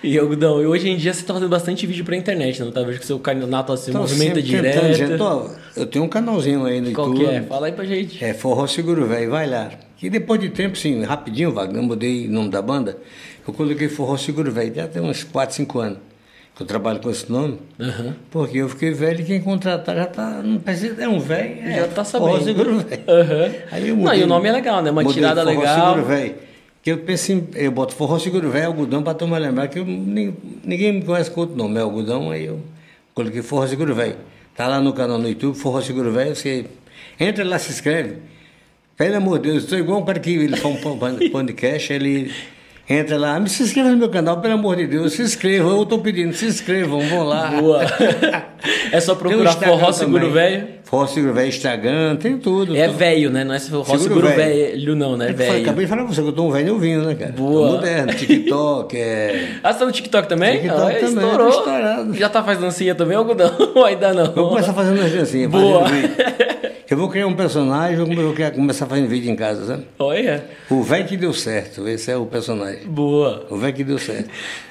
E, 0.03 0.17
Algodão, 0.17 0.61
e 0.61 0.65
hoje 0.67 0.89
em 0.89 0.95
dia 0.95 1.13
você 1.13 1.23
tá 1.23 1.33
fazendo 1.33 1.49
bastante 1.49 1.85
vídeo 1.87 2.05
pra 2.05 2.15
internet, 2.15 2.61
não 2.61 2.71
tá? 2.71 2.81
Vejo 2.83 2.99
que 2.99 3.05
seu 3.05 3.17
canal 3.19 3.47
Então, 3.49 4.01
movimenta 4.01 4.41
direto. 4.41 4.75
tentando, 4.75 4.93
gente, 4.93 5.21
ó, 5.21 5.49
eu 5.75 5.85
tenho 5.87 6.05
um 6.05 6.07
canalzinho 6.07 6.65
aí 6.65 6.79
no 6.79 6.91
Qual 6.91 7.07
YouTube. 7.09 7.25
que 7.25 7.35
é? 7.35 7.41
Fala 7.41 7.65
aí 7.67 7.73
pra 7.73 7.83
gente. 7.85 8.23
É 8.23 8.33
Forró 8.33 8.67
Seguro 8.67 9.05
Velho, 9.07 9.31
vai 9.31 9.47
lá. 9.47 9.71
E 10.01 10.09
depois 10.09 10.39
de 10.39 10.49
tempo, 10.49 10.77
sim, 10.77 11.01
rapidinho, 11.03 11.51
Wagner, 11.51 11.81
eu 11.81 11.83
mudei 11.83 12.27
o 12.27 12.31
nome 12.31 12.49
da 12.49 12.61
banda, 12.61 12.97
eu 13.47 13.53
coloquei 13.53 13.89
Forró 13.89 14.15
Seguro 14.17 14.51
Velho, 14.51 14.73
já 14.75 14.87
tem 14.87 15.01
uns 15.01 15.23
4, 15.23 15.55
5 15.55 15.79
anos 15.79 15.97
que 16.55 16.63
eu 16.63 16.67
trabalho 16.67 16.99
com 16.99 17.09
esse 17.11 17.31
nome, 17.31 17.59
Aham. 17.79 18.15
porque 18.31 18.57
eu 18.57 18.67
fiquei 18.69 18.91
velho 18.91 19.21
e 19.21 19.23
quem 19.23 19.39
contratar 19.39 19.95
já 19.95 20.05
tá, 20.07 20.41
não 20.43 20.57
precisa, 20.57 21.03
é 21.03 21.07
um 21.07 21.19
velho, 21.19 21.59
é, 21.61 21.75
Já 21.81 21.87
tá 21.87 22.03
Forró 22.03 22.31
sabendo. 22.39 22.45
Seguro 22.45 22.79
Velho. 22.79 23.03
Aham. 23.07 23.51
Aí 23.71 23.87
eu 23.89 23.95
Não, 23.95 24.03
mudei- 24.03 24.19
e 24.21 24.23
o 24.23 24.27
nome 24.27 24.49
é 24.49 24.51
legal, 24.53 24.81
né? 24.81 24.89
Uma 24.89 25.05
tirada 25.05 25.43
Forró 25.43 25.59
legal. 25.59 25.89
Seguro 25.93 26.05
Velho. 26.07 26.35
Que 26.87 26.91
eu 26.93 26.99
penso 26.99 27.33
em, 27.33 27.45
eu 27.55 27.69
boto 27.69 27.93
Forró 27.93 28.17
Seguro 28.17 28.49
Velho, 28.49 28.67
algodão, 28.67 29.03
para 29.03 29.13
turma 29.13 29.37
lembrar 29.37 29.67
que 29.67 29.77
eu, 29.77 29.83
ninguém 29.85 30.93
me 30.93 31.01
conhece 31.01 31.29
com 31.29 31.41
outro 31.41 31.53
nome, 31.53 31.77
é 31.77 31.81
algodão, 31.81 32.31
aí 32.31 32.45
eu 32.45 32.61
coloquei 33.13 33.41
Forró 33.41 33.67
Seguro 33.67 33.93
Velho. 33.93 34.15
Tá 34.55 34.67
lá 34.69 34.79
no 34.79 34.93
canal 34.93 35.17
no 35.17 35.27
YouTube, 35.27 35.57
Forró 35.57 35.81
Seguro 35.81 36.13
Velho, 36.13 36.33
você 36.33 36.65
entra 37.19 37.43
lá, 37.43 37.59
se 37.59 37.71
inscreve. 37.73 38.19
Pelo 38.95 39.17
amor 39.17 39.39
de 39.39 39.49
Deus, 39.49 39.63
estou 39.63 39.77
igual 39.77 39.99
um 39.99 40.05
cara 40.05 40.17
que 40.17 40.29
ele 40.31 40.55
faz 40.55 40.75
um 40.77 40.97
pod- 40.97 41.27
podcast, 41.29 41.91
ele 41.91 42.31
entra 42.89 43.17
lá, 43.17 43.39
me 43.39 43.49
se 43.49 43.63
inscreva 43.63 43.89
no 43.89 43.97
meu 43.97 44.09
canal, 44.09 44.39
pelo 44.39 44.53
amor 44.53 44.75
de 44.77 44.87
Deus, 44.87 45.13
se 45.13 45.21
inscrevam, 45.21 45.75
eu 45.75 45.83
estou 45.83 45.99
pedindo, 45.99 46.33
se 46.33 46.45
inscrevam, 46.45 46.99
vão 47.01 47.23
lá. 47.23 47.47
Boa. 47.47 47.81
é 48.91 48.99
só 48.99 49.15
procurar 49.15 49.53
forró 49.53 49.91
seguro 49.91 50.31
velho. 50.31 50.77
Forró 50.87 51.05
Seguro 51.05 51.33
Velho, 51.33 51.49
Instagram, 51.49 52.15
tem 52.15 52.37
tudo. 52.37 52.73
É 52.73 52.87
Tudo. 52.87 52.97
velho, 52.97 53.29
né? 53.29 53.43
Não 53.43 53.53
é 53.53 53.59
forró 53.59 53.83
Seguro 53.83 54.03
seguro 54.03 54.27
velho. 54.29 54.37
velho, 54.37 54.95
não, 54.95 55.17
né? 55.17 55.33
Falei, 55.33 55.47
Velho. 55.47 55.61
Acabei 55.63 55.83
de 55.83 55.89
falar 55.89 56.03
pra 56.05 56.13
você 56.13 56.21
que 56.21 56.27
eu 56.29 56.31
tô 56.31 56.45
um 56.45 56.51
velho 56.51 56.73
ouvindo, 56.73 57.05
né, 57.05 57.15
cara? 57.15 57.33
Boa. 57.33 57.67
Tô 57.67 57.75
moderno, 57.75 58.13
TikTok, 58.13 58.97
é. 58.97 59.49
Ah, 59.61 59.73
você 59.73 59.79
tá 59.79 59.85
no 59.85 59.91
TikTok 59.91 60.29
também? 60.29 60.61
TikTok 60.61 60.81
ah, 60.81 60.99
também, 60.99 61.25
estourou. 61.25 61.49
estourado. 61.49 62.13
Já 62.13 62.29
tá 62.29 62.41
fazendo 62.41 62.61
dancinha 62.63 62.95
também, 62.95 63.17
algodão? 63.17 63.51
Ainda 63.85 64.13
não. 64.13 64.31
Vou 64.31 64.49
começar 64.49 64.73
fazendo 64.73 65.01
as 65.01 65.11
dancinhas, 65.11 65.51
Boa. 65.51 65.83
Eu 66.89 66.95
vou 66.95 67.09
criar 67.09 67.27
um 67.27 67.33
personagem, 67.33 67.99
eu 67.99 68.05
vou 68.05 68.33
criar- 68.33 68.51
começar 68.51 68.85
fazendo 68.85 69.09
vídeo 69.09 69.29
em 69.29 69.35
casa, 69.35 69.65
sabe? 69.65 69.85
Olha. 69.99 70.45
O 70.69 70.81
velho 70.83 71.05
que 71.05 71.17
deu 71.17 71.33
certo, 71.33 71.85
esse 71.85 72.09
é 72.09 72.15
o 72.15 72.25
personagem. 72.25 72.85
Boa. 72.87 73.45
O 73.49 73.57
velho 73.57 73.73
que 73.73 73.83
deu 73.83 73.97
certo. 73.97 74.29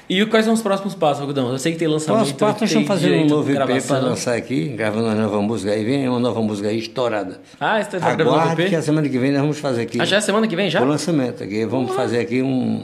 E 0.09 0.25
quais 0.25 0.45
são 0.45 0.53
os 0.53 0.61
próximos 0.61 0.95
passos, 0.95 1.21
algodão? 1.21 1.51
Eu 1.51 1.59
sei 1.59 1.73
que 1.73 1.77
tem 1.77 1.87
lançamento. 1.87 2.21
Nós 2.21 2.31
partos 2.31 2.61
nós 2.61 2.71
tem 2.71 2.81
estamos 2.81 3.01
fazendo 3.01 3.21
um 3.23 3.27
novo 3.27 3.51
EP 3.51 3.83
para 3.87 3.99
lançar 3.99 4.35
aqui, 4.35 4.69
gravando 4.69 5.05
uma 5.05 5.13
nova 5.15 5.41
música 5.41 5.71
aí, 5.71 5.83
vem 5.83 6.09
uma 6.09 6.19
nova 6.19 6.41
música 6.41 6.69
aí 6.69 6.79
estourada. 6.79 7.39
Ah, 7.59 7.83
você 7.83 7.99
tá 7.99 8.15
gravando 8.15 8.47
um 8.49 8.51
EP? 8.53 8.69
que 8.69 8.75
a 8.75 8.81
semana 8.81 9.07
que 9.07 9.19
vem 9.19 9.31
nós 9.31 9.41
vamos 9.41 9.59
fazer 9.59 9.81
aqui. 9.83 10.01
Ah, 10.01 10.05
já 10.05 10.17
é 10.17 10.21
semana 10.21 10.47
que 10.47 10.55
vem, 10.55 10.69
já? 10.71 10.81
O 10.81 10.85
lançamento 10.85 11.43
aqui. 11.43 11.65
Vamos 11.65 11.93
fazer 11.93 12.19
aqui 12.19 12.41
um. 12.41 12.83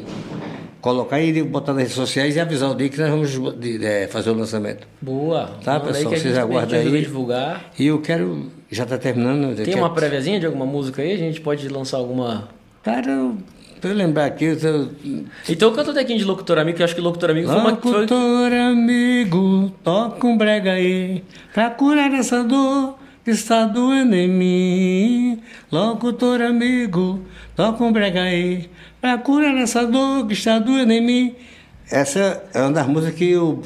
Colocar 0.84 1.18
e 1.22 1.42
botar 1.42 1.72
nas 1.72 1.84
redes 1.84 1.96
sociais 1.96 2.36
e 2.36 2.42
avisar 2.42 2.70
o 2.70 2.76
dia 2.76 2.90
que 2.90 3.00
nós 3.00 3.10
vamos 3.10 3.58
de- 3.58 3.86
é, 3.86 4.06
fazer 4.06 4.32
o 4.32 4.34
lançamento. 4.34 4.86
Boa. 5.02 5.52
Tá, 5.64 5.80
Manda 5.80 5.86
pessoal, 5.94 6.10
vocês 6.14 6.24
resolver 6.36 6.76
aí. 6.76 7.02
divulgar. 7.02 7.72
E 7.80 7.88
eu 7.88 8.02
quero. 8.02 8.52
Já 8.70 8.84
está 8.84 8.98
terminando. 8.98 9.56
Tem 9.64 9.76
uma 9.76 9.94
préviazinha 9.94 10.42
de 10.42 10.46
alguma 10.46 10.66
música 10.66 11.02
aí? 11.02 11.14
A 11.14 11.18
gente 11.18 11.40
pode 11.40 11.70
lançar 11.70 12.00
alguma... 12.00 12.50
Cara, 12.84 13.10
eu, 13.10 13.38
pra 13.80 13.92
eu 13.92 13.96
lembrar 13.96 14.26
aqui, 14.26 14.44
eu 14.44 14.60
tô... 14.60 14.90
Então 15.48 15.72
canta 15.72 15.92
um 15.92 15.94
tequinho 15.94 16.20
de 16.20 16.26
Locutor 16.26 16.58
Amigo, 16.58 16.76
que 16.76 16.82
eu 16.82 16.86
acho 16.86 16.96
que 16.96 17.00
Locutor 17.00 17.30
Amigo 17.30 17.48
foi 17.48 17.58
uma... 17.60 17.70
Locutor 17.70 18.52
amigo, 18.52 19.72
toca 19.86 20.28
um 20.28 20.38
brega 20.38 20.74
aí, 20.74 21.24
pra 21.54 21.70
curar 21.70 22.12
essa 22.14 22.44
dor 22.44 22.96
está 23.32 23.66
doendo 23.66 24.16
em 24.16 24.28
mim. 24.28 25.44
Locutor 25.72 26.42
amigo, 26.42 27.20
toca 27.56 27.84
um 27.84 27.92
brega 27.92 28.24
aí, 28.24 28.70
pra 29.00 29.18
curar 29.18 29.56
essa 29.58 29.86
dor 29.86 30.28
que 30.28 30.34
está 30.34 30.60
doendo 30.60 30.94
em 30.94 31.02
mim. 31.02 31.36
Essa 31.90 32.44
é 32.54 32.62
uma 32.62 32.72
das 32.72 32.88
músicas 32.88 33.16
que 33.16 33.32
eu... 33.32 33.62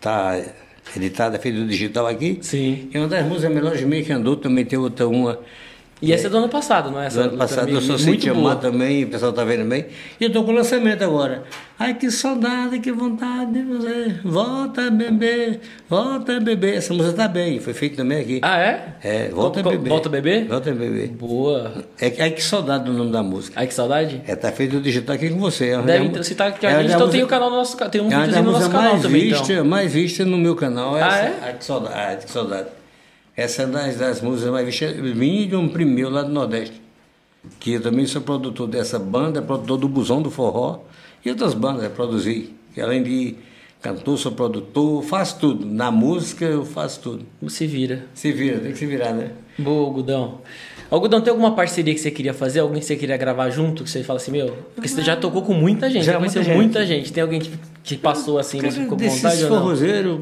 Tá 0.00 0.40
editada, 0.96 1.38
feita 1.38 1.58
do 1.58 1.66
digital 1.66 2.06
aqui. 2.06 2.38
Sim. 2.42 2.90
É 2.92 2.98
uma 2.98 3.08
das 3.08 3.24
músicas 3.24 3.54
melhores 3.54 3.82
meio 3.84 4.04
que 4.04 4.12
andou, 4.12 4.36
também 4.36 4.64
tem 4.64 4.78
outra 4.78 5.06
uma... 5.06 5.38
E 6.02 6.12
essa 6.12 6.26
é 6.26 6.30
do 6.30 6.36
ano 6.38 6.48
passado, 6.48 6.90
não 6.90 7.00
é? 7.00 7.06
Essa 7.06 7.22
Do 7.22 7.28
ano 7.28 7.38
passado 7.38 7.68
eu 7.70 7.80
sou 7.80 7.90
Muito 7.90 8.02
Cintia 8.02 8.34
boa. 8.34 8.50
Amar 8.52 8.60
também, 8.60 9.04
o 9.04 9.08
pessoal 9.08 9.32
tá 9.32 9.44
vendo 9.44 9.64
bem. 9.68 9.86
E 10.20 10.24
eu 10.24 10.32
tô 10.32 10.42
com 10.42 10.50
o 10.50 10.54
lançamento 10.54 11.02
agora. 11.04 11.44
Ai, 11.78 11.94
que 11.94 12.10
saudade, 12.10 12.80
que 12.80 12.90
vontade 12.90 13.52
de 13.52 13.62
você. 13.62 14.14
Volta 14.24 14.88
a 14.88 14.90
beber, 14.90 15.60
volta 15.88 16.36
a 16.36 16.40
beber. 16.40 16.74
Essa 16.76 16.92
música 16.92 17.14
tá 17.16 17.28
bem, 17.28 17.60
foi 17.60 17.72
feita 17.72 17.96
também 17.98 18.20
aqui. 18.20 18.40
Ah, 18.42 18.58
é? 18.58 18.94
É, 19.02 19.28
volta 19.28 19.60
a 19.60 19.62
Co- 19.62 19.70
beber. 19.70 19.88
Volta 19.90 20.08
a 20.08 20.12
beber? 20.12 20.44
Volta 20.48 20.70
a 20.70 20.74
beber. 20.74 21.08
Boa. 21.10 21.72
É, 22.00 22.12
ai, 22.20 22.30
que 22.32 22.42
saudade 22.42 22.84
do 22.84 22.92
nome 22.92 23.12
da 23.12 23.22
música. 23.22 23.60
Ai, 23.60 23.68
que 23.68 23.74
saudade. 23.74 24.22
É, 24.26 24.34
tá 24.34 24.50
feito 24.50 24.72
do 24.72 24.80
digital 24.82 25.14
aqui 25.14 25.30
com 25.30 25.38
você. 25.38 25.68
É 25.70 25.82
Deve 25.82 26.08
da- 26.08 26.14
ter 26.14 26.24
citado 26.24 26.58
que 26.58 26.66
é 26.66 26.70
a 26.70 26.82
gente 26.82 26.86
então 26.86 26.98
música- 27.06 27.12
tem 27.12 27.22
o 27.24 27.28
canal 27.28 27.48
no 27.50 27.56
nosso 27.56 27.76
tem 27.76 28.00
um 28.00 28.06
é 28.12 28.16
videozinho 28.16 28.44
no 28.44 28.52
nosso 28.52 28.70
canal 28.70 28.90
mais 28.90 29.02
também, 29.02 29.20
vista, 29.22 29.52
então. 29.52 29.64
mais 29.64 29.92
vista 29.92 30.24
no 30.24 30.36
meu 30.38 30.56
canal. 30.56 30.96
Ah, 30.96 30.98
Essa, 30.98 31.16
é? 31.26 31.38
Ai, 31.42 31.52
que 31.58 31.64
saudade. 31.64 31.94
Ai, 31.96 32.16
que 32.16 32.30
saudade. 32.30 32.66
Essa 33.36 33.62
é 33.62 33.66
das, 33.66 33.96
das 33.96 34.20
músicas 34.20 34.52
mais. 34.52 34.80
Minha 35.16 35.46
de 35.46 35.56
um 35.56 35.68
primo 35.68 35.92
meu 35.92 36.10
lá 36.10 36.22
do 36.22 36.32
Nordeste. 36.32 36.80
Que 37.58 37.72
eu 37.72 37.82
também 37.82 38.06
sou 38.06 38.22
produtor 38.22 38.68
dessa 38.68 38.98
banda, 38.98 39.42
produtor 39.42 39.78
do 39.78 39.88
Busão 39.88 40.22
do 40.22 40.30
Forró 40.30 40.80
e 41.24 41.30
outras 41.30 41.54
bandas, 41.54 41.84
eu 41.84 41.90
produzi. 41.90 42.50
Além 42.80 43.02
de 43.02 43.34
cantor, 43.80 44.16
sou 44.16 44.32
produtor, 44.32 45.02
faço 45.02 45.38
tudo. 45.40 45.66
Na 45.66 45.90
música 45.90 46.44
eu 46.44 46.64
faço 46.64 47.00
tudo. 47.00 47.26
Se 47.48 47.66
vira. 47.66 48.06
Se 48.14 48.30
vira, 48.32 48.60
tem 48.60 48.72
que 48.72 48.78
se 48.78 48.86
virar, 48.86 49.12
né? 49.12 49.32
Boa, 49.58 49.86
Algodão. 49.86 50.40
Algodão, 50.90 51.20
tem 51.20 51.30
alguma 51.30 51.54
parceria 51.54 51.92
que 51.94 52.00
você 52.00 52.10
queria 52.10 52.34
fazer? 52.34 52.60
Alguém 52.60 52.80
que 52.80 52.86
você 52.86 52.96
queria 52.96 53.16
gravar 53.16 53.50
junto? 53.50 53.82
Que 53.82 53.90
você 53.90 54.04
fala 54.04 54.18
assim, 54.18 54.30
meu... 54.30 54.56
Porque 54.74 54.88
você 54.88 55.02
já 55.02 55.16
tocou 55.16 55.42
com 55.42 55.54
muita 55.54 55.88
gente, 55.90 56.04
já, 56.04 56.16
conheceu 56.16 56.42
muita 56.42 56.56
muita 56.56 56.86
gente. 56.86 57.12
Tem 57.12 57.22
alguém 57.22 57.40
que, 57.40 57.50
que 57.82 57.96
passou 57.96 58.38
assim, 58.38 58.60
você 58.60 58.82
ficou 58.82 58.98
com 58.98 59.08
vontade 59.08 59.44
ou 59.44 59.50
não? 59.50 59.58
forrozeiros, 59.58 60.20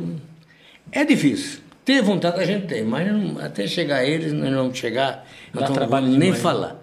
é 0.92 1.04
difícil. 1.04 1.60
Ter 1.90 2.02
vontade 2.02 2.40
a 2.40 2.44
gente 2.46 2.66
tem, 2.68 2.84
mas 2.84 3.04
não- 3.12 3.44
até 3.44 3.66
chegar 3.66 3.96
a 3.96 4.04
eles, 4.04 4.32
nós 4.32 4.48
não 4.48 4.58
vamos 4.58 4.78
chegar, 4.78 5.26
Dá 5.52 5.62
então 5.62 5.68
não 5.70 5.74
trabalho 5.74 6.04
vamos 6.04 6.18
nem 6.20 6.28
demais. 6.28 6.40
falar. 6.40 6.76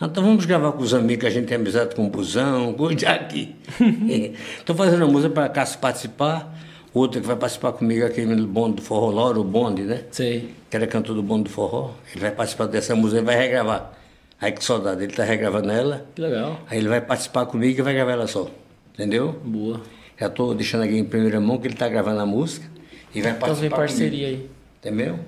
Então 0.00 0.22
vamos 0.22 0.44
gravar 0.44 0.70
com 0.70 0.82
os 0.84 0.94
amigos 0.94 1.20
que 1.22 1.26
a 1.26 1.30
gente 1.30 1.46
tem 1.46 1.56
amizade 1.56 1.96
com 1.96 2.06
o 2.06 2.08
Busão, 2.08 2.72
com 2.74 2.84
o 2.84 2.96
Jaqui. 2.96 3.56
Estou 4.58 4.76
fazendo 4.76 5.02
uma 5.04 5.10
música 5.12 5.34
para 5.34 5.48
Cássio 5.48 5.80
participar. 5.80 6.56
Outro 6.94 7.20
que 7.20 7.26
vai 7.26 7.34
participar 7.34 7.72
comigo, 7.72 8.04
aquele 8.06 8.36
bonde 8.46 8.76
do 8.76 8.82
forró, 8.82 9.10
Lauro 9.10 9.40
o 9.40 9.44
Bonde, 9.44 9.82
né? 9.82 10.02
Sei. 10.12 10.50
Que 10.70 10.76
era 10.76 10.86
cantor 10.86 11.16
do 11.16 11.22
bonde 11.24 11.44
do 11.44 11.50
forró. 11.50 11.90
Ele 12.12 12.20
vai 12.20 12.30
participar 12.30 12.66
dessa 12.66 12.94
música 12.94 13.20
e 13.20 13.24
vai 13.24 13.36
regravar. 13.36 13.92
Aí 14.40 14.52
que 14.52 14.62
saudade, 14.64 15.02
ele 15.02 15.12
tá 15.12 15.24
regravando 15.24 15.70
ela. 15.72 16.06
Que 16.14 16.20
legal. 16.22 16.60
Aí 16.70 16.78
ele 16.78 16.88
vai 16.88 17.00
participar 17.00 17.46
comigo 17.46 17.80
e 17.80 17.82
vai 17.82 17.94
gravar 17.94 18.12
ela 18.12 18.26
só. 18.28 18.48
Entendeu? 18.94 19.40
Boa. 19.44 19.80
Já 20.20 20.28
tô 20.28 20.54
deixando 20.54 20.84
aqui 20.84 20.96
em 20.98 21.04
primeira 21.04 21.40
mão 21.40 21.58
que 21.58 21.66
ele 21.66 21.74
tá 21.74 21.88
gravando 21.88 22.20
a 22.20 22.26
música 22.26 22.66
e 23.14 23.20
vai 23.22 23.32
Então 23.32 23.54
vem 23.54 23.70
participar 23.70 23.76
parceria 23.76 24.26
comigo. 24.28 24.42
aí. 24.42 24.50
Entendeu? 24.82 25.18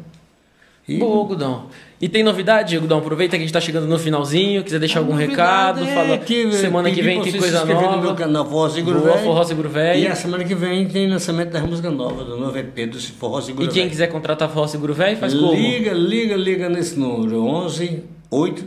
E 0.87 0.99
Boa, 0.99 1.27
Gudão. 1.27 1.67
E 1.99 2.09
tem 2.09 2.23
novidade, 2.23 2.77
Gudão? 2.77 2.99
Aproveita 2.99 3.37
que 3.37 3.43
a 3.43 3.47
gente 3.47 3.53
tá 3.53 3.61
chegando 3.61 3.87
no 3.87 3.99
finalzinho, 3.99 4.63
quiser 4.63 4.79
deixar 4.79 4.99
algum 4.99 5.15
recado, 5.15 5.83
é 5.83 5.95
fala 5.95 6.19
que, 6.19 6.53
semana 6.53 6.91
que 6.91 7.01
vem 7.01 7.23
tem 7.23 7.33
coisa 7.39 7.65
nova. 7.65 7.97
No 7.97 8.03
meu 8.03 8.15
canal 8.15 8.45
Forró 8.45 8.69
Seguro 8.69 9.01
Boa, 9.01 9.13
Velho. 9.13 9.25
Forró 9.25 9.45
Seguro 9.45 9.69
Velho. 9.71 10.01
E 10.01 10.07
a 10.09 10.15
semana 10.15 10.45
que 10.45 10.55
vem 10.55 10.87
tem 10.87 11.09
lançamento 11.09 11.51
das 11.51 11.63
músicas 11.63 11.95
novas, 11.95 12.27
do 12.27 12.37
novo 12.37 12.59
EP 12.59 12.91
do 12.91 13.01
Forró 13.01 13.41
Seguro 13.41 13.65
E 13.65 13.69
quem 13.69 13.83
Velho. 13.85 13.91
quiser 13.91 14.09
contratar 14.09 14.51
Forró 14.51 14.67
Seguro 14.67 14.93
Velho, 14.93 15.17
faz 15.17 15.33
como? 15.33 15.55
Liga, 15.55 15.93
liga, 15.93 16.37
liga 16.37 16.69
nesse 16.69 16.99
número. 16.99 17.43
11 17.47 18.03
8 18.31 18.65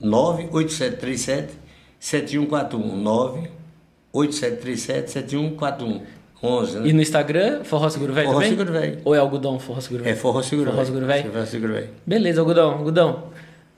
9 0.00 0.48
8737 0.52 1.58
7141 1.98 2.96
9 2.96 3.50
8737 4.12 5.10
7141 5.10 6.19
11, 6.42 6.78
né? 6.78 6.88
E 6.88 6.92
no 6.92 7.02
Instagram, 7.02 7.64
Forró 7.64 7.88
Seguro 7.90 8.12
Velho 8.12 8.28
Forró 8.28 8.40
também? 8.40 8.50
Seguro 8.50 8.72
Velho. 8.72 8.98
Ou 9.04 9.14
é 9.14 9.18
algodão 9.18 9.58
Forró 9.58 9.80
Seguro 9.80 10.04
Velho? 10.04 10.14
É 10.14 10.16
Forró 10.16 10.42
Seguro 10.42 10.70
Forró 10.70 10.84
Seguro 10.84 11.06
Velho? 11.06 11.30
Forró 11.30 11.46
Seguro 11.46 11.72
Velho. 11.74 11.88
Beleza, 12.06 12.40
Algodão. 12.40 12.70
Algodão, 12.72 13.24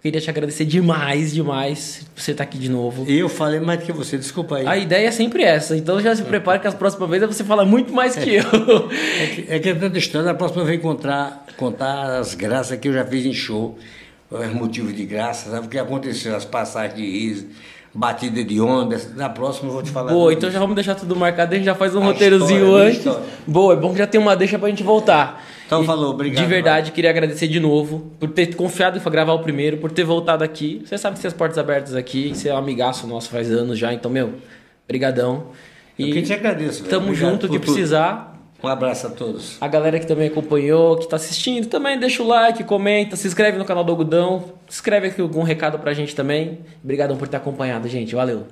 queria 0.01 0.21
te 0.21 0.31
agradecer 0.31 0.65
demais, 0.65 1.33
demais 1.33 2.07
por 2.15 2.21
você 2.21 2.33
estar 2.33 2.45
aqui 2.45 2.59
de 2.59 2.69
novo. 2.69 3.05
Eu 3.09 3.29
falei 3.29 3.61
mais 3.61 3.81
do 3.81 3.87
que 3.87 3.93
você, 3.93 4.17
desculpa 4.17 4.57
aí. 4.57 4.67
A 4.67 4.77
ideia 4.77 5.09
é 5.09 5.11
sempre 5.11 5.43
essa, 5.43 5.77
então 5.77 6.01
já 6.01 6.15
se 6.15 6.23
prepare 6.23 6.61
que 6.61 6.67
as 6.67 6.75
próximas 6.75 7.09
vezes 7.11 7.27
você 7.29 7.45
fala 7.45 7.65
muito 7.65 7.93
mais 7.93 8.17
que 8.17 8.35
eu. 8.35 8.45
É 9.21 9.27
que, 9.27 9.47
é 9.49 9.59
que 9.59 9.69
é 9.69 9.75
tanta 9.75 9.99
história, 9.99 10.31
a 10.31 10.35
próxima 10.35 10.65
vez 10.65 10.81
contar, 10.81 11.47
contar 11.57 12.19
as 12.19 12.35
graças 12.35 12.79
que 12.79 12.89
eu 12.89 12.93
já 12.93 13.05
fiz 13.05 13.27
em 13.27 13.33
show, 13.33 13.79
os 14.31 14.53
motivos 14.55 14.95
de 14.95 15.05
graça, 15.05 15.51
sabe 15.51 15.67
o 15.67 15.69
que 15.69 15.79
aconteceu, 15.79 16.35
as 16.35 16.45
passagens 16.45 16.97
de 16.97 17.05
riso, 17.05 17.47
batida 17.95 18.43
de 18.43 18.61
onda. 18.61 19.01
Na 19.17 19.29
próxima 19.29 19.69
eu 19.69 19.73
vou 19.75 19.83
te 19.83 19.91
falar. 19.91 20.13
Boa, 20.13 20.33
então 20.33 20.49
isso. 20.49 20.55
já 20.55 20.61
vamos 20.61 20.75
deixar 20.75 20.95
tudo 20.95 21.15
marcado, 21.17 21.53
a 21.53 21.57
gente 21.57 21.65
já 21.65 21.75
faz 21.75 21.95
um 21.95 22.03
A 22.03 22.07
roteirozinho 22.07 22.65
história, 22.65 22.87
antes. 22.87 22.99
história. 22.99 23.23
Boa, 23.47 23.75
é 23.75 23.77
bom 23.77 23.93
que 23.93 23.99
já 23.99 24.07
tem 24.07 24.21
uma 24.21 24.35
deixa 24.37 24.59
pra 24.59 24.69
gente 24.69 24.83
voltar. 24.83 25.45
Então 25.67 25.83
E, 25.83 25.87
falou, 25.87 26.11
obrigado, 26.13 26.43
De 26.43 26.49
verdade, 26.49 26.93
queria 26.93 27.09
agradecer 27.11 27.49
de 27.49 27.59
novo 27.59 28.11
por 28.21 28.29
ter 28.31 28.55
confiado 28.55 28.99
em 28.99 29.11
gravar 29.11 29.33
o 29.33 29.39
primeiro, 29.39 29.79
por 29.79 29.91
ter 29.91 30.05
voltado 30.05 30.45
aqui. 30.45 30.83
Você 30.85 30.99
sabe 30.99 31.17
que 31.17 31.23
tem 31.23 31.29
as 31.29 31.35
portas 31.35 31.57
abertas 31.59 31.95
aqui, 31.95 32.33
você 32.35 32.49
é 32.51 32.55
um 32.55 32.59
amigaço 32.59 33.07
nosso 33.07 33.29
faz 33.31 33.51
anos 33.51 33.79
já, 33.79 33.93
então, 33.93 34.11
meu, 34.11 34.35
brigadão. 34.87 35.45
Eu 35.99 36.11
que 36.11 36.23
te 36.23 36.33
agradeço. 36.33 36.81
velho. 36.81 36.91
Tamo 36.91 37.07
Obrigado 37.09 37.31
junto, 37.31 37.47
por 37.49 37.53
que 37.53 37.59
precisar. 37.59 38.32
Um 38.63 38.69
abraço 38.69 39.09
a 39.09 39.11
todos. 39.11 39.57
A 39.61 39.67
galera 39.67 39.99
que 39.99 40.07
também 40.07 40.29
acompanhou, 40.29 40.97
que 40.97 41.09
tá 41.09 41.17
assistindo, 41.17 41.67
também 41.67 41.99
deixa 41.99 42.23
o 42.23 42.27
like, 42.27 42.63
comenta, 42.65 43.17
se 43.17 43.27
inscreve 43.27 43.59
no 43.59 43.65
canal 43.65 43.83
do 43.83 43.91
Algodão, 43.91 44.53
escreve 44.69 45.09
aqui 45.09 45.21
algum 45.21 45.43
recado 45.43 45.79
pra 45.79 45.93
gente 45.93 46.15
também. 46.15 46.61
Obrigadão 46.83 47.17
por 47.17 47.27
ter 47.27 47.39
acompanhado, 47.39 47.89
gente. 47.89 48.15
Valeu. 48.15 48.47